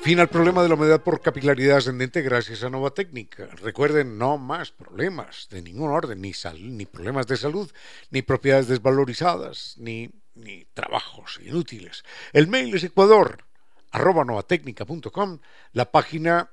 Fin 0.00 0.18
al 0.18 0.30
problema 0.30 0.62
de 0.62 0.70
la 0.70 0.74
humedad 0.74 1.02
por 1.02 1.20
capilaridad 1.20 1.76
ascendente 1.76 2.22
gracias 2.22 2.64
a 2.64 2.70
Nova 2.70 2.92
Técnica. 2.92 3.50
Recuerden, 3.56 4.16
no 4.16 4.38
más 4.38 4.72
problemas 4.72 5.48
de 5.50 5.60
ningún 5.60 5.90
orden, 5.90 6.22
ni, 6.22 6.32
ni 6.60 6.86
problemas 6.86 7.26
de 7.26 7.36
salud, 7.36 7.70
ni 8.10 8.22
propiedades 8.22 8.68
desvalorizadas, 8.68 9.74
ni, 9.76 10.21
ni 10.34 10.64
trabajos 10.74 11.38
inútiles. 11.42 12.04
El 12.32 12.48
mail 12.48 12.74
es 12.74 12.84
ecuador, 12.84 13.44
arroba 13.90 14.24
novatecnica.com, 14.24 15.38
la 15.72 15.90
página 15.90 16.50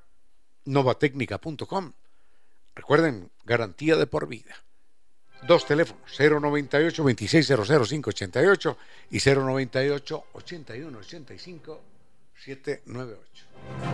novatecnica.com. 0.64 1.92
Recuerden, 2.74 3.30
garantía 3.44 3.96
de 3.96 4.06
por 4.06 4.26
vida. 4.28 4.54
Dos 5.46 5.66
teléfonos, 5.66 6.02
098 6.18 7.02
2600588 7.02 8.76
y 9.10 9.18
098 9.20 10.24
8185 10.32 11.80
798. 12.36 13.89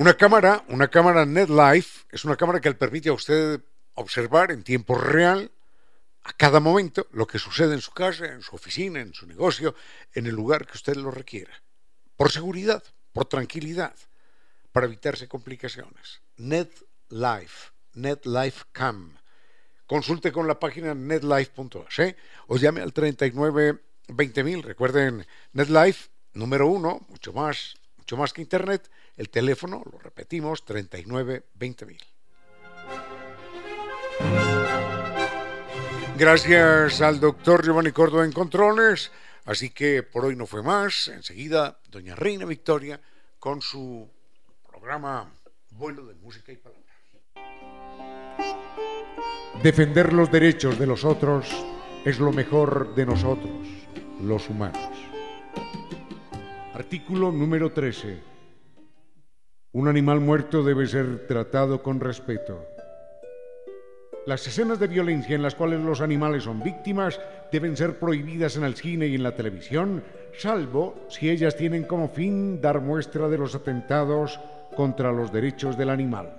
Una 0.00 0.14
cámara, 0.14 0.64
una 0.68 0.88
cámara 0.88 1.26
NetLife, 1.26 2.06
es 2.10 2.24
una 2.24 2.34
cámara 2.34 2.58
que 2.58 2.70
le 2.70 2.74
permite 2.74 3.10
a 3.10 3.12
usted 3.12 3.60
observar 3.92 4.50
en 4.50 4.62
tiempo 4.62 4.96
real 4.96 5.50
a 6.22 6.32
cada 6.32 6.58
momento 6.58 7.06
lo 7.12 7.26
que 7.26 7.38
sucede 7.38 7.74
en 7.74 7.82
su 7.82 7.90
casa, 7.90 8.24
en 8.24 8.40
su 8.40 8.56
oficina, 8.56 9.00
en 9.00 9.12
su 9.12 9.26
negocio, 9.26 9.74
en 10.14 10.24
el 10.26 10.34
lugar 10.34 10.66
que 10.66 10.78
usted 10.78 10.96
lo 10.96 11.10
requiera. 11.10 11.52
Por 12.16 12.32
seguridad, 12.32 12.82
por 13.12 13.26
tranquilidad, 13.26 13.94
para 14.72 14.86
evitarse 14.86 15.28
complicaciones. 15.28 16.22
NetLife, 16.38 17.70
NetLife 17.92 18.64
Cam. 18.72 19.18
Consulte 19.86 20.32
con 20.32 20.48
la 20.48 20.58
página 20.58 20.94
netlife.es 20.94 21.98
¿eh? 21.98 22.16
o 22.46 22.56
llame 22.56 22.80
al 22.80 22.94
39 22.94 23.78
20000. 24.08 24.62
Recuerden, 24.62 25.26
NetLife, 25.52 26.08
número 26.32 26.68
uno, 26.68 27.04
mucho 27.10 27.34
más, 27.34 27.74
más 28.16 28.32
que 28.32 28.42
Internet. 28.42 28.90
El 29.16 29.30
teléfono, 29.30 29.82
lo 29.90 29.98
repetimos, 29.98 30.64
39 30.64 31.44
20000. 31.54 31.98
Gracias 36.16 37.00
al 37.00 37.18
doctor 37.18 37.64
Giovanni 37.64 37.92
Córdoba 37.92 38.24
en 38.24 38.32
Controles. 38.32 39.10
Así 39.46 39.70
que 39.70 40.02
por 40.02 40.24
hoy 40.24 40.36
no 40.36 40.46
fue 40.46 40.62
más. 40.62 41.08
Enseguida, 41.08 41.80
doña 41.88 42.14
Reina 42.14 42.44
Victoria 42.44 43.00
con 43.38 43.62
su 43.62 44.08
programa 44.68 45.32
Vuelo 45.70 46.06
de 46.06 46.14
Música 46.14 46.52
y 46.52 46.56
Palabra. 46.56 46.80
Defender 49.62 50.12
los 50.12 50.30
derechos 50.30 50.78
de 50.78 50.86
los 50.86 51.04
otros 51.04 51.46
es 52.04 52.18
lo 52.18 52.32
mejor 52.32 52.94
de 52.94 53.06
nosotros, 53.06 53.66
los 54.22 54.48
humanos. 54.48 55.09
Artículo 56.80 57.30
número 57.30 57.72
13. 57.72 58.22
Un 59.72 59.86
animal 59.86 60.18
muerto 60.18 60.62
debe 60.62 60.86
ser 60.86 61.26
tratado 61.26 61.82
con 61.82 62.00
respeto. 62.00 62.64
Las 64.24 64.46
escenas 64.46 64.80
de 64.80 64.86
violencia 64.86 65.36
en 65.36 65.42
las 65.42 65.54
cuales 65.54 65.80
los 65.80 66.00
animales 66.00 66.44
son 66.44 66.62
víctimas 66.62 67.20
deben 67.52 67.76
ser 67.76 67.98
prohibidas 67.98 68.56
en 68.56 68.64
el 68.64 68.76
cine 68.76 69.08
y 69.08 69.14
en 69.14 69.22
la 69.22 69.36
televisión, 69.36 70.02
salvo 70.38 70.94
si 71.10 71.28
ellas 71.28 71.54
tienen 71.54 71.84
como 71.84 72.08
fin 72.08 72.62
dar 72.62 72.80
muestra 72.80 73.28
de 73.28 73.36
los 73.36 73.54
atentados 73.54 74.40
contra 74.74 75.12
los 75.12 75.30
derechos 75.30 75.76
del 75.76 75.90
animal. 75.90 76.32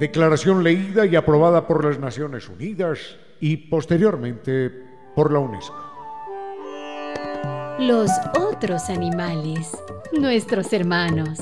Declaración 0.00 0.64
leída 0.64 1.06
y 1.06 1.14
aprobada 1.14 1.68
por 1.68 1.84
las 1.84 2.00
Naciones 2.00 2.48
Unidas 2.48 3.16
y 3.38 3.68
posteriormente 3.68 4.72
por 5.14 5.32
la 5.32 5.38
UNESCO. 5.38 5.91
Los 7.78 8.10
otros 8.34 8.88
animales, 8.88 9.70
nuestros 10.12 10.72
hermanos. 10.72 11.38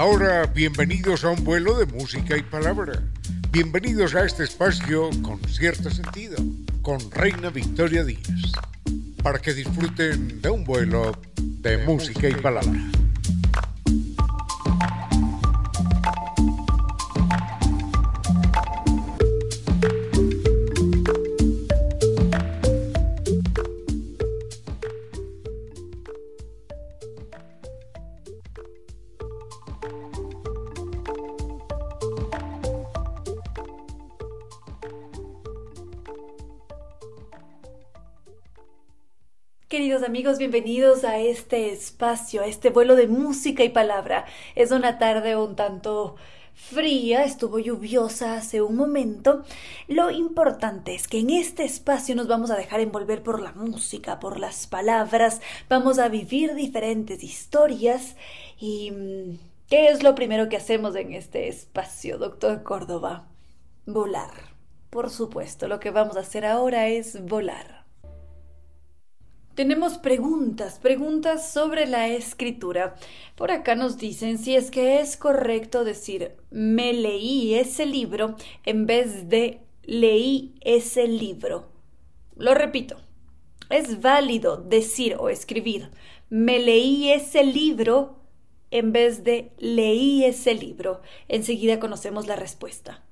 ahora, 0.00 0.46
bienvenidos 0.46 1.24
a 1.24 1.28
un 1.30 1.44
vuelo 1.44 1.76
de 1.78 1.84
música 1.84 2.34
y 2.34 2.42
palabra. 2.42 3.02
Bienvenidos 3.50 4.14
a 4.14 4.24
este 4.24 4.44
espacio 4.44 5.10
con 5.20 5.38
cierto 5.46 5.90
sentido, 5.90 6.38
con 6.80 6.98
Reina 7.10 7.50
Victoria 7.50 8.02
Díaz, 8.02 8.52
para 9.22 9.38
que 9.38 9.52
disfruten 9.52 10.40
de 10.40 10.48
un 10.48 10.64
vuelo 10.64 11.12
de, 11.36 11.84
música 11.84 12.30
y 12.30 12.34
palabra. 12.34 12.80
Amigos, 39.80 40.36
bienvenidos 40.36 41.04
a 41.04 41.18
este 41.18 41.72
espacio, 41.72 42.42
a 42.42 42.46
este 42.46 42.68
vuelo 42.68 42.96
de 42.96 43.06
música 43.06 43.64
y 43.64 43.70
palabra. 43.70 44.26
Es 44.54 44.72
una 44.72 44.98
tarde 44.98 45.36
un 45.36 45.56
tanto 45.56 46.16
fría, 46.52 47.24
estuvo 47.24 47.58
lluviosa 47.58 48.34
hace 48.34 48.60
un 48.60 48.76
momento. 48.76 49.42
Lo 49.88 50.10
importante 50.10 50.94
es 50.94 51.08
que 51.08 51.20
en 51.20 51.30
este 51.30 51.64
espacio 51.64 52.14
nos 52.14 52.28
vamos 52.28 52.50
a 52.50 52.58
dejar 52.58 52.80
envolver 52.80 53.22
por 53.22 53.40
la 53.40 53.52
música, 53.52 54.20
por 54.20 54.38
las 54.38 54.66
palabras, 54.66 55.40
vamos 55.70 55.98
a 55.98 56.08
vivir 56.08 56.54
diferentes 56.54 57.24
historias 57.24 58.16
y... 58.58 58.90
Mm, 58.90 59.38
¿Qué 59.70 59.88
es 59.88 60.02
lo 60.02 60.16
primero 60.16 60.48
que 60.48 60.56
hacemos 60.56 60.96
en 60.96 61.14
este 61.14 61.46
espacio, 61.46 62.18
doctor 62.18 62.64
Córdoba? 62.64 63.28
Volar. 63.86 64.32
Por 64.90 65.10
supuesto, 65.10 65.68
lo 65.68 65.78
que 65.78 65.92
vamos 65.92 66.16
a 66.16 66.20
hacer 66.20 66.44
ahora 66.44 66.88
es 66.88 67.24
volar. 67.24 67.79
Tenemos 69.54 69.98
preguntas, 69.98 70.78
preguntas 70.78 71.52
sobre 71.52 71.86
la 71.86 72.08
escritura. 72.08 72.94
Por 73.36 73.50
acá 73.50 73.74
nos 73.74 73.98
dicen 73.98 74.38
si 74.38 74.54
es 74.54 74.70
que 74.70 75.00
es 75.00 75.16
correcto 75.16 75.84
decir 75.84 76.36
me 76.50 76.92
leí 76.92 77.54
ese 77.54 77.84
libro 77.84 78.36
en 78.64 78.86
vez 78.86 79.28
de 79.28 79.60
leí 79.84 80.54
ese 80.60 81.08
libro. 81.08 81.68
Lo 82.36 82.54
repito, 82.54 82.96
es 83.68 84.00
válido 84.00 84.56
decir 84.56 85.16
o 85.18 85.28
escribir 85.28 85.90
me 86.30 86.60
leí 86.60 87.10
ese 87.10 87.42
libro 87.42 88.20
en 88.70 88.92
vez 88.92 89.24
de 89.24 89.50
leí 89.58 90.24
ese 90.24 90.54
libro. 90.54 91.02
Enseguida 91.26 91.80
conocemos 91.80 92.28
la 92.28 92.36
respuesta. 92.36 93.04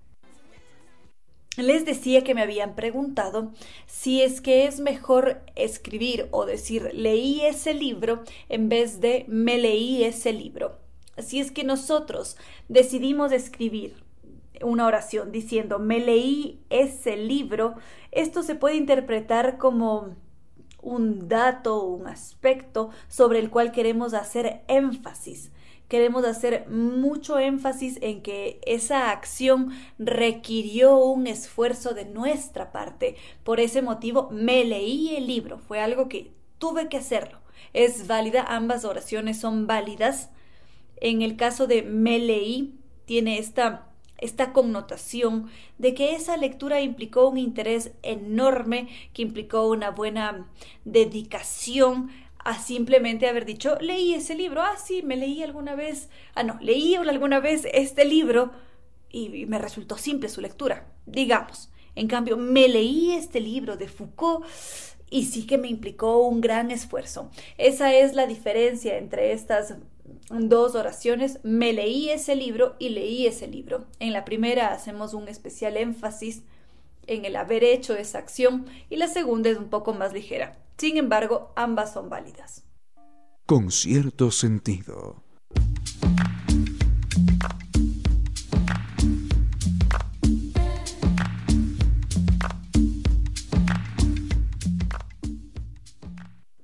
Les 1.58 1.84
decía 1.84 2.22
que 2.22 2.36
me 2.36 2.42
habían 2.42 2.76
preguntado 2.76 3.50
si 3.88 4.22
es 4.22 4.40
que 4.40 4.66
es 4.66 4.78
mejor 4.78 5.40
escribir 5.56 6.28
o 6.30 6.46
decir 6.46 6.90
leí 6.94 7.40
ese 7.40 7.74
libro 7.74 8.22
en 8.48 8.68
vez 8.68 9.00
de 9.00 9.24
me 9.26 9.58
leí 9.58 10.04
ese 10.04 10.32
libro. 10.32 10.78
Si 11.18 11.40
es 11.40 11.50
que 11.50 11.64
nosotros 11.64 12.36
decidimos 12.68 13.32
escribir 13.32 13.96
una 14.62 14.86
oración 14.86 15.32
diciendo 15.32 15.80
me 15.80 15.98
leí 15.98 16.60
ese 16.70 17.16
libro, 17.16 17.74
esto 18.12 18.44
se 18.44 18.54
puede 18.54 18.76
interpretar 18.76 19.58
como 19.58 20.14
un 20.80 21.28
dato, 21.28 21.82
un 21.82 22.06
aspecto 22.06 22.90
sobre 23.08 23.40
el 23.40 23.50
cual 23.50 23.72
queremos 23.72 24.14
hacer 24.14 24.62
énfasis 24.68 25.50
queremos 25.88 26.24
hacer 26.24 26.68
mucho 26.68 27.38
énfasis 27.38 27.98
en 28.02 28.22
que 28.22 28.60
esa 28.64 29.10
acción 29.10 29.72
requirió 29.98 30.98
un 30.98 31.26
esfuerzo 31.26 31.94
de 31.94 32.04
nuestra 32.04 32.72
parte. 32.72 33.16
Por 33.42 33.58
ese 33.58 33.82
motivo 33.82 34.28
me 34.30 34.64
leí 34.64 35.16
el 35.16 35.26
libro, 35.26 35.58
fue 35.58 35.80
algo 35.80 36.08
que 36.08 36.30
tuve 36.58 36.88
que 36.88 36.98
hacerlo. 36.98 37.38
Es 37.72 38.06
válida, 38.06 38.44
ambas 38.48 38.84
oraciones 38.84 39.40
son 39.40 39.66
válidas. 39.66 40.30
En 41.00 41.22
el 41.22 41.36
caso 41.36 41.66
de 41.66 41.82
me 41.82 42.18
leí, 42.18 42.74
tiene 43.04 43.38
esta 43.38 43.88
esta 44.18 44.52
connotación 44.52 45.48
de 45.78 45.94
que 45.94 46.14
esa 46.14 46.36
lectura 46.36 46.80
implicó 46.80 47.28
un 47.28 47.38
interés 47.38 47.92
enorme, 48.02 48.88
que 49.12 49.22
implicó 49.22 49.68
una 49.68 49.90
buena 49.90 50.48
dedicación 50.84 52.10
a 52.44 52.58
simplemente 52.58 53.28
haber 53.28 53.44
dicho, 53.44 53.76
leí 53.80 54.14
ese 54.14 54.34
libro, 54.34 54.62
ah, 54.62 54.76
sí, 54.76 55.02
me 55.02 55.16
leí 55.16 55.42
alguna 55.42 55.74
vez, 55.74 56.08
ah, 56.34 56.42
no, 56.42 56.58
leí 56.60 56.94
alguna 56.94 57.40
vez 57.40 57.66
este 57.72 58.04
libro, 58.04 58.52
y 59.10 59.46
me 59.46 59.58
resultó 59.58 59.96
simple 59.96 60.28
su 60.28 60.40
lectura, 60.40 60.86
digamos. 61.06 61.70
En 61.94 62.06
cambio, 62.06 62.36
me 62.36 62.68
leí 62.68 63.12
este 63.12 63.40
libro 63.40 63.76
de 63.76 63.88
Foucault 63.88 64.46
y 65.10 65.24
sí 65.24 65.46
que 65.46 65.58
me 65.58 65.68
implicó 65.68 66.18
un 66.18 66.40
gran 66.40 66.70
esfuerzo. 66.70 67.30
Esa 67.56 67.94
es 67.94 68.14
la 68.14 68.26
diferencia 68.26 68.98
entre 68.98 69.32
estas 69.32 69.74
dos 70.30 70.74
oraciones. 70.74 71.40
Me 71.42 71.72
leí 71.72 72.10
ese 72.10 72.36
libro 72.36 72.76
y 72.78 72.90
leí 72.90 73.26
ese 73.26 73.48
libro. 73.48 73.86
En 73.98 74.12
la 74.12 74.24
primera 74.24 74.68
hacemos 74.68 75.14
un 75.14 75.28
especial 75.28 75.76
énfasis 75.76 76.42
en 77.08 77.24
el 77.24 77.34
haber 77.36 77.64
hecho 77.64 77.96
esa 77.96 78.18
acción 78.18 78.66
y 78.88 78.96
la 78.96 79.08
segunda 79.08 79.50
es 79.50 79.58
un 79.58 79.68
poco 79.68 79.94
más 79.94 80.12
ligera. 80.12 80.58
Sin 80.76 80.96
embargo, 80.96 81.52
ambas 81.56 81.92
son 81.92 82.08
válidas. 82.08 82.64
Con 83.46 83.72
cierto 83.72 84.30
sentido. 84.30 85.24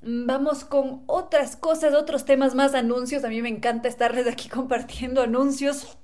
Vamos 0.07 0.65
con 0.65 1.03
otras 1.07 1.57
cosas, 1.57 1.95
otros 1.95 2.25
temas 2.25 2.55
más, 2.55 2.75
anuncios. 2.75 3.25
A 3.25 3.29
mí 3.29 3.41
me 3.41 3.49
encanta 3.49 3.89
estarles 3.89 4.27
aquí 4.27 4.49
compartiendo 4.51 5.23
anuncios 5.23 5.97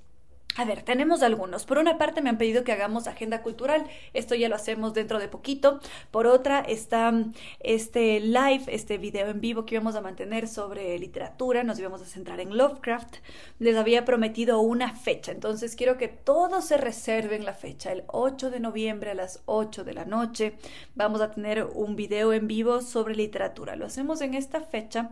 a 0.57 0.65
ver, 0.65 0.83
tenemos 0.83 1.23
algunos. 1.23 1.65
Por 1.65 1.79
una 1.79 1.97
parte 1.97 2.23
me 2.23 2.29
han 2.29 2.39
pedido 2.39 2.65
que 2.65 2.73
hagamos 2.73 3.07
agenda 3.07 3.43
cultural, 3.43 3.87
esto 4.15 4.35
ya 4.35 4.49
lo 4.49 4.57
hacemos 4.57 4.93
dentro 4.95 5.19
de 5.19 5.29
poquito. 5.29 5.81
Por 6.11 6.27
otra 6.27 6.61
está 6.61 7.13
este 7.61 8.21
live, 8.21 8.65
este 8.67 8.99
video 8.99 9.29
en 9.29 9.41
vivo 9.41 9.65
que 9.65 9.77
íbamos 9.77 9.95
a 9.95 10.01
mantener 10.01 10.49
sobre 10.49 10.99
literatura, 10.99 11.63
nos 11.63 11.79
íbamos 11.79 12.03
a 12.03 12.07
centrar 12.07 12.41
en 12.41 12.57
Lovecraft. 12.57 13.17
Les 13.59 13.77
había 13.77 14.05
prometido 14.05 14.61
una 14.61 14.95
fecha, 14.95 15.31
entonces 15.33 15.77
quiero 15.77 15.97
que 15.97 16.09
todos 16.09 16.65
se 16.65 16.77
reserven 16.77 17.45
la 17.45 17.55
fecha, 17.55 17.93
el 17.93 18.03
8 18.09 18.51
de 18.51 18.61
noviembre 18.61 19.13
a 19.13 19.15
las 19.15 19.43
8 19.47 19.85
de 19.85 19.95
la 19.95 20.05
noche. 20.05 20.55
Vamos 20.95 21.21
a 21.21 21.31
tener 21.31 21.65
un 21.65 21.95
video 21.95 22.33
en 22.33 22.49
vivo 22.49 22.81
sobre 22.81 23.15
literatura. 23.15 23.77
Lo 23.77 23.87
hacemos 23.87 24.21
en 24.21 24.35
esta 24.35 24.61
fecha 24.61 25.11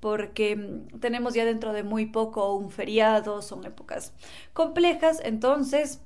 porque 0.00 0.56
mm, 0.56 0.98
tenemos 0.98 1.34
ya 1.34 1.44
dentro 1.44 1.72
de 1.72 1.82
muy 1.82 2.06
poco 2.06 2.54
un 2.54 2.70
feriado, 2.70 3.42
son 3.42 3.64
épocas 3.64 4.12
complejas, 4.52 4.79
entonces 5.24 6.00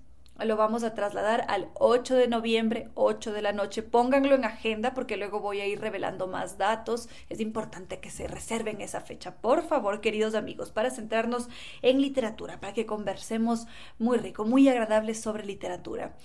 lo 0.44 0.56
vamos 0.56 0.82
a 0.82 0.94
trasladar 0.94 1.44
al 1.48 1.68
8 1.74 2.16
de 2.16 2.26
noviembre, 2.26 2.88
8 2.94 3.32
de 3.32 3.40
la 3.40 3.52
noche. 3.52 3.82
Pónganlo 3.84 4.34
en 4.34 4.44
agenda 4.44 4.94
porque 4.94 5.16
luego 5.16 5.38
voy 5.40 5.60
a 5.60 5.66
ir 5.66 5.80
revelando 5.80 6.26
más 6.26 6.58
datos. 6.58 7.08
Es 7.28 7.38
importante 7.38 8.00
que 8.00 8.10
se 8.10 8.26
reserven 8.26 8.80
esa 8.80 9.00
fecha, 9.00 9.36
por 9.36 9.62
favor, 9.62 10.00
queridos 10.00 10.34
amigos, 10.34 10.72
para 10.72 10.90
centrarnos 10.90 11.48
en 11.82 12.00
literatura, 12.00 12.58
para 12.58 12.74
que 12.74 12.84
conversemos 12.84 13.66
muy 13.98 14.18
rico, 14.18 14.44
muy 14.44 14.68
agradable 14.68 15.14
sobre 15.14 15.46
literatura. 15.46 16.16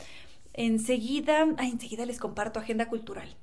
Enseguida, 0.53 1.45
enseguida 1.59 2.07
les 2.07 2.19
comparto 2.19 2.59
agenda 2.59 2.89
cultural. 2.89 3.37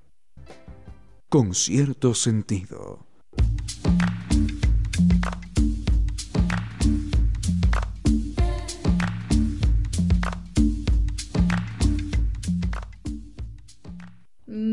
Con 1.28 1.54
cierto 1.54 2.14
sentido. 2.14 3.06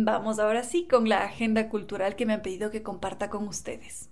Vamos 0.06 0.38
ahora 0.38 0.64
sí 0.64 0.86
con 0.89 1.08
la 1.08 1.24
agenda 1.24 1.70
cultural 1.70 2.18
que 2.18 2.26
me 2.26 2.34
han 2.34 2.41
pedido 2.41 2.72
que 2.72 2.84
comparta 2.84 3.30
con 3.30 3.47
ustedes. 3.47 4.10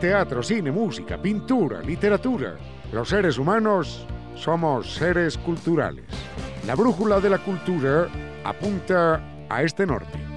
Teatro, 0.00 0.40
cine, 0.40 0.70
música, 0.70 1.20
pintura, 1.20 1.80
literatura. 1.80 2.56
Los 2.92 3.08
seres 3.08 3.38
humanos 3.38 4.06
somos 4.36 4.94
seres 4.94 5.36
culturales. 5.36 6.04
La 6.64 6.76
brújula 6.76 7.18
de 7.18 7.30
la 7.30 7.38
cultura 7.38 8.06
apunta 8.44 9.20
a 9.48 9.62
este 9.64 9.84
norte. 9.84 10.27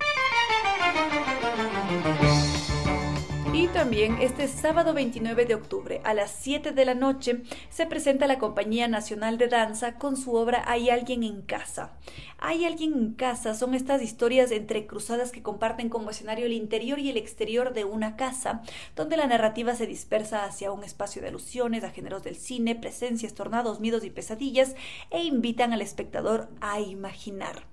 Y 3.56 3.68
también 3.68 4.18
este 4.20 4.48
sábado 4.48 4.92
29 4.92 5.46
de 5.46 5.54
octubre 5.54 6.02
a 6.04 6.12
las 6.12 6.30
7 6.30 6.72
de 6.72 6.84
la 6.84 6.94
noche 6.94 7.40
se 7.70 7.86
presenta 7.86 8.26
la 8.26 8.38
Compañía 8.38 8.86
Nacional 8.86 9.38
de 9.38 9.48
Danza 9.48 9.94
con 9.94 10.18
su 10.18 10.34
obra 10.34 10.62
Hay 10.66 10.90
alguien 10.90 11.22
en 11.22 11.40
casa. 11.40 11.96
Hay 12.36 12.66
alguien 12.66 12.92
en 12.92 13.14
casa 13.14 13.54
son 13.54 13.74
estas 13.74 14.02
historias 14.02 14.50
entrecruzadas 14.50 15.32
que 15.32 15.42
comparten 15.42 15.88
como 15.88 16.10
escenario 16.10 16.44
el 16.44 16.52
interior 16.52 16.98
y 16.98 17.08
el 17.08 17.16
exterior 17.16 17.72
de 17.72 17.84
una 17.84 18.14
casa, 18.16 18.60
donde 18.94 19.16
la 19.16 19.26
narrativa 19.26 19.74
se 19.74 19.86
dispersa 19.86 20.44
hacia 20.44 20.70
un 20.70 20.84
espacio 20.84 21.22
de 21.22 21.28
alusiones 21.28 21.82
a 21.82 21.90
géneros 21.90 22.24
del 22.24 22.36
cine, 22.36 22.74
presencias, 22.74 23.32
tornados, 23.32 23.80
miedos 23.80 24.04
y 24.04 24.10
pesadillas 24.10 24.74
e 25.10 25.24
invitan 25.24 25.72
al 25.72 25.80
espectador 25.80 26.50
a 26.60 26.80
imaginar. 26.80 27.64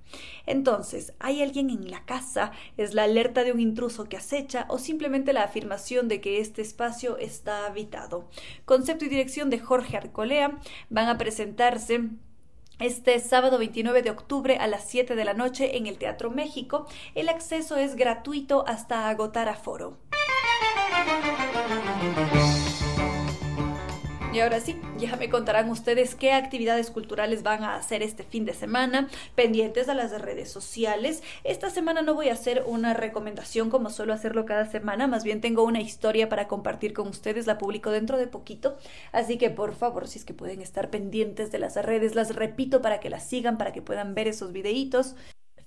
Entonces, 0.45 1.14
¿hay 1.20 1.41
alguien 1.41 1.70
en 1.70 1.89
la 1.89 2.05
casa? 2.05 2.51
¿Es 2.78 2.93
la 2.93 3.03
alerta 3.03 3.43
de 3.43 3.51
un 3.51 3.59
intruso 3.59 4.05
que 4.05 4.18
acecha 4.18 4.66
o 4.70 4.78
simplemente 4.78 5.34
la 5.34 5.43
afirmación 5.43 6.07
de 6.07 6.22
que 6.22 6.39
este 6.39 6.61
espacio 6.61 7.18
está 7.18 7.66
habitado? 7.66 8.30
Concepto 8.66 9.05
y 9.05 9.09
dirección 9.09 9.49
de 9.49 9.59
Jorge 9.59 9.97
Arcolea 9.97 10.59
van 10.89 11.07
a 11.07 11.18
presentarse 11.18 12.09
este 12.80 13.20
sábado 13.20 13.57
29 13.57 14.01
de 14.01 14.09
octubre 14.09 14.57
a 14.57 14.68
las 14.68 14.89
7 14.89 15.16
de 15.16 15.26
la 15.26 15.34
noche 15.34 15.78
en 15.78 15.88
el 15.88 15.97
Teatro 15.97 16.32
México. 16.32 16.88
El 17.16 17.30
acceso 17.30 17.78
es 17.78 17.95
gratuito 17.95 18.66
hasta 18.68 19.07
agotar 19.09 19.47
aforo. 19.47 19.97
Y 24.34 24.40
ahora 24.40 24.60
sí, 24.60 24.82
ya 24.98 25.16
me 25.16 25.30
contarán 25.30 25.70
ustedes 25.70 26.16
qué 26.16 26.32
actividades 26.32 26.90
culturales 26.90 27.44
van 27.44 27.64
a 27.64 27.76
hacer 27.76 28.02
este 28.02 28.24
fin 28.24 28.46
de 28.46 28.56
semana, 28.56 29.08
pendientes 29.36 29.90
a 29.90 29.94
las 29.94 30.20
redes 30.20 30.52
sociales. 30.52 31.22
Esta 31.44 31.70
semana 31.70 32.02
no 32.02 32.16
voy 32.16 32.30
a 32.30 32.34
hacer 32.34 32.64
una 32.66 32.96
recomendación 32.96 33.70
como 33.70 33.92
suelo 33.92 34.12
hacerlo 34.12 34.46
cada 34.48 34.66
semana, 34.66 35.06
más 35.06 35.24
bien 35.24 35.40
tengo 35.40 35.62
una 35.62 35.82
historia 35.82 36.30
para 36.30 36.48
compartir 36.48 36.94
con 36.94 37.10
ustedes, 37.10 37.46
la 37.46 37.60
publico 37.60 37.92
dentro 37.92 38.18
de 38.18 38.26
poquito, 38.26 38.76
así 39.12 39.38
que 39.38 39.52
por 39.52 39.76
favor, 39.76 40.08
si 40.08 40.18
es 40.18 40.26
que 40.26 40.34
pueden 40.34 40.64
estar 40.64 40.90
pendientes 40.90 41.52
de 41.52 41.60
las 41.60 41.76
redes, 41.76 42.16
las 42.16 42.36
repito 42.36 42.82
para 42.82 43.00
que 43.00 43.12
las 43.12 43.30
sigan, 43.30 43.60
para 43.60 43.72
que 43.72 43.84
puedan 43.84 44.16
ver 44.16 44.28
esos 44.28 44.52
videitos. 44.52 45.16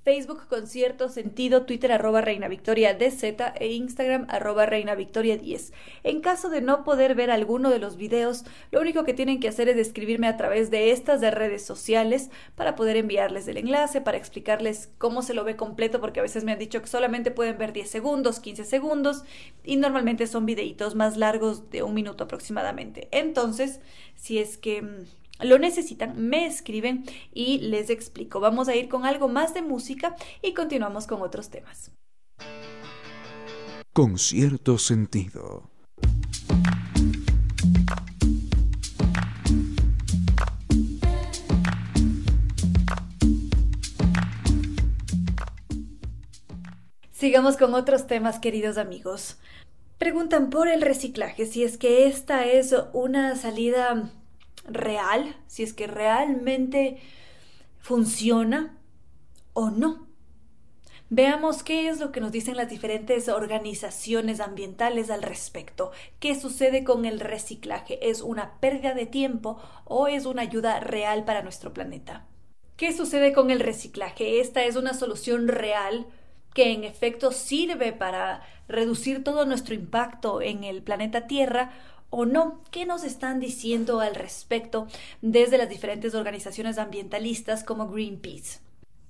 Facebook 0.06 0.46
con 0.46 0.68
cierto 0.68 1.08
sentido, 1.08 1.66
Twitter 1.66 1.90
arroba 1.90 2.20
Reina 2.20 2.46
Victoria 2.46 2.94
DZ 2.94 3.24
e 3.56 3.72
Instagram 3.72 4.26
arroba 4.28 4.64
Reina 4.64 4.94
Victoria 4.94 5.36
10. 5.36 5.72
En 6.04 6.20
caso 6.20 6.48
de 6.48 6.60
no 6.60 6.84
poder 6.84 7.16
ver 7.16 7.32
alguno 7.32 7.70
de 7.70 7.80
los 7.80 7.96
videos, 7.96 8.44
lo 8.70 8.80
único 8.80 9.02
que 9.02 9.14
tienen 9.14 9.40
que 9.40 9.48
hacer 9.48 9.68
es 9.68 9.76
escribirme 9.76 10.28
a 10.28 10.36
través 10.36 10.70
de 10.70 10.92
estas 10.92 11.20
de 11.20 11.32
redes 11.32 11.64
sociales 11.64 12.30
para 12.54 12.76
poder 12.76 12.96
enviarles 12.96 13.48
el 13.48 13.56
enlace, 13.56 14.00
para 14.00 14.16
explicarles 14.16 14.90
cómo 14.98 15.22
se 15.22 15.34
lo 15.34 15.42
ve 15.42 15.56
completo, 15.56 16.00
porque 16.00 16.20
a 16.20 16.22
veces 16.22 16.44
me 16.44 16.52
han 16.52 16.60
dicho 16.60 16.80
que 16.80 16.86
solamente 16.86 17.32
pueden 17.32 17.58
ver 17.58 17.72
10 17.72 17.90
segundos, 17.90 18.38
15 18.38 18.64
segundos 18.64 19.24
y 19.64 19.74
normalmente 19.74 20.28
son 20.28 20.46
videitos 20.46 20.94
más 20.94 21.16
largos 21.16 21.68
de 21.70 21.82
un 21.82 21.94
minuto 21.94 22.22
aproximadamente. 22.22 23.08
Entonces, 23.10 23.80
si 24.14 24.38
es 24.38 24.56
que 24.56 24.82
mm, 24.82 25.06
lo 25.40 25.58
necesitan, 25.58 26.14
me 26.28 26.46
escriben 26.46 27.04
y 27.32 27.58
les 27.58 27.90
explico. 27.90 28.40
Vamos 28.40 28.68
a 28.68 28.76
ir 28.76 28.88
con 28.88 29.04
algo 29.04 29.28
más 29.28 29.54
de 29.54 29.62
música 29.62 30.16
y 30.42 30.54
continuamos 30.54 31.06
con 31.06 31.22
otros 31.22 31.50
temas. 31.50 31.90
Con 33.92 34.18
cierto 34.18 34.78
sentido. 34.78 35.70
Sigamos 47.10 47.56
con 47.56 47.72
otros 47.72 48.06
temas, 48.06 48.38
queridos 48.38 48.76
amigos. 48.76 49.38
Preguntan 49.96 50.50
por 50.50 50.68
el 50.68 50.82
reciclaje, 50.82 51.46
si 51.46 51.64
es 51.64 51.78
que 51.78 52.06
esta 52.06 52.44
es 52.44 52.74
una 52.92 53.34
salida 53.36 54.10
real, 54.66 55.36
si 55.46 55.62
es 55.62 55.72
que 55.72 55.86
realmente 55.86 56.98
funciona 57.78 58.78
o 59.52 59.70
no. 59.70 60.06
Veamos 61.08 61.62
qué 61.62 61.88
es 61.88 62.00
lo 62.00 62.10
que 62.10 62.20
nos 62.20 62.32
dicen 62.32 62.56
las 62.56 62.68
diferentes 62.68 63.28
organizaciones 63.28 64.40
ambientales 64.40 65.08
al 65.08 65.22
respecto. 65.22 65.92
¿Qué 66.18 66.34
sucede 66.34 66.82
con 66.82 67.04
el 67.04 67.20
reciclaje? 67.20 68.10
¿Es 68.10 68.22
una 68.22 68.58
pérdida 68.58 68.92
de 68.92 69.06
tiempo 69.06 69.60
o 69.84 70.08
es 70.08 70.26
una 70.26 70.42
ayuda 70.42 70.80
real 70.80 71.24
para 71.24 71.42
nuestro 71.42 71.72
planeta? 71.72 72.26
¿Qué 72.76 72.92
sucede 72.92 73.32
con 73.32 73.52
el 73.52 73.60
reciclaje? 73.60 74.40
¿Esta 74.40 74.64
es 74.64 74.74
una 74.74 74.94
solución 74.94 75.46
real 75.46 76.06
que 76.52 76.72
en 76.72 76.82
efecto 76.82 77.30
sirve 77.30 77.92
para 77.92 78.42
reducir 78.66 79.22
todo 79.22 79.44
nuestro 79.44 79.74
impacto 79.74 80.42
en 80.42 80.64
el 80.64 80.82
planeta 80.82 81.28
Tierra 81.28 81.70
o 82.10 82.24
no? 82.24 82.60
¿Qué 82.70 82.86
nos 82.86 83.04
están 83.04 83.40
diciendo 83.40 84.00
al 84.00 84.14
respecto 84.14 84.86
desde 85.22 85.58
las 85.58 85.68
diferentes 85.68 86.14
organizaciones 86.14 86.78
ambientalistas 86.78 87.64
como 87.64 87.88
Greenpeace? 87.88 88.60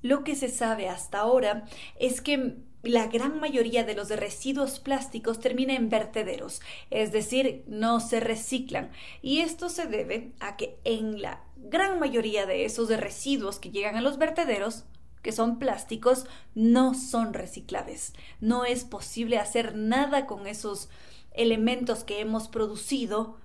Lo 0.03 0.25
que 0.25 0.37
se 0.37 0.49
sabe 0.49 0.89
hasta 0.89 1.19
ahora 1.19 1.65
es 1.99 2.21
que 2.21 2.57
la 2.83 3.09
gran 3.09 3.41
mayoría 3.41 3.85
de 3.85 3.95
los 3.95 4.11
residuos 4.11 4.79
plásticos 4.79 5.41
termina 5.41 5.75
en 5.75 5.89
vertederos, 5.89 6.61
es 6.91 7.13
decir, 7.13 7.65
no 7.67 8.01
se 8.01 8.21
reciclan. 8.21 8.91
Y 9.23 9.41
esto 9.41 9.69
se 9.69 9.87
debe 9.87 10.33
a 10.41 10.57
que 10.57 10.79
en 10.85 11.21
la 11.21 11.43
gran 11.57 11.99
mayoría 11.99 12.47
de 12.47 12.65
esos 12.65 12.89
residuos 12.89 13.59
que 13.59 13.71
llegan 13.71 13.97
a 13.97 14.01
los 14.01 14.19
vertederos, 14.19 14.85
que 15.23 15.33
son 15.33 15.59
plásticos, 15.59 16.27
no 16.55 16.95
son 16.95 17.35
reciclables. 17.35 18.13
No 18.41 18.65
es 18.65 18.85
posible 18.85 19.39
hacer 19.39 19.75
nada 19.75 20.27
con 20.27 20.47
esos 20.47 20.89
elementos 21.37 22.05
que 22.05 22.21
hemos 22.21 22.49
producido 22.49 23.37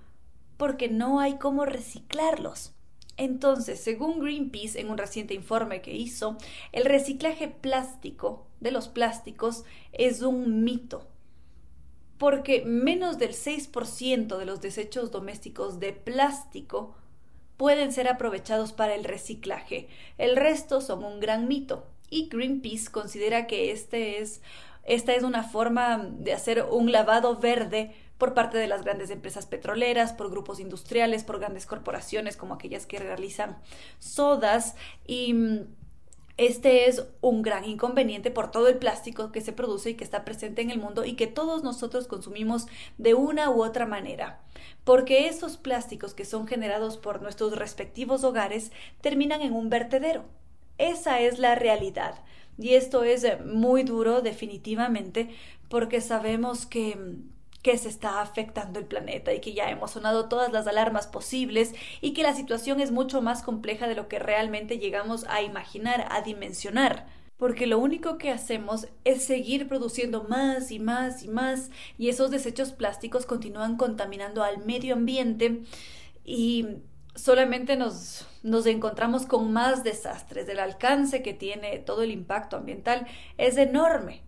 porque 0.56 0.88
no 0.88 1.20
hay 1.20 1.38
cómo 1.38 1.64
reciclarlos. 1.64 2.72
Entonces, 3.16 3.80
según 3.80 4.20
Greenpeace, 4.20 4.80
en 4.80 4.90
un 4.90 4.98
reciente 4.98 5.34
informe 5.34 5.82
que 5.82 5.94
hizo, 5.94 6.38
el 6.72 6.84
reciclaje 6.84 7.48
plástico 7.48 8.46
de 8.60 8.70
los 8.70 8.88
plásticos 8.88 9.64
es 9.92 10.22
un 10.22 10.64
mito, 10.64 11.06
porque 12.16 12.64
menos 12.64 13.18
del 13.18 13.32
6% 13.32 14.38
de 14.38 14.46
los 14.46 14.60
desechos 14.60 15.10
domésticos 15.10 15.78
de 15.78 15.92
plástico 15.92 16.94
pueden 17.56 17.92
ser 17.92 18.08
aprovechados 18.08 18.72
para 18.72 18.94
el 18.94 19.04
reciclaje. 19.04 19.88
El 20.16 20.36
resto 20.36 20.80
son 20.80 21.04
un 21.04 21.20
gran 21.20 21.48
mito 21.48 21.86
y 22.08 22.28
Greenpeace 22.28 22.90
considera 22.90 23.46
que 23.46 23.72
este 23.72 24.20
es 24.20 24.40
esta 24.84 25.14
es 25.14 25.22
una 25.22 25.42
forma 25.42 25.98
de 25.98 26.32
hacer 26.32 26.66
un 26.70 26.92
lavado 26.92 27.36
verde 27.38 27.94
por 28.18 28.34
parte 28.34 28.58
de 28.58 28.68
las 28.68 28.82
grandes 28.82 29.10
empresas 29.10 29.46
petroleras, 29.46 30.12
por 30.12 30.30
grupos 30.30 30.60
industriales, 30.60 31.24
por 31.24 31.38
grandes 31.38 31.66
corporaciones 31.66 32.36
como 32.36 32.54
aquellas 32.54 32.86
que 32.86 32.98
realizan 32.98 33.58
sodas 33.98 34.76
y 35.06 35.34
mm, 35.34 35.60
este 36.38 36.88
es 36.88 37.04
un 37.20 37.42
gran 37.42 37.64
inconveniente 37.64 38.30
por 38.30 38.50
todo 38.50 38.68
el 38.68 38.78
plástico 38.78 39.32
que 39.32 39.42
se 39.42 39.52
produce 39.52 39.90
y 39.90 39.94
que 39.94 40.04
está 40.04 40.24
presente 40.24 40.62
en 40.62 40.70
el 40.70 40.78
mundo 40.78 41.04
y 41.04 41.12
que 41.12 41.26
todos 41.26 41.62
nosotros 41.62 42.06
consumimos 42.06 42.66
de 42.96 43.14
una 43.14 43.50
u 43.50 43.62
otra 43.62 43.86
manera. 43.86 44.40
Porque 44.82 45.28
esos 45.28 45.58
plásticos 45.58 46.14
que 46.14 46.24
son 46.24 46.46
generados 46.46 46.96
por 46.96 47.20
nuestros 47.20 47.56
respectivos 47.56 48.24
hogares 48.24 48.72
terminan 49.02 49.42
en 49.42 49.52
un 49.52 49.68
vertedero. 49.68 50.24
Esa 50.78 51.20
es 51.20 51.38
la 51.38 51.54
realidad. 51.54 52.14
Y 52.62 52.74
esto 52.74 53.04
es 53.04 53.24
eh, 53.24 53.38
muy 53.44 53.82
duro 53.82 54.22
definitivamente 54.22 55.30
porque 55.68 56.00
sabemos 56.00 56.66
que 56.66 56.96
que 57.62 57.78
se 57.78 57.88
está 57.88 58.20
afectando 58.20 58.78
el 58.80 58.86
planeta 58.86 59.32
y 59.32 59.40
que 59.40 59.54
ya 59.54 59.70
hemos 59.70 59.92
sonado 59.92 60.28
todas 60.28 60.52
las 60.52 60.66
alarmas 60.66 61.06
posibles 61.06 61.72
y 62.00 62.12
que 62.12 62.24
la 62.24 62.34
situación 62.34 62.80
es 62.80 62.90
mucho 62.90 63.22
más 63.22 63.42
compleja 63.42 63.86
de 63.86 63.94
lo 63.94 64.08
que 64.08 64.18
realmente 64.18 64.78
llegamos 64.78 65.24
a 65.28 65.42
imaginar, 65.42 66.06
a 66.10 66.22
dimensionar. 66.22 67.06
Porque 67.36 67.66
lo 67.66 67.78
único 67.78 68.18
que 68.18 68.30
hacemos 68.30 68.88
es 69.04 69.24
seguir 69.24 69.68
produciendo 69.68 70.24
más 70.24 70.70
y 70.70 70.78
más 70.78 71.22
y 71.22 71.28
más 71.28 71.70
y 71.98 72.08
esos 72.08 72.30
desechos 72.30 72.72
plásticos 72.72 73.26
continúan 73.26 73.76
contaminando 73.76 74.42
al 74.42 74.64
medio 74.64 74.94
ambiente 74.94 75.62
y 76.24 76.66
solamente 77.14 77.76
nos, 77.76 78.26
nos 78.42 78.66
encontramos 78.66 79.26
con 79.26 79.52
más 79.52 79.84
desastres. 79.84 80.48
El 80.48 80.58
alcance 80.58 81.22
que 81.22 81.34
tiene 81.34 81.78
todo 81.78 82.02
el 82.02 82.10
impacto 82.10 82.56
ambiental 82.56 83.06
es 83.38 83.56
enorme. 83.56 84.22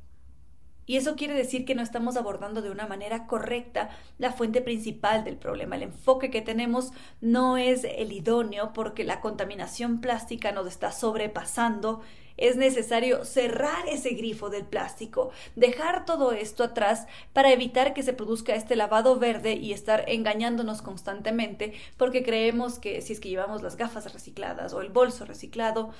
Y 0.86 0.96
eso 0.96 1.16
quiere 1.16 1.34
decir 1.34 1.64
que 1.64 1.74
no 1.74 1.82
estamos 1.82 2.16
abordando 2.16 2.60
de 2.60 2.70
una 2.70 2.86
manera 2.86 3.26
correcta 3.26 3.88
la 4.18 4.32
fuente 4.32 4.60
principal 4.60 5.24
del 5.24 5.36
problema. 5.36 5.76
El 5.76 5.84
enfoque 5.84 6.30
que 6.30 6.42
tenemos 6.42 6.92
no 7.22 7.56
es 7.56 7.84
el 7.84 8.12
idóneo 8.12 8.72
porque 8.74 9.04
la 9.04 9.20
contaminación 9.20 10.00
plástica 10.00 10.52
nos 10.52 10.66
está 10.66 10.92
sobrepasando 10.92 12.02
es 12.36 12.56
necesario 12.56 13.24
cerrar 13.24 13.88
ese 13.88 14.10
grifo 14.10 14.50
del 14.50 14.64
plástico, 14.64 15.30
dejar 15.56 16.04
todo 16.04 16.32
esto 16.32 16.64
atrás 16.64 17.06
para 17.32 17.52
evitar 17.52 17.94
que 17.94 18.02
se 18.02 18.12
produzca 18.12 18.54
este 18.54 18.76
lavado 18.76 19.18
verde 19.18 19.54
y 19.54 19.72
estar 19.72 20.04
engañándonos 20.08 20.82
constantemente 20.82 21.74
porque 21.96 22.22
creemos 22.22 22.78
que 22.78 23.00
si 23.02 23.12
es 23.12 23.20
que 23.20 23.28
llevamos 23.28 23.62
las 23.62 23.76
gafas 23.76 24.12
recicladas 24.12 24.72
o 24.72 24.80
el 24.80 24.90
bolso 24.90 25.24
reciclado, 25.24 25.90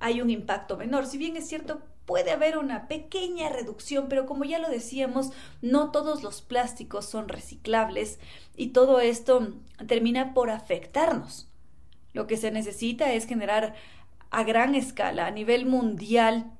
hay 0.00 0.22
un 0.22 0.30
impacto 0.30 0.76
menor. 0.76 1.06
Si 1.06 1.18
bien 1.18 1.36
es 1.36 1.46
cierto, 1.46 1.82
puede 2.06 2.32
haber 2.32 2.58
una 2.58 2.88
pequeña 2.88 3.50
reducción, 3.50 4.08
pero 4.08 4.26
como 4.26 4.44
ya 4.44 4.58
lo 4.58 4.68
decíamos, 4.68 5.30
no 5.62 5.92
todos 5.92 6.22
los 6.22 6.42
plásticos 6.42 7.06
son 7.06 7.28
reciclables 7.28 8.18
y 8.56 8.68
todo 8.68 9.00
esto 9.00 9.52
termina 9.86 10.34
por 10.34 10.50
afectarnos. 10.50 11.46
Lo 12.12 12.26
que 12.26 12.36
se 12.36 12.50
necesita 12.50 13.12
es 13.12 13.26
generar 13.26 13.74
a 14.30 14.44
gran 14.44 14.74
escala, 14.74 15.26
a 15.26 15.30
nivel 15.30 15.66
mundial, 15.66 16.52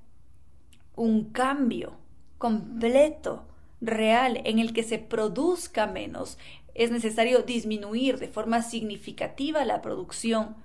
un 0.96 1.30
cambio 1.30 1.94
completo, 2.38 3.46
real, 3.80 4.40
en 4.44 4.58
el 4.58 4.72
que 4.72 4.82
se 4.82 4.98
produzca 4.98 5.86
menos. 5.86 6.38
Es 6.74 6.90
necesario 6.90 7.42
disminuir 7.42 8.18
de 8.18 8.28
forma 8.28 8.62
significativa 8.62 9.64
la 9.64 9.82
producción, 9.82 10.56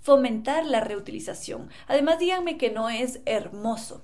fomentar 0.00 0.66
la 0.66 0.80
reutilización. 0.80 1.70
Además, 1.86 2.18
díganme 2.18 2.58
que 2.58 2.70
no 2.70 2.90
es 2.90 3.20
hermoso. 3.24 4.02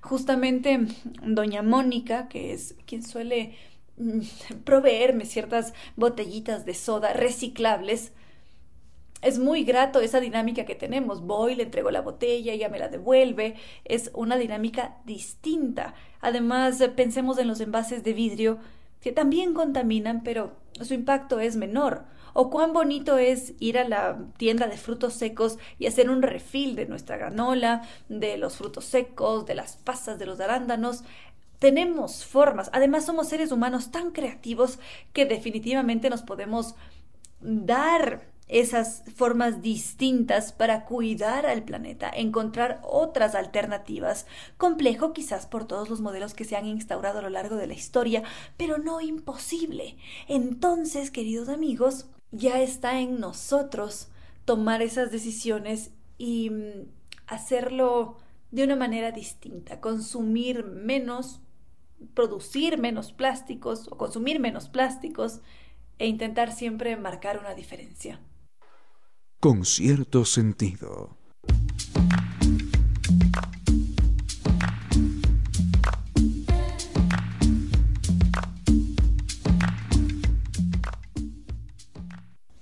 Justamente 0.00 0.80
doña 1.22 1.62
Mónica, 1.62 2.28
que 2.28 2.52
es 2.52 2.76
quien 2.86 3.02
suele 3.02 3.56
mm, 3.96 4.20
proveerme 4.64 5.24
ciertas 5.26 5.74
botellitas 5.96 6.64
de 6.64 6.74
soda 6.74 7.12
reciclables, 7.12 8.12
es 9.22 9.38
muy 9.38 9.64
grato 9.64 10.00
esa 10.00 10.20
dinámica 10.20 10.64
que 10.64 10.74
tenemos. 10.74 11.22
Voy, 11.22 11.54
le 11.54 11.64
entrego 11.64 11.90
la 11.90 12.00
botella, 12.00 12.52
ella 12.52 12.68
me 12.68 12.78
la 12.78 12.88
devuelve. 12.88 13.56
Es 13.84 14.10
una 14.14 14.36
dinámica 14.36 14.96
distinta. 15.04 15.94
Además, 16.20 16.82
pensemos 16.96 17.38
en 17.38 17.48
los 17.48 17.60
envases 17.60 18.02
de 18.02 18.14
vidrio 18.14 18.58
que 19.00 19.12
también 19.12 19.54
contaminan, 19.54 20.22
pero 20.22 20.52
su 20.80 20.94
impacto 20.94 21.40
es 21.40 21.56
menor. 21.56 22.04
O 22.32 22.48
cuán 22.48 22.72
bonito 22.72 23.18
es 23.18 23.54
ir 23.58 23.76
a 23.78 23.88
la 23.88 24.18
tienda 24.36 24.68
de 24.68 24.76
frutos 24.76 25.14
secos 25.14 25.58
y 25.78 25.86
hacer 25.86 26.08
un 26.08 26.22
refil 26.22 26.76
de 26.76 26.86
nuestra 26.86 27.16
granola, 27.16 27.82
de 28.08 28.36
los 28.36 28.56
frutos 28.56 28.84
secos, 28.84 29.46
de 29.46 29.54
las 29.54 29.76
pasas, 29.76 30.18
de 30.18 30.26
los 30.26 30.40
arándanos. 30.40 31.02
Tenemos 31.58 32.24
formas. 32.24 32.70
Además, 32.72 33.04
somos 33.04 33.28
seres 33.28 33.52
humanos 33.52 33.90
tan 33.90 34.12
creativos 34.12 34.78
que 35.12 35.26
definitivamente 35.26 36.08
nos 36.08 36.22
podemos 36.22 36.74
dar 37.40 38.29
esas 38.50 39.04
formas 39.14 39.62
distintas 39.62 40.52
para 40.52 40.84
cuidar 40.84 41.46
al 41.46 41.62
planeta, 41.62 42.10
encontrar 42.12 42.80
otras 42.82 43.36
alternativas. 43.36 44.26
Complejo 44.58 45.12
quizás 45.12 45.46
por 45.46 45.66
todos 45.66 45.88
los 45.88 46.00
modelos 46.00 46.34
que 46.34 46.44
se 46.44 46.56
han 46.56 46.66
instaurado 46.66 47.20
a 47.20 47.22
lo 47.22 47.30
largo 47.30 47.54
de 47.54 47.68
la 47.68 47.74
historia, 47.74 48.24
pero 48.56 48.78
no 48.78 49.00
imposible. 49.00 49.96
Entonces, 50.26 51.12
queridos 51.12 51.48
amigos, 51.48 52.06
ya 52.32 52.60
está 52.60 52.98
en 52.98 53.20
nosotros 53.20 54.08
tomar 54.44 54.82
esas 54.82 55.12
decisiones 55.12 55.92
y 56.18 56.50
mm, 56.50 56.88
hacerlo 57.28 58.16
de 58.50 58.64
una 58.64 58.74
manera 58.74 59.12
distinta, 59.12 59.80
consumir 59.80 60.64
menos, 60.64 61.40
producir 62.14 62.78
menos 62.78 63.12
plásticos 63.12 63.86
o 63.92 63.96
consumir 63.96 64.40
menos 64.40 64.68
plásticos 64.68 65.40
e 66.00 66.08
intentar 66.08 66.50
siempre 66.50 66.96
marcar 66.96 67.38
una 67.38 67.54
diferencia 67.54 68.18
con 69.40 69.64
cierto 69.64 70.26
sentido. 70.26 71.16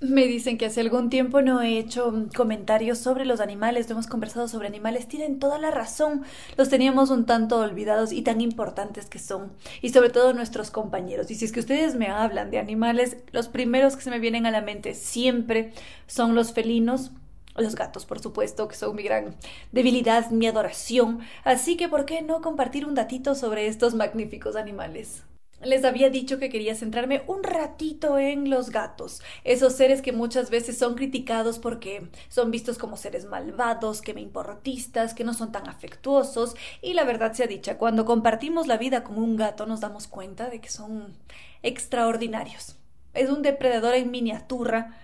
Me 0.08 0.26
dicen 0.26 0.56
que 0.56 0.64
hace 0.64 0.80
algún 0.80 1.10
tiempo 1.10 1.42
no 1.42 1.60
he 1.60 1.78
hecho 1.78 2.10
comentarios 2.34 2.96
sobre 2.96 3.26
los 3.26 3.40
animales, 3.40 3.88
no 3.88 3.92
hemos 3.92 4.06
conversado 4.06 4.48
sobre 4.48 4.66
animales, 4.66 5.06
tienen 5.06 5.38
toda 5.38 5.58
la 5.58 5.70
razón, 5.70 6.22
los 6.56 6.70
teníamos 6.70 7.10
un 7.10 7.26
tanto 7.26 7.58
olvidados 7.58 8.12
y 8.12 8.22
tan 8.22 8.40
importantes 8.40 9.04
que 9.04 9.18
son, 9.18 9.52
y 9.82 9.90
sobre 9.90 10.08
todo 10.08 10.32
nuestros 10.32 10.70
compañeros. 10.70 11.30
Y 11.30 11.34
si 11.34 11.44
es 11.44 11.52
que 11.52 11.60
ustedes 11.60 11.94
me 11.94 12.08
hablan 12.08 12.50
de 12.50 12.58
animales, 12.58 13.18
los 13.32 13.48
primeros 13.48 13.96
que 13.96 14.02
se 14.02 14.10
me 14.10 14.18
vienen 14.18 14.46
a 14.46 14.50
la 14.50 14.62
mente 14.62 14.94
siempre 14.94 15.74
son 16.06 16.34
los 16.34 16.54
felinos, 16.54 17.10
los 17.54 17.74
gatos, 17.74 18.06
por 18.06 18.18
supuesto, 18.18 18.66
que 18.66 18.76
son 18.76 18.96
mi 18.96 19.02
gran 19.02 19.36
debilidad, 19.72 20.30
mi 20.30 20.46
adoración. 20.46 21.18
Así 21.44 21.76
que, 21.76 21.88
¿por 21.88 22.06
qué 22.06 22.22
no 22.22 22.40
compartir 22.40 22.86
un 22.86 22.94
datito 22.94 23.34
sobre 23.34 23.66
estos 23.66 23.94
magníficos 23.94 24.56
animales? 24.56 25.22
Les 25.60 25.84
había 25.84 26.08
dicho 26.08 26.38
que 26.38 26.50
quería 26.50 26.76
centrarme 26.76 27.24
un 27.26 27.42
ratito 27.42 28.16
en 28.16 28.48
los 28.48 28.70
gatos, 28.70 29.22
esos 29.42 29.72
seres 29.72 30.02
que 30.02 30.12
muchas 30.12 30.50
veces 30.50 30.78
son 30.78 30.94
criticados 30.94 31.58
porque 31.58 32.08
son 32.28 32.52
vistos 32.52 32.78
como 32.78 32.96
seres 32.96 33.24
malvados, 33.24 34.00
que 34.00 34.14
me 34.14 34.20
importistas, 34.20 35.14
que 35.14 35.24
no 35.24 35.34
son 35.34 35.50
tan 35.50 35.68
afectuosos, 35.68 36.54
y 36.80 36.94
la 36.94 37.02
verdad 37.02 37.32
sea 37.32 37.48
dicha, 37.48 37.76
cuando 37.76 38.04
compartimos 38.04 38.68
la 38.68 38.76
vida 38.76 39.02
con 39.02 39.18
un 39.18 39.36
gato 39.36 39.66
nos 39.66 39.80
damos 39.80 40.06
cuenta 40.06 40.48
de 40.48 40.60
que 40.60 40.70
son 40.70 41.16
extraordinarios. 41.64 42.76
Es 43.12 43.28
un 43.28 43.42
depredador 43.42 43.94
en 43.94 44.12
miniatura 44.12 44.96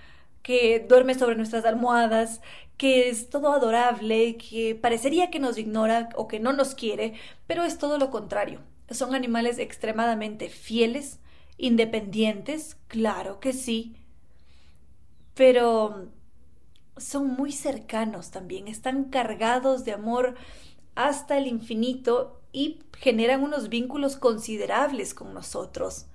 que 0.43 0.87
duerme 0.89 1.15
sobre 1.17 1.35
nuestras 1.35 1.65
almohadas, 1.65 2.41
que 2.77 3.09
es 3.09 3.29
todo 3.29 3.53
adorable, 3.53 4.37
que 4.37 4.77
parecería 4.77 5.31
que 5.31 5.41
nos 5.41 5.59
ignora 5.59 6.11
o 6.15 6.29
que 6.29 6.39
no 6.39 6.53
nos 6.53 6.77
quiere, 6.77 7.15
pero 7.49 7.65
es 7.65 7.79
todo 7.79 7.99
lo 7.99 8.11
contrario 8.11 8.61
son 8.91 9.14
animales 9.14 9.59
extremadamente 9.59 10.49
fieles, 10.49 11.18
independientes, 11.57 12.76
claro 12.89 13.41
que 13.41 13.53
sí, 13.53 13.97
pero 15.35 16.09
son 16.97 17.28
muy 17.28 17.53
cercanos 17.53 18.30
también, 18.30 18.68
están 18.68 19.05
cargados 19.05 19.85
de 19.85 19.93
amor 19.93 20.35
hasta 20.95 21.39
el 21.39 21.47
infinito 21.47 22.41
y 22.53 22.80
generan 22.99 23.43
unos 23.43 23.68
vínculos 23.68 24.16
considerables 24.16 25.12
con 25.12 25.35
nosotros. 25.35 26.07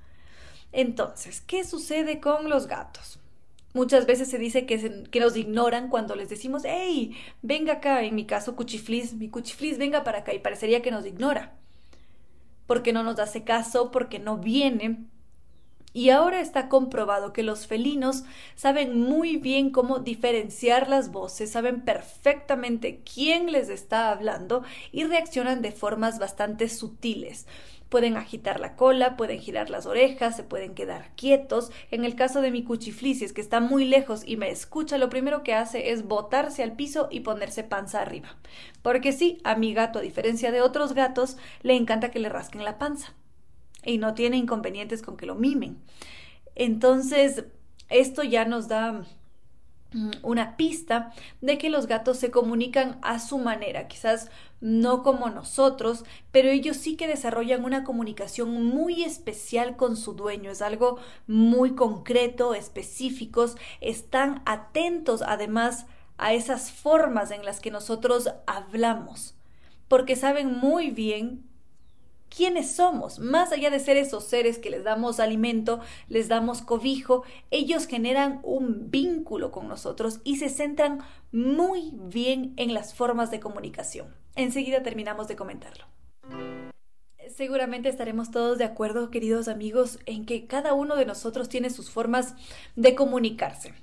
Entonces, 0.71 1.41
¿qué 1.41 1.65
sucede 1.65 2.21
con 2.21 2.49
los 2.49 2.67
gatos? 2.67 3.19
Muchas 3.73 4.05
veces 4.05 4.29
se 4.29 4.37
dice 4.37 4.65
que, 4.65 5.03
que, 5.11 5.19
nos 5.19 5.35
ignoran 5.35 5.89
cuando 5.89 6.15
les 6.15 6.29
decimos, 6.29 6.63
hey, 6.65 7.15
venga 7.41 7.73
acá, 7.73 8.03
en 8.03 8.15
mi 8.15 8.25
caso 8.25 8.55
cuchiflis, 8.55 9.13
mi 9.13 9.29
cuchiflis, 9.29 9.77
venga 9.77 10.03
para 10.03 10.19
acá, 10.19 10.33
y 10.33 10.39
parecería 10.39 10.81
que 10.81 10.91
nos 10.91 11.05
ignora 11.05 11.58
porque 12.69 12.93
no 12.93 13.01
nos 13.01 13.17
hace 13.17 13.43
caso, 13.43 13.89
porque 13.89 14.19
no 14.19 14.37
viene. 14.37 14.99
Y 15.91 16.11
ahora 16.11 16.39
está 16.39 16.69
comprobado 16.69 17.33
que 17.33 17.41
los 17.41 17.65
felinos 17.65 18.25
saben 18.53 19.01
muy 19.01 19.37
bien 19.37 19.71
cómo 19.71 19.97
diferenciar 19.97 20.87
las 20.87 21.11
voces, 21.11 21.49
saben 21.49 21.81
perfectamente 21.81 23.01
quién 23.11 23.51
les 23.51 23.69
está 23.69 24.11
hablando 24.11 24.61
y 24.91 25.03
reaccionan 25.05 25.63
de 25.63 25.71
formas 25.71 26.19
bastante 26.19 26.69
sutiles. 26.69 27.47
Pueden 27.89 28.17
agitar 28.17 28.59
la 28.59 28.75
cola, 28.75 29.17
pueden 29.17 29.39
girar 29.39 29.69
las 29.69 29.85
orejas, 29.85 30.35
se 30.35 30.43
pueden 30.43 30.75
quedar 30.75 31.11
quietos. 31.15 31.71
En 31.91 32.05
el 32.05 32.15
caso 32.15 32.41
de 32.41 32.51
mi 32.51 32.63
cuchiflis, 32.63 33.33
que 33.33 33.41
está 33.41 33.59
muy 33.59 33.85
lejos 33.85 34.21
y 34.25 34.37
me 34.37 34.49
escucha, 34.51 34.97
lo 34.97 35.09
primero 35.09 35.43
que 35.43 35.53
hace 35.53 35.91
es 35.91 36.03
botarse 36.03 36.63
al 36.63 36.75
piso 36.75 37.07
y 37.11 37.21
ponerse 37.21 37.63
panza 37.63 38.01
arriba. 38.01 38.37
Porque 38.81 39.11
sí, 39.11 39.39
a 39.43 39.55
mi 39.55 39.73
gato, 39.73 39.99
a 39.99 40.03
diferencia 40.03 40.51
de 40.51 40.61
otros 40.61 40.93
gatos, 40.93 41.37
le 41.63 41.75
encanta 41.75 42.11
que 42.11 42.19
le 42.19 42.29
rasquen 42.29 42.63
la 42.63 42.77
panza. 42.77 43.13
Y 43.83 43.97
no 43.97 44.13
tiene 44.13 44.37
inconvenientes 44.37 45.01
con 45.01 45.17
que 45.17 45.25
lo 45.25 45.35
mimen. 45.35 45.81
Entonces, 46.55 47.45
esto 47.89 48.23
ya 48.23 48.45
nos 48.45 48.67
da 48.67 49.03
Mm, 49.91 50.11
una 50.21 50.55
pista 50.55 51.11
de 51.41 51.57
que 51.57 51.71
los 51.71 51.87
gatos 51.87 52.19
se 52.19 52.29
comunican 52.29 52.99
a 53.01 53.17
su 53.19 53.39
manera, 53.39 53.87
quizás 53.87 54.29
no 54.61 55.03
como 55.03 55.29
nosotros, 55.29 56.03
pero 56.31 56.49
ellos 56.49 56.77
sí 56.77 56.95
que 56.95 57.07
desarrollan 57.07 57.63
una 57.63 57.83
comunicación 57.83 58.65
muy 58.65 59.03
especial 59.03 59.75
con 59.75 59.95
su 59.95 60.13
dueño, 60.13 60.51
es 60.51 60.61
algo 60.61 60.97
muy 61.27 61.75
concreto, 61.75 62.53
específicos, 62.53 63.55
están 63.81 64.41
atentos 64.45 65.21
además 65.25 65.85
a 66.17 66.33
esas 66.33 66.71
formas 66.71 67.31
en 67.31 67.45
las 67.45 67.59
que 67.59 67.71
nosotros 67.71 68.29
hablamos, 68.45 69.35
porque 69.87 70.15
saben 70.15 70.53
muy 70.53 70.91
bien 70.91 71.49
quiénes 72.29 72.71
somos. 72.71 73.19
Más 73.19 73.51
allá 73.51 73.69
de 73.69 73.79
ser 73.79 73.97
esos 73.97 74.23
seres 74.23 74.59
que 74.59 74.69
les 74.69 74.83
damos 74.83 75.19
alimento, 75.19 75.79
les 76.07 76.27
damos 76.27 76.61
cobijo, 76.61 77.23
ellos 77.51 77.87
generan 77.87 78.39
un 78.43 78.91
vínculo 78.91 79.51
con 79.51 79.67
nosotros 79.67 80.19
y 80.23 80.37
se 80.37 80.49
centran 80.49 80.99
muy 81.31 81.91
bien 81.93 82.53
en 82.57 82.73
las 82.73 82.93
formas 82.93 83.31
de 83.31 83.39
comunicación. 83.39 84.18
Enseguida 84.35 84.83
terminamos 84.83 85.27
de 85.27 85.35
comentarlo. 85.35 85.85
Seguramente 87.35 87.89
estaremos 87.89 88.31
todos 88.31 88.57
de 88.57 88.65
acuerdo, 88.65 89.11
queridos 89.11 89.47
amigos, 89.47 89.99
en 90.05 90.25
que 90.25 90.47
cada 90.47 90.73
uno 90.73 90.95
de 90.95 91.05
nosotros 91.05 91.49
tiene 91.49 91.69
sus 91.69 91.89
formas 91.89 92.35
de 92.75 92.95
comunicarse 92.95 93.73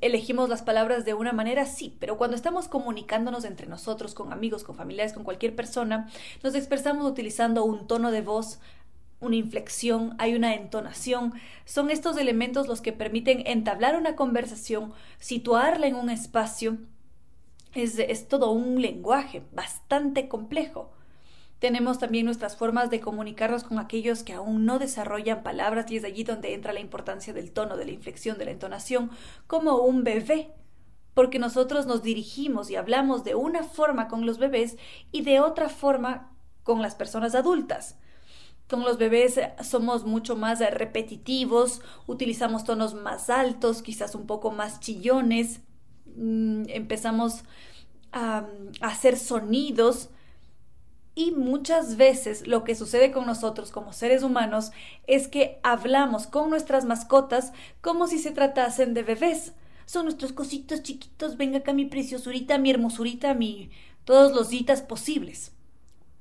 elegimos 0.00 0.48
las 0.48 0.62
palabras 0.62 1.04
de 1.04 1.14
una 1.14 1.32
manera, 1.32 1.66
sí, 1.66 1.96
pero 1.98 2.16
cuando 2.16 2.36
estamos 2.36 2.68
comunicándonos 2.68 3.44
entre 3.44 3.66
nosotros, 3.66 4.14
con 4.14 4.32
amigos, 4.32 4.62
con 4.62 4.76
familiares, 4.76 5.12
con 5.12 5.24
cualquier 5.24 5.56
persona, 5.56 6.08
nos 6.42 6.54
expresamos 6.54 7.04
utilizando 7.04 7.64
un 7.64 7.86
tono 7.88 8.12
de 8.12 8.22
voz, 8.22 8.60
una 9.20 9.36
inflexión, 9.36 10.14
hay 10.18 10.34
una 10.34 10.54
entonación. 10.54 11.34
Son 11.64 11.90
estos 11.90 12.16
elementos 12.16 12.68
los 12.68 12.80
que 12.80 12.92
permiten 12.92 13.42
entablar 13.46 13.96
una 13.96 14.14
conversación, 14.16 14.92
situarla 15.18 15.86
en 15.86 15.96
un 15.96 16.10
espacio. 16.10 16.78
Es, 17.74 17.98
es 17.98 18.28
todo 18.28 18.50
un 18.50 18.80
lenguaje 18.80 19.42
bastante 19.52 20.28
complejo. 20.28 20.90
Tenemos 21.62 22.00
también 22.00 22.26
nuestras 22.26 22.56
formas 22.56 22.90
de 22.90 23.00
comunicarnos 23.00 23.62
con 23.62 23.78
aquellos 23.78 24.24
que 24.24 24.32
aún 24.32 24.66
no 24.66 24.80
desarrollan 24.80 25.44
palabras 25.44 25.88
y 25.92 25.96
es 25.96 26.02
allí 26.02 26.24
donde 26.24 26.54
entra 26.54 26.72
la 26.72 26.80
importancia 26.80 27.32
del 27.32 27.52
tono, 27.52 27.76
de 27.76 27.84
la 27.84 27.92
inflexión, 27.92 28.36
de 28.36 28.46
la 28.46 28.50
entonación, 28.50 29.12
como 29.46 29.76
un 29.76 30.02
bebé, 30.02 30.52
porque 31.14 31.38
nosotros 31.38 31.86
nos 31.86 32.02
dirigimos 32.02 32.68
y 32.68 32.74
hablamos 32.74 33.22
de 33.22 33.36
una 33.36 33.62
forma 33.62 34.08
con 34.08 34.26
los 34.26 34.38
bebés 34.38 34.76
y 35.12 35.22
de 35.22 35.38
otra 35.38 35.68
forma 35.68 36.32
con 36.64 36.82
las 36.82 36.96
personas 36.96 37.36
adultas. 37.36 37.96
Con 38.68 38.82
los 38.82 38.98
bebés 38.98 39.38
somos 39.62 40.04
mucho 40.04 40.34
más 40.34 40.58
repetitivos, 40.58 41.80
utilizamos 42.08 42.64
tonos 42.64 42.94
más 42.94 43.30
altos, 43.30 43.82
quizás 43.82 44.16
un 44.16 44.26
poco 44.26 44.50
más 44.50 44.80
chillones, 44.80 45.60
mm, 46.16 46.64
empezamos 46.68 47.44
a 48.12 48.46
hacer 48.80 49.18
sonidos 49.18 50.10
y 51.14 51.32
muchas 51.32 51.96
veces 51.96 52.46
lo 52.46 52.64
que 52.64 52.74
sucede 52.74 53.12
con 53.12 53.26
nosotros 53.26 53.70
como 53.70 53.92
seres 53.92 54.22
humanos 54.22 54.70
es 55.06 55.28
que 55.28 55.58
hablamos 55.62 56.26
con 56.26 56.48
nuestras 56.48 56.84
mascotas 56.86 57.52
como 57.82 58.06
si 58.06 58.18
se 58.18 58.30
tratasen 58.30 58.94
de 58.94 59.02
bebés. 59.02 59.52
Son 59.84 60.04
nuestros 60.04 60.32
cositos 60.32 60.82
chiquitos, 60.82 61.36
venga 61.36 61.58
acá 61.58 61.74
mi 61.74 61.84
preciosurita, 61.84 62.56
mi 62.56 62.70
hermosurita, 62.70 63.34
mi... 63.34 63.70
todos 64.04 64.32
los 64.32 64.48
ditas 64.48 64.80
posibles. 64.80 65.52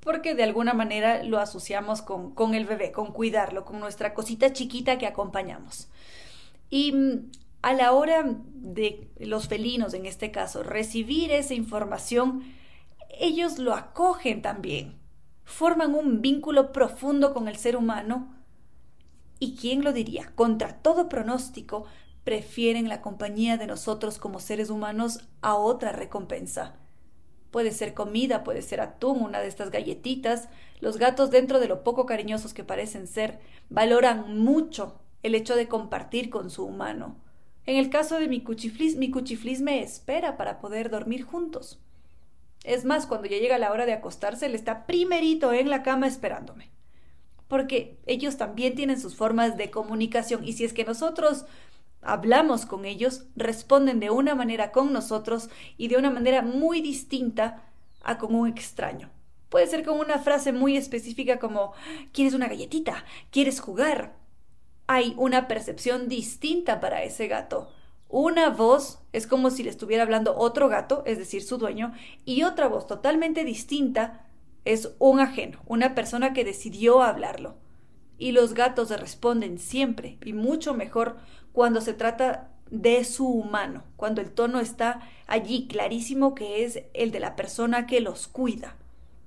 Porque 0.02 0.36
de 0.36 0.44
alguna 0.44 0.74
manera 0.74 1.24
lo 1.24 1.40
asociamos 1.40 2.02
con, 2.02 2.32
con 2.32 2.54
el 2.54 2.66
bebé, 2.66 2.92
con 2.92 3.14
cuidarlo, 3.14 3.64
con 3.64 3.80
nuestra 3.80 4.14
cosita 4.14 4.52
chiquita 4.52 4.98
que 4.98 5.08
acompañamos. 5.08 5.88
Y 6.70 6.92
mm, 6.92 7.32
a 7.62 7.74
la 7.74 7.92
hora 7.94 8.24
de 8.26 9.10
los 9.20 9.48
felinos, 9.48 9.94
en 9.94 10.06
este 10.06 10.32
caso, 10.32 10.64
recibir 10.64 11.32
esa 11.32 11.54
información, 11.54 12.44
ellos 13.20 13.60
lo 13.60 13.74
acogen 13.74 14.42
también, 14.42 15.00
forman 15.44 15.96
un 15.96 16.22
vínculo 16.22 16.72
profundo 16.72 17.34
con 17.34 17.48
el 17.48 17.58
ser 17.58 17.76
humano 17.76 18.34
y 19.40 19.56
quién 19.56 19.84
lo 19.84 19.92
diría, 19.92 20.32
contra 20.36 20.78
todo 20.82 21.10
pronóstico, 21.10 21.86
prefieren 22.24 22.88
la 22.88 23.02
compañía 23.02 23.58
de 23.58 23.68
nosotros 23.68 24.20
como 24.20 24.40
seres 24.40 24.70
humanos 24.70 25.28
a 25.42 25.56
otra 25.56 25.92
recompensa. 25.92 26.76
Puede 27.50 27.72
ser 27.72 27.94
comida, 27.94 28.44
puede 28.44 28.62
ser 28.62 28.80
atún, 28.80 29.22
una 29.22 29.40
de 29.42 29.48
estas 29.48 29.72
galletitas. 29.72 30.48
Los 30.80 30.98
gatos, 30.98 31.32
dentro 31.32 31.60
de 31.60 31.68
lo 31.68 31.84
poco 31.84 32.06
cariñosos 32.06 32.54
que 32.54 32.64
parecen 32.64 33.08
ser, 33.08 33.40
valoran 33.70 34.38
mucho 34.38 35.02
el 35.24 35.36
hecho 35.36 35.56
de 35.56 35.68
compartir 35.68 36.30
con 36.30 36.50
su 36.50 36.64
humano. 36.64 37.18
En 37.66 37.78
el 37.78 37.90
caso 37.90 38.20
de 38.20 38.28
mi 38.28 38.42
cuchiflis, 38.42 38.96
mi 38.96 39.12
cuchiflis 39.12 39.62
me 39.62 39.82
espera 39.82 40.38
para 40.38 40.60
poder 40.60 40.90
dormir 40.90 41.24
juntos. 41.24 41.80
Es 42.64 42.86
más, 42.86 43.06
cuando 43.06 43.28
ya 43.28 43.38
llega 43.38 43.58
la 43.58 43.72
hora 43.72 43.86
de 43.86 43.94
acostarse, 43.94 44.46
él 44.46 44.56
está 44.56 44.86
primerito 44.86 45.54
en 45.54 45.70
la 45.70 45.84
cama 45.84 46.08
esperándome. 46.08 46.70
Porque 47.48 47.98
ellos 48.06 48.38
también 48.38 48.76
tienen 48.76 49.00
sus 49.00 49.16
formas 49.16 49.58
de 49.58 49.72
comunicación 49.72 50.44
y 50.44 50.54
si 50.54 50.64
es 50.64 50.74
que 50.74 50.86
nosotros 50.86 51.46
hablamos 52.02 52.66
con 52.66 52.86
ellos, 52.86 53.26
responden 53.36 54.00
de 54.00 54.10
una 54.10 54.36
manera 54.36 54.72
con 54.72 54.94
nosotros 54.94 55.50
y 55.78 55.88
de 55.88 55.98
una 55.98 56.10
manera 56.10 56.42
muy 56.42 56.82
distinta 56.82 57.64
a 58.04 58.18
con 58.18 58.34
un 58.34 58.48
extraño. 58.48 59.10
Puede 59.50 59.68
ser 59.68 59.84
con 59.84 60.00
una 60.00 60.18
frase 60.18 60.54
muy 60.54 60.78
específica 60.78 61.38
como 61.38 61.74
¿Quieres 62.14 62.34
una 62.34 62.48
galletita? 62.48 63.04
¿Quieres 63.32 63.60
jugar? 63.60 64.21
Hay 64.94 65.14
una 65.16 65.48
percepción 65.48 66.10
distinta 66.10 66.82
para 66.82 67.02
ese 67.02 67.30
gato. 67.30 67.70
Una 68.10 68.50
voz 68.50 69.00
es 69.14 69.26
como 69.26 69.50
si 69.50 69.64
le 69.64 69.70
estuviera 69.70 70.04
hablando 70.04 70.36
otro 70.36 70.68
gato, 70.68 71.02
es 71.06 71.18
decir, 71.18 71.44
su 71.44 71.58
dueño, 71.58 71.94
y 72.26 72.44
otra 72.44 72.68
voz 72.68 72.88
totalmente 72.88 73.46
distinta 73.46 74.26
es 74.66 74.94
un 75.00 75.22
ajeno, 75.22 75.62
una 75.66 75.96
persona 75.96 76.34
que 76.34 76.44
decidió 76.44 77.04
hablarlo. 77.04 77.56
Y 78.18 78.34
los 78.34 78.54
gatos 78.54 78.90
responden 78.90 79.60
siempre 79.60 80.18
y 80.26 80.34
mucho 80.34 80.74
mejor 80.74 81.20
cuando 81.54 81.80
se 81.80 81.94
trata 81.94 82.50
de 82.70 83.06
su 83.06 83.30
humano, 83.30 83.86
cuando 83.96 84.20
el 84.20 84.32
tono 84.32 84.60
está 84.60 85.08
allí 85.26 85.70
clarísimo 85.70 86.36
que 86.36 86.66
es 86.66 86.84
el 86.94 87.12
de 87.12 87.22
la 87.22 87.38
persona 87.38 87.88
que 87.88 88.02
los 88.02 88.28
cuida. 88.28 88.76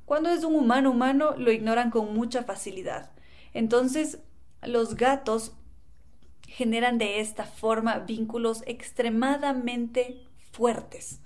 Cuando 0.05 0.29
es 0.29 0.45
un 0.45 0.57
humano 0.57 0.91
humano 0.91 1.35
lo 1.39 1.51
ignoran 1.51 1.91
con 1.91 2.15
mucha 2.15 2.43
facilidad. 2.43 3.13
Entonces, 3.55 4.19
los 4.67 4.97
gatos 4.97 5.53
generan 6.47 6.99
de 6.99 7.21
esta 7.21 7.45
forma 7.45 7.99
vínculos 7.99 8.63
extremadamente 8.67 10.23
fuertes. 10.53 11.21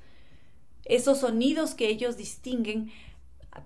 Esos 0.85 1.21
sonidos 1.21 1.75
que 1.75 1.89
ellos 1.89 2.17
distinguen 2.17 2.91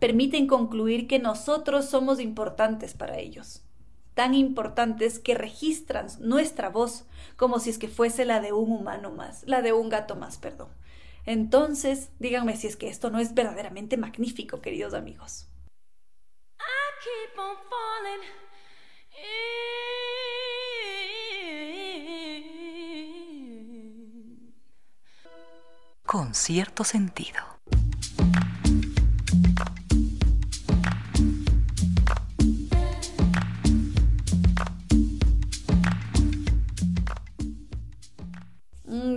permiten 0.00 0.46
concluir 0.46 1.06
que 1.06 1.18
nosotros 1.18 1.88
somos 1.88 2.20
importantes 2.20 2.94
para 2.94 3.18
ellos 3.18 3.62
tan 4.14 4.34
importantes 4.34 5.18
que 5.18 5.34
registran 5.34 6.08
nuestra 6.20 6.68
voz 6.68 7.06
como 7.36 7.58
si 7.58 7.70
es 7.70 7.78
que 7.78 7.88
fuese 7.88 8.24
la 8.24 8.40
de 8.40 8.52
un 8.52 8.70
humano 8.70 9.10
más, 9.10 9.42
la 9.46 9.62
de 9.62 9.72
un 9.72 9.88
gato 9.88 10.16
más, 10.16 10.38
perdón. 10.38 10.68
Entonces, 11.24 12.10
díganme 12.18 12.56
si 12.56 12.66
es 12.66 12.76
que 12.76 12.88
esto 12.88 13.10
no 13.10 13.20
es 13.20 13.34
verdaderamente 13.34 13.96
magnífico, 13.96 14.60
queridos 14.60 14.92
amigos. 14.92 15.48
Con 26.04 26.34
cierto 26.34 26.84
sentido. 26.84 27.52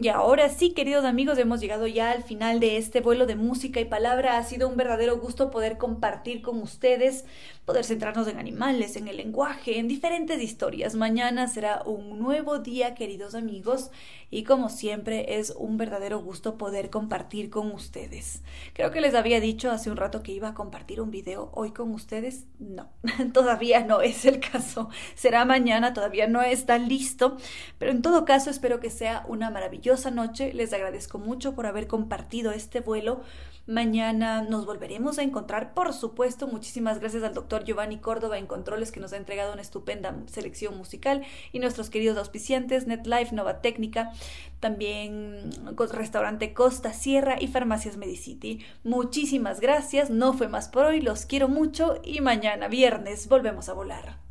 Y 0.06 0.08
ahora 0.10 0.50
sí, 0.50 0.76
queridos 0.76 1.04
amigos, 1.04 1.40
hemos 1.40 1.60
llegado 1.60 1.88
ya 1.88 2.12
al 2.12 2.22
final 2.22 2.60
de 2.60 2.78
este 2.78 3.02
vuelo 3.02 3.26
de 3.26 3.36
música 3.36 3.80
y 3.80 3.86
palabra. 3.86 4.38
Ha 4.38 4.44
sido 4.44 4.70
un 4.70 4.78
verdadero 4.78 5.18
gusto 5.18 5.50
poder 5.50 5.80
compartir 5.80 6.44
con 6.44 6.62
ustedes, 6.62 7.26
poder 7.66 7.84
centrarnos 7.84 8.28
en 8.28 8.38
animales, 8.38 8.96
en 8.96 9.08
el 9.08 9.18
lenguaje, 9.18 9.80
en 9.80 9.88
diferentes 9.88 10.42
historias. 10.42 10.96
Mañana 10.96 11.48
será 11.48 11.82
un 11.86 12.20
nuevo 12.20 12.60
día, 12.60 12.94
queridos 12.94 13.34
amigos, 13.34 13.90
y 14.30 14.44
como 14.44 14.70
siempre 14.70 15.40
es 15.40 15.52
un 15.58 15.78
verdadero 15.78 16.20
gusto 16.20 16.58
poder 16.58 16.90
compartir 16.90 17.50
con 17.50 17.72
ustedes. 17.72 18.44
Creo 18.74 18.92
que 18.92 19.02
les 19.02 19.16
había 19.16 19.40
dicho 19.40 19.72
hace 19.72 19.90
un 19.90 19.98
rato 19.98 20.22
que 20.22 20.32
iba 20.32 20.50
a 20.50 20.54
compartir 20.54 21.02
un 21.02 21.10
video 21.10 21.50
hoy 21.54 21.72
con 21.72 21.92
ustedes. 21.92 22.46
No, 22.60 22.90
todavía 23.34 23.84
no 23.84 24.02
es 24.02 24.26
el 24.26 24.40
caso. 24.40 24.90
Será 25.16 25.44
mañana, 25.46 25.94
todavía 25.94 26.28
no 26.28 26.42
está 26.42 26.78
listo, 26.78 27.38
pero 27.80 27.92
en 27.92 28.02
todo 28.02 28.26
caso 28.26 28.50
espero 28.50 28.80
que 28.80 28.92
sea 28.92 29.26
una 29.28 29.50
maravillosa 29.50 30.12
noche. 30.12 30.54
Les 30.54 30.72
agradezco 30.74 31.18
mucho 31.18 31.56
por 31.56 31.66
haber 31.66 31.88
compartido 31.88 32.52
este 32.52 32.82
vuelo. 32.82 33.22
Mañana 33.68 34.44
nos 34.44 34.68
volveremos 34.68 35.18
a 35.18 35.24
encontrar, 35.24 35.74
por 35.74 35.92
supuesto. 35.94 36.46
Muchísimas 36.46 37.00
gracias 37.00 37.24
al 37.24 37.34
doctor 37.34 37.55
Giovanni 37.64 37.98
Córdoba 38.00 38.38
en 38.38 38.48
Controles 38.48 38.92
que 38.92 39.00
nos 39.00 39.14
ha 39.14 39.18
entregado 39.18 39.54
una 39.54 39.62
estupenda 39.62 40.16
selección 40.28 40.78
musical 40.78 41.24
y 41.52 41.60
nuestros 41.60 41.90
queridos 41.90 42.18
auspiciantes 42.18 42.88
NetLife, 42.88 43.34
Nova 43.34 43.62
Técnica, 43.62 44.12
también 44.60 45.50
Restaurante 45.92 46.54
Costa 46.54 46.94
Sierra 46.94 47.38
y 47.40 47.48
Farmacias 47.48 47.98
Medicity. 47.98 48.66
Muchísimas 48.84 49.60
gracias. 49.60 50.10
No 50.10 50.34
fue 50.34 50.48
más 50.48 50.68
por 50.68 50.86
hoy. 50.86 51.02
Los 51.02 51.26
quiero 51.26 51.48
mucho 51.48 52.00
y 52.04 52.22
mañana 52.22 52.68
viernes 52.68 53.28
volvemos 53.28 53.70
a 53.70 53.74
volar. 53.74 54.26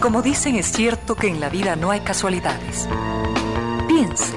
Como 0.00 0.22
dicen, 0.22 0.54
es 0.54 0.66
cierto 0.70 1.16
que 1.16 1.26
en 1.26 1.40
la 1.40 1.48
vida 1.48 1.74
no 1.74 1.90
hay 1.90 1.98
casualidades. 2.00 2.88
Piense, 3.88 4.36